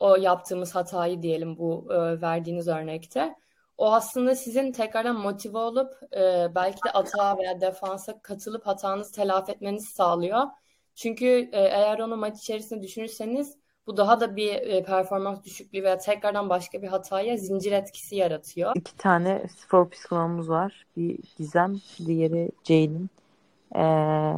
o 0.00 0.16
yaptığımız 0.16 0.74
hatayı 0.74 1.22
diyelim 1.22 1.58
bu 1.58 1.86
e, 1.90 2.20
verdiğiniz 2.20 2.68
örnekte. 2.68 3.34
O 3.78 3.92
aslında 3.92 4.34
sizin 4.34 4.72
tekrardan 4.72 5.16
motive 5.16 5.58
olup 5.58 6.14
e, 6.16 6.54
belki 6.54 6.84
de 6.84 6.90
atağa 6.90 7.38
veya 7.38 7.60
defansa 7.60 8.20
katılıp 8.22 8.66
hatanızı 8.66 9.12
telafi 9.12 9.52
etmenizi 9.52 9.86
sağlıyor. 9.92 10.42
Çünkü 10.94 11.26
e, 11.52 11.60
eğer 11.60 11.98
onu 11.98 12.16
maç 12.16 12.38
içerisinde 12.38 12.82
düşünürseniz 12.82 13.56
bu 13.86 13.96
daha 13.96 14.20
da 14.20 14.36
bir 14.36 14.52
e, 14.54 14.82
performans 14.82 15.44
düşüklüğü 15.44 15.82
veya 15.82 15.98
tekrardan 15.98 16.48
başka 16.48 16.82
bir 16.82 16.88
hataya 16.88 17.36
zincir 17.36 17.72
etkisi 17.72 18.16
yaratıyor. 18.16 18.72
İki 18.74 18.96
tane 18.96 19.42
spor 19.58 19.90
psikologumuz 19.90 20.48
var. 20.48 20.86
Bir 20.96 21.18
Gizem, 21.36 21.80
diğeri 22.06 22.50
Ceylin. 22.64 23.10
Ee, 23.76 24.32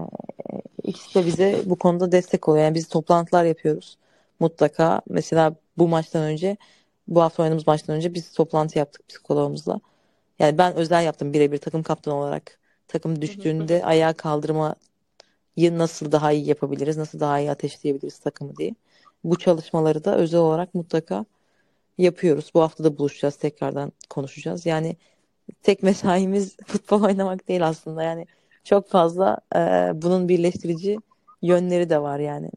ikisi 0.83 1.15
de 1.15 1.27
bize 1.27 1.63
bu 1.65 1.77
konuda 1.77 2.13
destek 2.13 2.49
oluyor. 2.49 2.65
Yani 2.65 2.75
biz 2.75 2.89
toplantılar 2.89 3.45
yapıyoruz 3.45 3.99
mutlaka 4.41 5.03
mesela 5.09 5.55
bu 5.79 5.89
maçtan 5.89 6.23
önce 6.23 6.57
bu 7.09 7.23
hafta 7.23 7.43
oynadığımız 7.43 7.67
maçtan 7.67 7.97
önce 7.97 8.15
biz 8.15 8.33
toplantı 8.33 8.79
yaptık 8.79 9.09
psikologumuzla. 9.09 9.81
Yani 10.39 10.59
ben 10.59 10.75
özel 10.75 11.05
yaptım 11.05 11.33
birebir 11.33 11.59
takım 11.59 11.83
kaptanı 11.83 12.15
olarak. 12.15 12.59
Takım 12.89 13.23
düştüğünde 13.23 13.85
ayağa 13.85 14.13
kaldırmayı 15.57 15.79
nasıl 15.79 16.13
daha 16.13 16.33
iyi 16.33 16.49
yapabiliriz, 16.49 16.97
nasıl 16.97 17.21
daha 17.21 17.41
iyi 17.41 17.51
ateşleyebiliriz 17.51 18.19
takımı 18.19 18.57
diye. 18.57 18.75
Bu 19.25 19.39
çalışmaları 19.39 20.05
da 20.05 20.17
özel 20.17 20.41
olarak 20.41 20.75
mutlaka 20.75 21.25
yapıyoruz. 21.99 22.51
Bu 22.55 22.61
hafta 22.61 22.85
da 22.85 22.99
buluşacağız, 22.99 23.37
tekrardan 23.37 23.93
konuşacağız. 24.11 24.67
Yani 24.67 24.97
tek 25.63 25.83
mesaimiz 25.83 26.57
futbol 26.67 27.03
oynamak 27.03 27.49
değil 27.49 27.67
aslında. 27.67 28.03
Yani 28.03 28.27
çok 28.65 28.89
fazla 28.89 29.39
e, 29.55 29.59
bunun 29.95 30.29
birleştirici 30.29 30.99
yönleri 31.43 31.89
de 31.89 31.99
var 31.99 32.19
yani. 32.19 32.51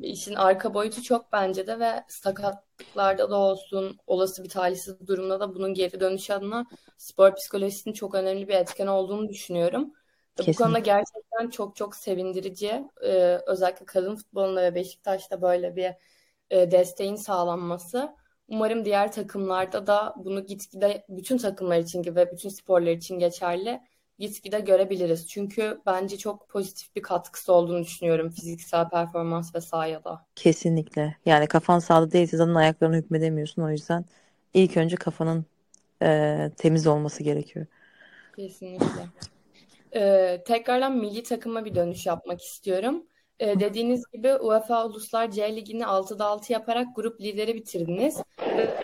İşin 0.00 0.34
arka 0.34 0.74
boyutu 0.74 1.02
çok 1.02 1.32
bence 1.32 1.66
de 1.66 1.78
ve 1.78 2.04
sakatlıklarda 2.08 3.30
da 3.30 3.36
olsun, 3.36 3.98
olası 4.06 4.44
bir 4.44 4.48
talihsiz 4.48 5.06
durumda 5.06 5.40
da 5.40 5.54
bunun 5.54 5.74
geri 5.74 6.00
dönüş 6.00 6.30
adına 6.30 6.66
spor 6.98 7.34
psikolojisinin 7.34 7.94
çok 7.94 8.14
önemli 8.14 8.48
bir 8.48 8.54
etken 8.54 8.86
olduğunu 8.86 9.28
düşünüyorum. 9.28 9.92
Kesinlikle. 10.38 10.64
Bu 10.64 10.64
konuda 10.64 10.78
gerçekten 10.78 11.50
çok 11.50 11.76
çok 11.76 11.96
sevindirici. 11.96 12.84
Ee, 13.04 13.40
özellikle 13.46 13.86
kadın 13.86 14.16
futbolunda 14.16 14.62
ve 14.62 14.74
Beşiktaş'ta 14.74 15.42
böyle 15.42 15.76
bir 15.76 15.92
e, 16.50 16.70
desteğin 16.70 17.16
sağlanması. 17.16 18.14
Umarım 18.48 18.84
diğer 18.84 19.12
takımlarda 19.12 19.86
da 19.86 20.14
bunu 20.16 20.46
gitgide 20.46 21.04
bütün 21.08 21.38
takımlar 21.38 21.78
için 21.78 22.02
gibi 22.02 22.16
ve 22.16 22.32
bütün 22.32 22.48
sporlar 22.48 22.90
için 22.90 23.18
geçerli 23.18 23.80
gitgide 24.18 24.60
görebiliriz. 24.60 25.28
Çünkü 25.28 25.80
bence 25.86 26.18
çok 26.18 26.48
pozitif 26.48 26.96
bir 26.96 27.02
katkısı 27.02 27.52
olduğunu 27.52 27.82
düşünüyorum 27.82 28.30
fiziksel 28.30 28.88
performans 28.88 29.54
ve 29.54 29.60
sahaya 29.60 30.04
da. 30.04 30.26
Kesinlikle. 30.34 31.16
Yani 31.26 31.46
kafan 31.46 31.78
sağda 31.78 32.12
değilse 32.12 32.36
zaten 32.36 32.54
ayaklarına 32.54 32.96
hükmedemiyorsun. 32.96 33.62
O 33.62 33.70
yüzden 33.70 34.04
ilk 34.54 34.76
önce 34.76 34.96
kafanın 34.96 35.44
e, 36.02 36.50
temiz 36.56 36.86
olması 36.86 37.22
gerekiyor. 37.22 37.66
Kesinlikle. 38.36 39.08
Ee, 39.94 40.42
tekrardan 40.46 40.96
milli 40.96 41.22
takıma 41.22 41.64
bir 41.64 41.74
dönüş 41.74 42.06
yapmak 42.06 42.42
istiyorum. 42.42 43.06
Ee, 43.40 43.60
dediğiniz 43.60 44.04
gibi 44.12 44.34
UEFA 44.34 44.86
Uluslar 44.86 45.30
C 45.30 45.56
Ligi'ni 45.56 45.82
6'da 45.82 46.26
6 46.26 46.52
yaparak 46.52 46.96
grup 46.96 47.20
lideri 47.20 47.54
bitirdiniz. 47.54 48.22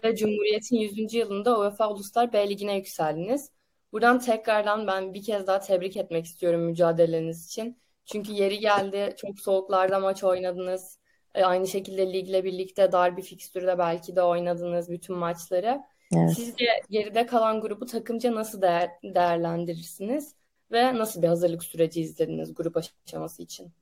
Ve 0.04 0.16
Cumhuriyet'in 0.16 0.76
100. 0.76 1.14
yılında 1.14 1.58
UEFA 1.58 1.90
Uluslar 1.90 2.32
B 2.32 2.48
Ligi'ne 2.48 2.76
yükseldiniz. 2.76 3.50
Buradan 3.92 4.18
tekrardan 4.18 4.86
ben 4.86 5.14
bir 5.14 5.22
kez 5.22 5.46
daha 5.46 5.60
tebrik 5.60 5.96
etmek 5.96 6.24
istiyorum 6.24 6.60
mücadeleniz 6.60 7.46
için. 7.46 7.78
Çünkü 8.04 8.32
yeri 8.32 8.58
geldi 8.58 9.14
çok 9.16 9.40
soğuklarda 9.40 9.98
maç 9.98 10.24
oynadınız. 10.24 10.98
E, 11.34 11.44
aynı 11.44 11.68
şekilde 11.68 12.12
ligle 12.12 12.44
birlikte 12.44 12.92
dar 12.92 13.16
bir 13.16 13.22
fikstürde 13.22 13.78
belki 13.78 14.16
de 14.16 14.22
oynadınız 14.22 14.90
bütün 14.90 15.16
maçları. 15.16 15.82
Evet. 16.16 16.32
Sizce 16.36 16.66
geride 16.90 17.26
kalan 17.26 17.60
grubu 17.60 17.86
takımca 17.86 18.34
nasıl 18.34 18.62
değer, 18.62 18.90
değerlendirirsiniz 19.02 20.34
ve 20.72 20.98
nasıl 20.98 21.22
bir 21.22 21.28
hazırlık 21.28 21.64
süreci 21.64 22.00
izlediniz 22.00 22.54
grup 22.54 22.76
aşaması 22.76 23.42
için? 23.42 23.72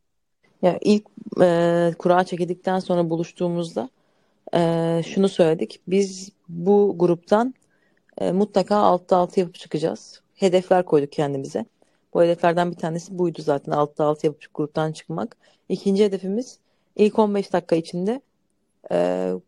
Ya 0.63 0.79
ilk 0.81 1.07
e, 1.41 1.91
kura 1.99 2.25
çekildikten 2.25 2.79
sonra 2.79 3.11
buluştuğumuzda 3.11 3.89
e, 4.55 5.03
şunu 5.07 5.29
söyledik. 5.29 5.81
Biz 5.89 6.33
bu 6.49 6.95
gruptan 6.99 7.55
e, 8.19 8.33
mutlaka 8.33 8.77
altta 8.77 9.17
altı 9.17 9.41
yapıp 9.41 9.55
çıkacağız. 9.55 10.23
Hedefler 10.35 10.85
koyduk 10.85 11.13
kendimize. 11.13 11.67
Bu 12.15 12.23
hedeflerden 12.23 12.71
bir 12.71 12.77
tanesi 12.77 13.19
buydu 13.19 13.43
zaten 13.43 13.73
altta 13.73 14.05
altı 14.05 14.27
yapıp 14.27 14.55
gruptan 14.55 14.93
çıkmak. 14.93 15.37
İkinci 15.69 16.05
hedefimiz 16.05 16.59
ilk 16.97 17.19
15 17.19 17.53
dakika 17.53 17.77
içinde 17.77 18.21
e, 18.91 18.97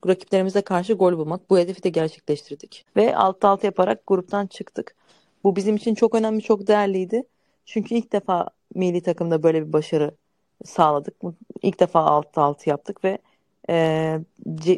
rakiplerimize 0.06 0.62
karşı 0.62 0.92
gol 0.92 1.18
bulmak. 1.18 1.50
Bu 1.50 1.58
hedefi 1.58 1.82
de 1.82 1.88
gerçekleştirdik. 1.88 2.86
Ve 2.96 3.16
altta 3.16 3.48
altı 3.48 3.66
yaparak 3.66 4.06
gruptan 4.06 4.46
çıktık. 4.46 4.96
Bu 5.44 5.56
bizim 5.56 5.76
için 5.76 5.94
çok 5.94 6.14
önemli, 6.14 6.42
çok 6.42 6.66
değerliydi. 6.66 7.22
Çünkü 7.64 7.94
ilk 7.94 8.12
defa 8.12 8.48
milli 8.74 9.02
takımda 9.02 9.42
böyle 9.42 9.66
bir 9.66 9.72
başarı 9.72 10.14
sağladık. 10.64 11.14
İlk 11.62 11.80
defa 11.80 12.00
altta 12.00 12.42
altı 12.42 12.68
yaptık 12.68 13.04
ve 13.04 13.18
e, 13.70 14.18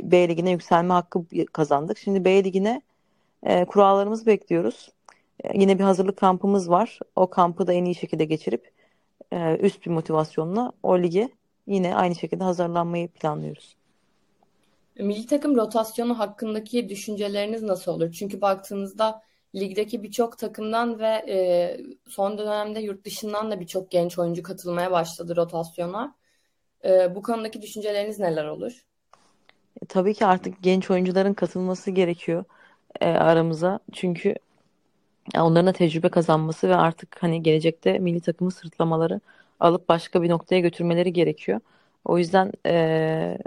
B 0.02 0.28
ligine 0.28 0.50
yükselme 0.50 0.94
hakkı 0.94 1.24
kazandık. 1.52 1.98
Şimdi 1.98 2.24
B 2.24 2.44
ligine 2.44 2.82
e, 3.42 3.64
kurallarımızı 3.64 4.26
bekliyoruz. 4.26 4.92
E, 5.44 5.60
yine 5.60 5.78
bir 5.78 5.84
hazırlık 5.84 6.16
kampımız 6.16 6.70
var. 6.70 6.98
O 7.16 7.30
kampı 7.30 7.66
da 7.66 7.72
en 7.72 7.84
iyi 7.84 7.94
şekilde 7.94 8.24
geçirip 8.24 8.70
e, 9.32 9.56
üst 9.56 9.86
bir 9.86 9.90
motivasyonla 9.90 10.72
o 10.82 10.98
lige 10.98 11.28
yine 11.66 11.96
aynı 11.96 12.14
şekilde 12.14 12.44
hazırlanmayı 12.44 13.08
planlıyoruz. 13.08 13.76
Milli 14.98 15.26
takım 15.26 15.56
rotasyonu 15.56 16.18
hakkındaki 16.18 16.88
düşünceleriniz 16.88 17.62
nasıl 17.62 17.92
olur? 17.92 18.12
Çünkü 18.12 18.40
baktığınızda 18.40 19.22
ligdeki 19.56 20.02
birçok 20.02 20.38
takımdan 20.38 20.98
ve 20.98 21.24
e, 21.28 21.76
son 22.08 22.38
dönemde 22.38 22.80
yurt 22.80 23.04
dışından 23.04 23.50
da 23.50 23.60
birçok 23.60 23.90
genç 23.90 24.18
oyuncu 24.18 24.42
katılmaya 24.42 24.90
başladı 24.90 25.36
rotasyona. 25.36 26.14
E, 26.84 27.14
bu 27.14 27.22
konudaki 27.22 27.62
düşünceleriniz 27.62 28.18
neler 28.18 28.44
olur? 28.44 28.84
E, 29.82 29.86
tabii 29.86 30.14
ki 30.14 30.26
artık 30.26 30.62
genç 30.62 30.90
oyuncuların 30.90 31.34
katılması 31.34 31.90
gerekiyor 31.90 32.44
e, 33.00 33.06
aramıza. 33.06 33.80
Çünkü 33.92 34.34
onların 35.34 35.66
da 35.66 35.72
tecrübe 35.72 36.08
kazanması 36.08 36.68
ve 36.68 36.76
artık 36.76 37.22
hani 37.22 37.42
gelecekte 37.42 37.98
milli 37.98 38.20
takımı 38.20 38.50
sırtlamaları 38.50 39.20
alıp 39.60 39.88
başka 39.88 40.22
bir 40.22 40.28
noktaya 40.28 40.60
götürmeleri 40.60 41.12
gerekiyor. 41.12 41.60
O 42.04 42.18
yüzden 42.18 42.52
e, 42.66 43.38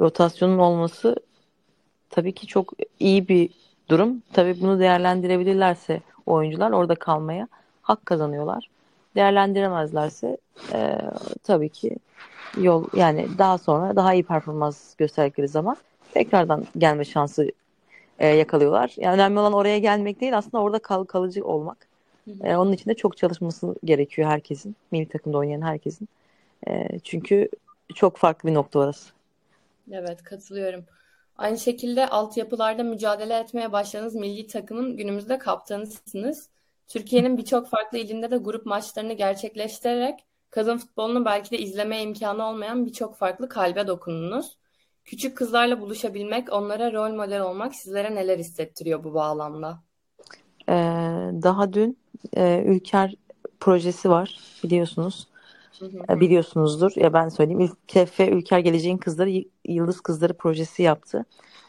rotasyonun 0.00 0.58
olması 0.58 1.16
tabii 2.10 2.32
ki 2.34 2.46
çok 2.46 2.72
iyi 3.00 3.28
bir 3.28 3.50
durum. 3.88 4.22
Tabii 4.32 4.60
bunu 4.60 4.80
değerlendirebilirlerse 4.80 6.00
oyuncular 6.26 6.70
orada 6.70 6.94
kalmaya 6.94 7.48
hak 7.82 8.06
kazanıyorlar. 8.06 8.68
Değerlendiremezlerse 9.16 10.36
e, 10.72 10.98
tabii 11.42 11.68
ki 11.68 11.96
yol 12.60 12.84
yani 12.96 13.28
daha 13.38 13.58
sonra 13.58 13.96
daha 13.96 14.14
iyi 14.14 14.22
performans 14.22 14.94
gösterdikleri 14.94 15.48
zaman 15.48 15.76
tekrardan 16.14 16.66
gelme 16.78 17.04
şansı 17.04 17.52
e, 18.18 18.28
yakalıyorlar. 18.28 18.94
Yani 18.96 19.14
önemli 19.14 19.38
olan 19.38 19.52
oraya 19.52 19.78
gelmek 19.78 20.20
değil 20.20 20.38
aslında 20.38 20.62
orada 20.62 20.78
kal 20.78 21.04
kalıcı 21.04 21.44
olmak. 21.44 21.86
E, 22.44 22.56
onun 22.56 22.72
için 22.72 22.90
de 22.90 22.94
çok 22.94 23.16
çalışması 23.16 23.74
gerekiyor 23.84 24.30
herkesin. 24.30 24.76
Milli 24.90 25.08
takımda 25.08 25.38
oynayan 25.38 25.62
herkesin. 25.62 26.08
E, 26.68 26.98
çünkü 27.04 27.48
çok 27.94 28.16
farklı 28.16 28.48
bir 28.48 28.54
nokta 28.54 28.78
orası. 28.78 29.10
Evet 29.92 30.22
katılıyorum. 30.22 30.84
Aynı 31.36 31.58
şekilde 31.58 32.08
altyapılarda 32.08 32.82
mücadele 32.82 33.38
etmeye 33.38 33.72
başladığınız 33.72 34.14
milli 34.14 34.46
takımın 34.46 34.96
günümüzde 34.96 35.38
kaptanısınız. 35.38 36.48
Türkiye'nin 36.88 37.38
birçok 37.38 37.68
farklı 37.68 37.98
ilinde 37.98 38.30
de 38.30 38.36
grup 38.36 38.66
maçlarını 38.66 39.12
gerçekleştirerek 39.12 40.24
kadın 40.50 40.78
futbolunu 40.78 41.24
belki 41.24 41.50
de 41.50 41.58
izleme 41.58 42.02
imkanı 42.02 42.44
olmayan 42.44 42.86
birçok 42.86 43.16
farklı 43.16 43.48
kalbe 43.48 43.86
dokundunuz. 43.86 44.56
Küçük 45.04 45.36
kızlarla 45.36 45.80
buluşabilmek, 45.80 46.52
onlara 46.52 46.92
rol 46.92 47.14
model 47.14 47.40
olmak 47.40 47.74
sizlere 47.74 48.14
neler 48.14 48.38
hissettiriyor 48.38 49.04
bu 49.04 49.14
bağlamda? 49.14 49.82
Ee, 50.68 50.72
daha 51.42 51.72
dün 51.72 51.98
e, 52.36 52.62
Ülker 52.66 53.14
projesi 53.60 54.10
var 54.10 54.38
biliyorsunuz. 54.64 55.28
Hı. 55.78 56.20
Biliyorsunuzdur 56.20 56.92
ya 56.96 57.12
ben 57.12 57.28
söyleyeyim. 57.28 57.70
KF 57.88 58.20
Ülker 58.20 58.58
Geleceğin 58.58 58.98
Kızları 58.98 59.44
Yıldız 59.64 60.00
Kızları 60.00 60.34
projesi 60.34 60.82
yaptı 60.82 61.24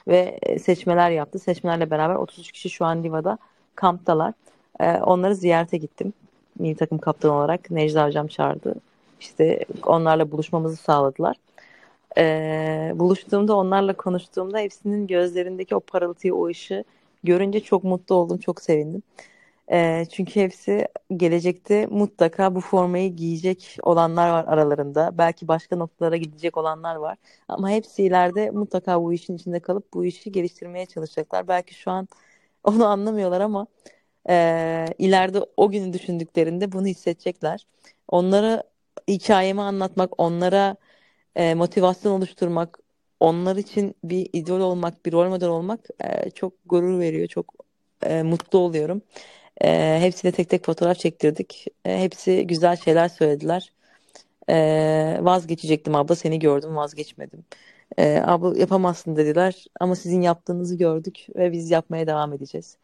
ve 0.07 0.39
e, 0.41 0.59
seçmeler 0.59 1.11
yaptı. 1.11 1.39
Seçmelerle 1.39 1.91
beraber 1.91 2.15
33 2.15 2.51
kişi 2.51 2.69
şu 2.69 2.85
an 2.85 3.03
Liva'da 3.03 3.37
kamptalar. 3.75 4.33
Ee, 4.79 4.91
onları 4.91 5.35
ziyarete 5.35 5.77
gittim. 5.77 6.13
Milli 6.59 6.75
takım 6.75 6.97
kaptanı 6.97 7.33
olarak 7.33 7.71
Necla 7.71 8.07
Hocam 8.07 8.27
çağırdı. 8.27 8.75
İşte 9.19 9.65
onlarla 9.85 10.31
buluşmamızı 10.31 10.75
sağladılar. 10.75 11.35
Buluştuğumda 12.99 13.55
onlarla 13.55 13.93
konuştuğumda 13.93 14.59
hepsinin 14.59 15.07
gözlerindeki 15.07 15.75
o 15.75 15.79
parıltıyı, 15.79 16.35
o 16.35 16.47
ışığı 16.47 16.83
görünce 17.23 17.59
çok 17.59 17.83
mutlu 17.83 18.15
oldum, 18.15 18.37
çok 18.37 18.61
sevindim. 18.61 19.03
E, 19.71 20.05
çünkü 20.11 20.39
hepsi 20.41 20.87
gelecekte 21.17 21.85
mutlaka 21.87 22.55
bu 22.55 22.61
formayı 22.61 23.15
giyecek 23.15 23.77
olanlar 23.83 24.29
var 24.29 24.45
aralarında. 24.47 25.17
Belki 25.17 25.47
başka 25.47 25.75
noktalara 25.75 26.17
gidecek 26.17 26.57
olanlar 26.57 26.95
var. 26.95 27.17
Ama 27.47 27.69
hepsi 27.69 28.03
ileride 28.03 28.49
mutlaka 28.51 29.01
bu 29.01 29.13
işin 29.13 29.35
içinde 29.37 29.59
kalıp 29.59 29.93
bu 29.93 30.05
işi 30.05 30.31
geliştirmeye 30.31 30.85
çalışacaklar. 30.85 31.47
Belki 31.47 31.73
şu 31.73 31.91
an 31.91 32.07
onu 32.63 32.85
anlamıyorlar 32.87 33.41
ama 33.41 33.67
e, 34.29 34.85
ileride 34.99 35.39
o 35.57 35.71
günü 35.71 35.93
düşündüklerinde 35.93 36.71
bunu 36.71 36.87
hissedecekler. 36.87 37.67
Onlara 38.07 38.63
hikayemi 39.07 39.61
anlatmak, 39.61 40.19
onlara 40.21 40.75
e, 41.35 41.53
motivasyon 41.55 42.11
oluşturmak, 42.11 42.79
onlar 43.19 43.55
için 43.55 43.95
bir 44.03 44.29
idol 44.33 44.59
olmak, 44.59 45.05
bir 45.05 45.11
rol 45.13 45.29
model 45.29 45.49
olmak 45.49 45.79
e, 45.99 46.29
çok 46.29 46.53
gurur 46.65 46.99
veriyor, 46.99 47.27
çok 47.27 47.53
e, 48.03 48.23
mutlu 48.23 48.59
oluyorum. 48.59 49.01
E, 49.63 49.99
hepsiyle 50.01 50.31
tek 50.31 50.49
tek 50.49 50.65
fotoğraf 50.65 50.97
çektirdik. 50.99 51.67
E, 51.85 51.99
hepsi 51.99 52.47
güzel 52.47 52.77
şeyler 52.77 53.07
söylediler. 53.09 53.71
E, 54.49 55.17
vazgeçecektim 55.21 55.95
abla 55.95 56.15
seni 56.15 56.39
gördüm 56.39 56.75
vazgeçmedim. 56.75 57.45
E, 57.97 58.21
abla 58.25 58.59
yapamazsın 58.59 59.15
dediler 59.15 59.65
ama 59.79 59.95
sizin 59.95 60.21
yaptığınızı 60.21 60.77
gördük 60.77 61.27
ve 61.35 61.51
biz 61.51 61.71
yapmaya 61.71 62.07
devam 62.07 62.33
edeceğiz. 62.33 62.77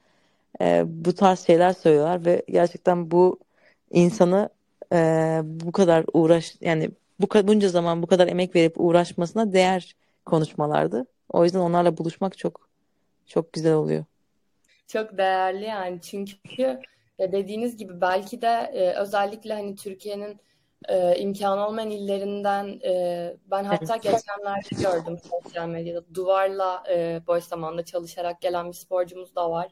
E, 0.61 0.83
bu 0.87 1.15
tarz 1.15 1.39
şeyler 1.39 1.73
söylüyorlar 1.73 2.25
ve 2.25 2.43
gerçekten 2.49 3.11
bu 3.11 3.39
insanı 3.91 4.49
e, 4.93 4.97
bu 5.43 5.71
kadar 5.71 6.05
uğraş 6.13 6.55
yani 6.61 6.91
bu 7.19 7.27
bunca 7.47 7.69
zaman 7.69 8.03
bu 8.03 8.07
kadar 8.07 8.27
emek 8.27 8.55
verip 8.55 8.73
uğraşmasına 8.77 9.53
değer 9.53 9.95
konuşmalardı. 10.25 11.05
O 11.29 11.43
yüzden 11.43 11.59
onlarla 11.59 11.97
buluşmak 11.97 12.37
çok 12.37 12.69
çok 13.27 13.53
güzel 13.53 13.73
oluyor. 13.73 14.05
Çok 14.91 15.17
değerli 15.17 15.65
yani 15.65 16.01
çünkü 16.01 16.79
dediğiniz 17.19 17.77
gibi 17.77 18.01
belki 18.01 18.41
de 18.41 18.71
e, 18.73 18.93
özellikle 18.93 19.53
hani 19.53 19.75
Türkiye'nin 19.75 20.41
e, 20.89 21.15
imkanı 21.19 21.67
olmayan 21.67 21.89
illerinden 21.89 22.79
e, 22.85 23.37
ben 23.45 23.63
hatta 23.63 23.93
evet. 23.93 24.03
geçenlerde 24.03 24.83
gördüm 24.83 25.17
sosyal 25.29 25.67
medyada 25.67 26.15
duvarla 26.15 26.83
e, 26.89 27.21
boş 27.27 27.43
zamanda 27.43 27.85
çalışarak 27.85 28.41
gelen 28.41 28.67
bir 28.67 28.73
sporcumuz 28.73 29.35
da 29.35 29.51
var 29.51 29.71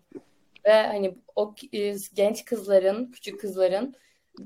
ve 0.65 0.87
hani 0.87 1.17
o 1.35 1.55
e, 1.73 1.95
genç 2.13 2.45
kızların 2.45 3.11
küçük 3.11 3.41
kızların 3.41 3.95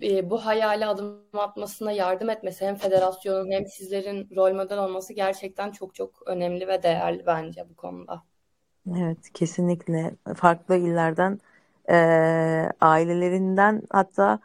e, 0.02 0.30
bu 0.30 0.46
hayale 0.46 0.86
adım 0.86 1.26
atmasına 1.34 1.92
yardım 1.92 2.30
etmesi 2.30 2.66
hem 2.66 2.76
federasyonun 2.76 3.52
hem 3.52 3.68
sizlerin 3.68 4.36
rol 4.36 4.54
model 4.54 4.78
olması 4.78 5.14
gerçekten 5.14 5.72
çok 5.72 5.96
çok 5.96 6.24
önemli 6.26 6.68
ve 6.68 6.84
değerli 6.84 7.26
bence 7.26 7.70
bu 7.70 7.76
konuda. 7.76 8.33
Evet, 8.92 9.32
kesinlikle 9.34 10.16
farklı 10.36 10.76
illerden 10.78 11.40
e, 11.90 11.96
ailelerinden 12.82 13.82
hatta 13.90 14.40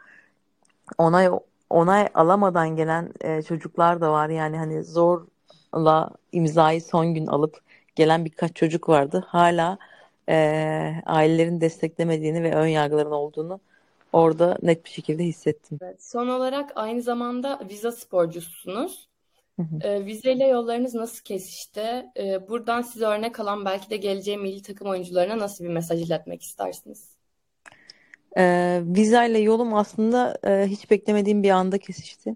onay 0.97 1.29
onay 1.69 2.07
alamadan 2.13 2.75
gelen 2.75 3.13
e, 3.21 3.41
çocuklar 3.41 4.01
da 4.01 4.11
var. 4.11 4.29
Yani 4.29 4.57
hani 4.57 4.83
zorla 4.83 6.09
imzayı 6.31 6.81
son 6.81 7.13
gün 7.13 7.27
alıp 7.27 7.61
gelen 7.95 8.25
birkaç 8.25 8.55
çocuk 8.55 8.89
vardı. 8.89 9.25
Hala 9.27 9.77
e, 10.29 11.01
ailelerin 11.05 11.61
desteklemediğini 11.61 12.43
ve 12.43 12.55
ön 12.55 12.67
yargıların 12.67 13.11
olduğunu 13.11 13.59
orada 14.13 14.57
net 14.61 14.85
bir 14.85 14.89
şekilde 14.89 15.23
hissettim. 15.23 15.79
Evet, 15.81 16.03
son 16.03 16.27
olarak 16.27 16.71
aynı 16.75 17.01
zamanda 17.01 17.59
viza 17.69 17.91
sporcusunuz. 17.91 19.08
E, 19.81 20.05
vizeyle 20.05 20.47
yollarınız 20.47 20.95
nasıl 20.95 21.23
kesişti? 21.23 22.05
E, 22.17 22.49
buradan 22.49 22.81
size 22.81 23.05
örnek 23.05 23.39
alan 23.39 23.65
belki 23.65 23.89
de 23.89 23.97
geleceğe 23.97 24.37
milli 24.37 24.61
takım 24.61 24.87
oyuncularına 24.87 25.39
nasıl 25.39 25.63
bir 25.63 25.69
mesaj 25.69 26.01
iletmek 26.01 26.41
istersiniz? 26.41 27.09
E, 28.37 28.81
vizeyle 28.85 29.39
yolum 29.39 29.73
aslında 29.73 30.37
e, 30.47 30.67
hiç 30.67 30.91
beklemediğim 30.91 31.43
bir 31.43 31.49
anda 31.49 31.77
kesişti. 31.77 32.35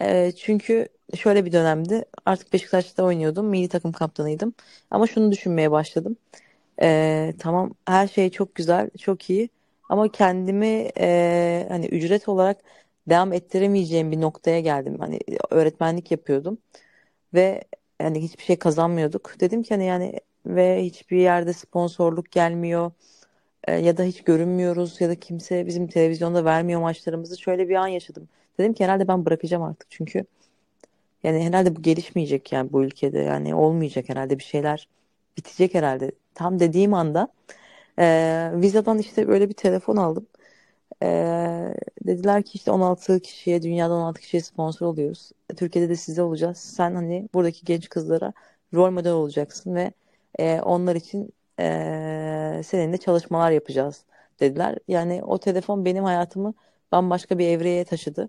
E, 0.00 0.32
çünkü 0.32 0.88
şöyle 1.16 1.44
bir 1.44 1.52
dönemdi. 1.52 2.04
Artık 2.26 2.52
Beşiktaş'ta 2.52 3.04
oynuyordum. 3.04 3.46
Milli 3.46 3.68
takım 3.68 3.92
kaptanıydım. 3.92 4.54
Ama 4.90 5.06
şunu 5.06 5.32
düşünmeye 5.32 5.70
başladım. 5.70 6.16
E, 6.82 7.34
tamam 7.38 7.74
her 7.86 8.08
şey 8.08 8.30
çok 8.30 8.54
güzel, 8.54 8.90
çok 9.00 9.30
iyi. 9.30 9.48
Ama 9.88 10.12
kendimi 10.12 10.90
e, 10.98 11.66
hani 11.68 11.86
ücret 11.86 12.28
olarak 12.28 12.56
devam 13.08 13.32
ettiremeyeceğim 13.32 14.12
bir 14.12 14.20
noktaya 14.20 14.60
geldim. 14.60 14.96
Hani 14.98 15.20
öğretmenlik 15.50 16.10
yapıyordum 16.10 16.58
ve 17.34 17.64
yani 18.02 18.22
hiçbir 18.22 18.44
şey 18.44 18.56
kazanmıyorduk. 18.56 19.40
Dedim 19.40 19.62
ki 19.62 19.74
hani 19.74 19.86
yani 19.86 20.20
ve 20.46 20.84
hiçbir 20.84 21.16
yerde 21.16 21.52
sponsorluk 21.52 22.30
gelmiyor 22.32 22.92
e, 23.64 23.74
ya 23.74 23.96
da 23.96 24.02
hiç 24.04 24.24
görünmüyoruz 24.24 25.00
ya 25.00 25.08
da 25.08 25.14
kimse 25.14 25.66
bizim 25.66 25.86
televizyonda 25.88 26.44
vermiyor 26.44 26.80
maçlarımızı. 26.80 27.40
Şöyle 27.40 27.68
bir 27.68 27.74
an 27.74 27.86
yaşadım. 27.86 28.28
Dedim 28.58 28.74
ki 28.74 28.84
herhalde 28.84 29.08
ben 29.08 29.26
bırakacağım 29.26 29.62
artık 29.62 29.86
çünkü 29.90 30.24
yani 31.22 31.44
herhalde 31.44 31.76
bu 31.76 31.82
gelişmeyecek 31.82 32.52
yani 32.52 32.72
bu 32.72 32.84
ülkede 32.84 33.18
yani 33.18 33.54
olmayacak 33.54 34.08
herhalde 34.08 34.38
bir 34.38 34.44
şeyler 34.44 34.88
bitecek 35.36 35.74
herhalde. 35.74 36.12
Tam 36.34 36.60
dediğim 36.60 36.94
anda 36.94 37.28
e, 37.98 38.50
Viza'dan 38.54 38.98
işte 38.98 39.28
böyle 39.28 39.48
bir 39.48 39.54
telefon 39.54 39.96
aldım. 39.96 40.26
Ee, 41.02 41.74
dediler 42.06 42.42
ki 42.42 42.50
işte 42.54 42.70
16 42.70 43.20
kişiye 43.20 43.62
dünyada 43.62 43.94
16 43.94 44.20
kişiye 44.20 44.42
sponsor 44.42 44.86
oluyoruz. 44.86 45.30
Türkiye'de 45.56 45.88
de 45.88 45.96
size 45.96 46.22
olacağız. 46.22 46.58
Sen 46.58 46.94
hani 46.94 47.28
buradaki 47.34 47.64
genç 47.64 47.88
kızlara 47.88 48.32
rol 48.74 48.90
model 48.90 49.12
olacaksın 49.12 49.74
ve 49.74 49.92
e, 50.38 50.60
onlar 50.60 50.96
için 50.96 51.32
e, 51.60 52.60
seninle 52.64 52.98
çalışmalar 52.98 53.50
yapacağız 53.50 54.04
dediler. 54.40 54.78
Yani 54.88 55.22
o 55.24 55.38
telefon 55.38 55.84
benim 55.84 56.04
hayatımı 56.04 56.54
bambaşka 56.92 57.38
bir 57.38 57.46
evreye 57.48 57.84
taşıdı. 57.84 58.28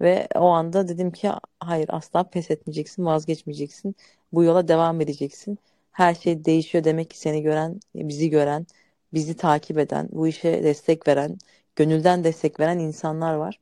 Ve 0.00 0.28
o 0.34 0.46
anda 0.48 0.88
dedim 0.88 1.10
ki 1.12 1.30
hayır 1.60 1.86
asla 1.92 2.24
pes 2.30 2.50
etmeyeceksin, 2.50 3.04
vazgeçmeyeceksin. 3.04 3.96
Bu 4.32 4.44
yola 4.44 4.68
devam 4.68 5.00
edeceksin. 5.00 5.58
her 5.92 6.14
şey 6.14 6.44
değişiyor 6.44 6.84
demek 6.84 7.10
ki 7.10 7.18
seni 7.18 7.42
gören, 7.42 7.80
bizi 7.94 8.30
gören, 8.30 8.66
bizi 9.14 9.36
takip 9.36 9.78
eden, 9.78 10.08
bu 10.12 10.28
işe 10.28 10.62
destek 10.64 11.08
veren, 11.08 11.38
gönülden 11.76 12.24
destek 12.24 12.60
veren 12.60 12.78
insanlar 12.78 13.34
var. 13.34 13.60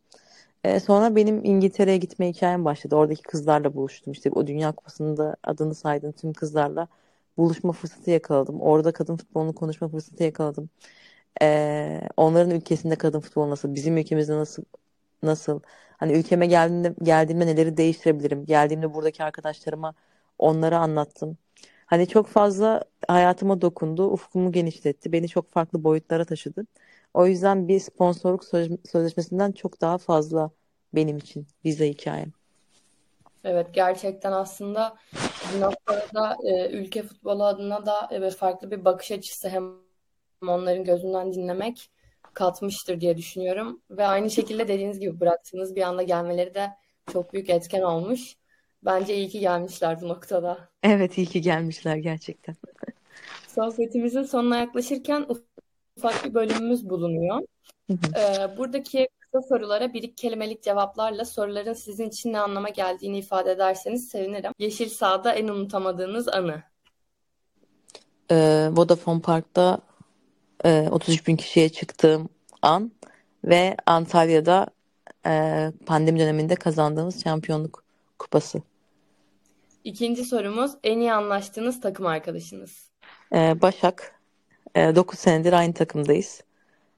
E, 0.64 0.80
sonra 0.80 1.16
benim 1.16 1.44
İngiltere'ye 1.44 1.96
gitme 1.96 2.28
hikayem 2.28 2.64
başladı. 2.64 2.96
Oradaki 2.96 3.22
kızlarla 3.22 3.74
buluştum. 3.74 4.12
İşte 4.12 4.30
o 4.30 4.46
Dünya 4.46 4.72
Kupası'nda 4.72 5.36
adını 5.44 5.74
saydığım 5.74 6.12
tüm 6.12 6.32
kızlarla 6.32 6.88
buluşma 7.38 7.72
fırsatı 7.72 8.10
yakaladım. 8.10 8.60
Orada 8.60 8.92
kadın 8.92 9.16
futbolunu 9.16 9.54
konuşma 9.54 9.88
fırsatı 9.88 10.24
yakaladım. 10.24 10.70
E, 11.42 12.00
onların 12.16 12.50
ülkesinde 12.50 12.96
kadın 12.96 13.20
futbolu 13.20 13.50
nasıl, 13.50 13.74
bizim 13.74 13.96
ülkemizde 13.96 14.32
nasıl 14.32 14.64
nasıl? 15.22 15.60
Hani 15.98 16.12
ülkeme 16.12 16.46
geldiğimde 16.46 16.94
geldiğimde 17.02 17.46
neleri 17.46 17.76
değiştirebilirim? 17.76 18.46
Geldiğimde 18.46 18.94
buradaki 18.94 19.24
arkadaşlarıma 19.24 19.94
onları 20.38 20.78
anlattım. 20.78 21.38
Hani 21.86 22.08
çok 22.08 22.26
fazla 22.28 22.84
hayatıma 23.08 23.60
dokundu, 23.60 24.10
ufkumu 24.10 24.52
genişletti, 24.52 25.12
beni 25.12 25.28
çok 25.28 25.50
farklı 25.50 25.84
boyutlara 25.84 26.24
taşıdı. 26.24 26.66
O 27.14 27.26
yüzden 27.26 27.68
bir 27.68 27.80
sponsorluk 27.80 28.44
sözleşmesinden 28.84 29.52
çok 29.52 29.80
daha 29.80 29.98
fazla 29.98 30.50
benim 30.94 31.18
için 31.18 31.46
vize 31.64 31.88
hikayem. 31.88 32.32
Evet 33.44 33.66
gerçekten 33.72 34.32
aslında 34.32 34.96
noktada 35.60 36.36
e, 36.44 36.70
ülke 36.70 37.02
futbolu 37.02 37.44
adına 37.44 37.86
da 37.86 38.08
e, 38.10 38.30
farklı 38.30 38.70
bir 38.70 38.84
bakış 38.84 39.12
açısı 39.12 39.48
hem 39.48 39.64
onların 40.48 40.84
gözünden 40.84 41.32
dinlemek 41.32 41.90
katmıştır 42.34 43.00
diye 43.00 43.16
düşünüyorum. 43.16 43.80
Ve 43.90 44.06
aynı 44.06 44.30
şekilde 44.30 44.68
dediğiniz 44.68 45.00
gibi 45.00 45.20
bıraktığınız 45.20 45.76
bir 45.76 45.82
anda 45.82 46.02
gelmeleri 46.02 46.54
de 46.54 46.70
çok 47.12 47.32
büyük 47.32 47.50
etken 47.50 47.82
olmuş. 47.82 48.36
Bence 48.84 49.16
iyi 49.16 49.28
ki 49.28 49.40
gelmişler 49.40 50.00
bu 50.00 50.08
noktada. 50.08 50.68
Evet 50.82 51.18
iyi 51.18 51.26
ki 51.26 51.40
gelmişler 51.40 51.96
gerçekten. 51.96 52.56
Sohbetimizin 53.48 54.22
sonuna 54.22 54.56
yaklaşırken 54.56 55.26
ufak 55.96 56.24
bir 56.24 56.34
bölümümüz 56.34 56.90
bulunuyor. 56.90 57.42
Ee, 57.90 58.56
buradaki 58.56 59.08
kısa 59.20 59.48
sorulara 59.48 59.92
bir 59.92 60.02
iki 60.02 60.14
kelimelik 60.14 60.62
cevaplarla 60.62 61.24
soruların 61.24 61.72
sizin 61.72 62.08
için 62.08 62.32
ne 62.32 62.40
anlama 62.40 62.68
geldiğini 62.68 63.18
ifade 63.18 63.50
ederseniz 63.50 64.08
sevinirim. 64.08 64.52
Yeşil 64.58 64.88
sahada 64.88 65.32
en 65.32 65.48
unutamadığınız 65.48 66.28
anı. 66.28 66.62
Ee, 68.30 68.68
Vodafone 68.72 69.20
Park'ta 69.20 69.80
e, 70.64 70.88
33 70.90 71.26
bin 71.26 71.36
kişiye 71.36 71.68
çıktığım 71.68 72.28
an 72.62 72.92
ve 73.44 73.76
Antalya'da 73.86 74.66
e, 75.26 75.66
pandemi 75.86 76.20
döneminde 76.20 76.54
kazandığımız 76.54 77.24
şampiyonluk 77.24 77.84
kupası. 78.18 78.62
İkinci 79.84 80.24
sorumuz 80.24 80.72
en 80.84 80.98
iyi 80.98 81.12
anlaştığınız 81.12 81.80
takım 81.80 82.06
arkadaşınız. 82.06 82.90
Ee, 83.34 83.62
Başak. 83.62 84.19
Ee, 84.74 84.96
9 84.96 85.18
senedir 85.18 85.52
aynı 85.52 85.74
takımdayız. 85.74 86.44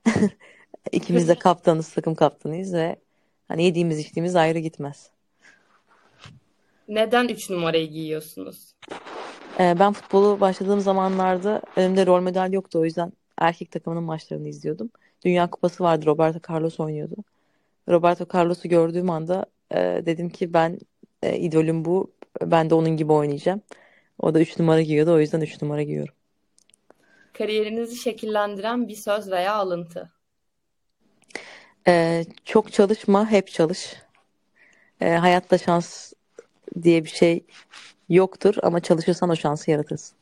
İkimiz 0.93 1.29
de 1.29 1.35
kaptanız, 1.35 1.93
takım 1.93 2.14
kaptanıyız 2.14 2.75
ve 2.75 2.97
hani 3.49 3.64
yediğimiz 3.64 3.99
içtiğimiz 3.99 4.37
ayrı 4.37 4.59
gitmez. 4.59 5.11
Neden 6.89 7.29
3 7.29 7.51
numarayı 7.51 7.91
giyiyorsunuz? 7.91 8.75
Ee, 9.61 9.77
ben 9.79 9.93
futbolu 9.93 10.41
başladığım 10.41 10.81
zamanlarda 10.81 11.62
önümde 11.77 12.07
rol 12.07 12.20
model 12.20 12.53
yoktu. 12.53 12.79
O 12.79 12.85
yüzden 12.85 13.12
erkek 13.39 13.70
takımının 13.70 14.03
maçlarını 14.03 14.49
izliyordum. 14.49 14.91
Dünya 15.25 15.51
Kupası 15.51 15.85
vardı. 15.85 16.07
Roberto 16.07 16.53
Carlos 16.53 16.81
oynuyordu. 16.81 17.16
Roberto 17.89 18.27
Carlos'u 18.35 18.68
gördüğüm 18.68 19.11
anda 19.11 19.47
e, 19.75 19.77
dedim 20.07 20.31
ki 20.31 20.53
ben 20.53 20.79
e, 21.23 21.39
idolüm 21.39 21.85
bu. 21.85 22.12
Ben 22.43 22.70
de 22.70 22.75
onun 22.75 22.97
gibi 22.97 23.12
oynayacağım. 23.12 23.61
O 24.18 24.35
da 24.35 24.41
3 24.41 24.59
numara 24.59 24.83
giyiyordu. 24.83 25.12
O 25.12 25.20
yüzden 25.20 25.41
3 25.41 25.62
numara 25.62 25.83
giyiyorum. 25.83 26.14
Kariyerinizi 27.43 27.97
şekillendiren 27.97 28.88
bir 28.88 28.95
söz 28.95 29.30
veya 29.30 29.55
alıntı. 29.55 30.12
Ee, 31.88 32.24
çok 32.45 32.72
çalışma, 32.72 33.30
hep 33.30 33.49
çalış. 33.49 33.97
Ee, 35.01 35.11
hayatta 35.11 35.59
şans 35.59 36.12
diye 36.82 37.05
bir 37.05 37.09
şey 37.09 37.45
yoktur 38.09 38.55
ama 38.62 38.80
çalışırsan 38.80 39.30
o 39.30 39.36
şansı 39.36 39.70
yaratırsın. 39.70 40.16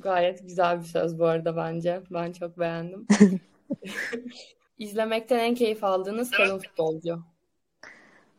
Gayet 0.00 0.42
güzel 0.42 0.80
bir 0.80 0.84
söz 0.84 1.18
bu 1.18 1.26
arada 1.26 1.56
bence. 1.56 2.02
Ben 2.10 2.32
çok 2.32 2.58
beğendim. 2.58 3.06
İzlemekten 4.78 5.38
en 5.38 5.54
keyif 5.54 5.84
aldığınız 5.84 6.30
kadın 6.30 6.58
futbolcu. 6.58 7.22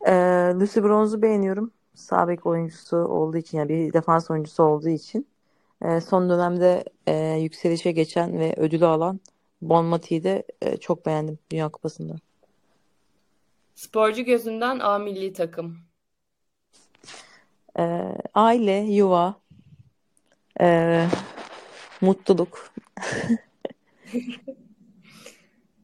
Ee, 0.06 0.12
Lucy 0.60 0.80
Bronze'u 0.80 1.22
beğeniyorum. 1.22 1.70
Sağ 1.94 2.28
oyuncusu 2.46 2.96
olduğu 2.96 3.36
için 3.36 3.58
yani 3.58 3.68
bir 3.68 3.92
defans 3.92 4.30
oyuncusu 4.30 4.62
olduğu 4.62 4.88
için. 4.88 5.31
Ee, 5.84 6.00
son 6.00 6.30
dönemde 6.30 6.84
e, 7.06 7.14
yükselişe 7.40 7.92
geçen 7.92 8.38
ve 8.38 8.54
ödülü 8.56 8.86
alan 8.86 9.20
Bon 9.62 9.84
Mati'yi 9.84 10.24
de 10.24 10.42
e, 10.62 10.76
çok 10.76 11.06
beğendim 11.06 11.38
Dünya 11.50 11.68
Kupası'nda. 11.68 12.14
Sporcu 13.74 14.22
gözünden 14.24 14.78
A 14.78 14.98
milli 14.98 15.32
takım. 15.32 15.78
Ee, 17.78 18.14
aile, 18.34 18.72
yuva, 18.72 19.40
e, 20.60 21.06
mutluluk. 22.00 22.72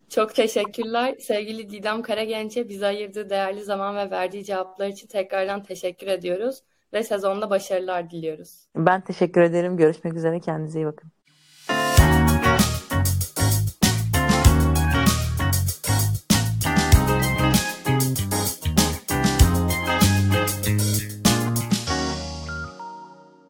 Çok 0.08 0.34
teşekkürler. 0.34 1.16
Sevgili 1.20 1.70
Didem 1.70 2.02
Karagenç'e 2.02 2.68
bize 2.68 2.86
ayırdığı 2.86 3.30
değerli 3.30 3.64
zaman 3.64 3.96
ve 3.96 4.10
verdiği 4.10 4.44
cevaplar 4.44 4.88
için 4.88 5.06
tekrardan 5.06 5.62
teşekkür 5.62 6.06
ediyoruz 6.06 6.62
ve 6.92 7.02
sezonda 7.04 7.50
başarılar 7.50 8.10
diliyoruz. 8.10 8.66
Ben 8.76 9.00
teşekkür 9.04 9.40
ederim. 9.40 9.76
Görüşmek 9.76 10.14
üzere. 10.14 10.40
Kendinize 10.40 10.80
iyi 10.80 10.86
bakın. 10.86 11.12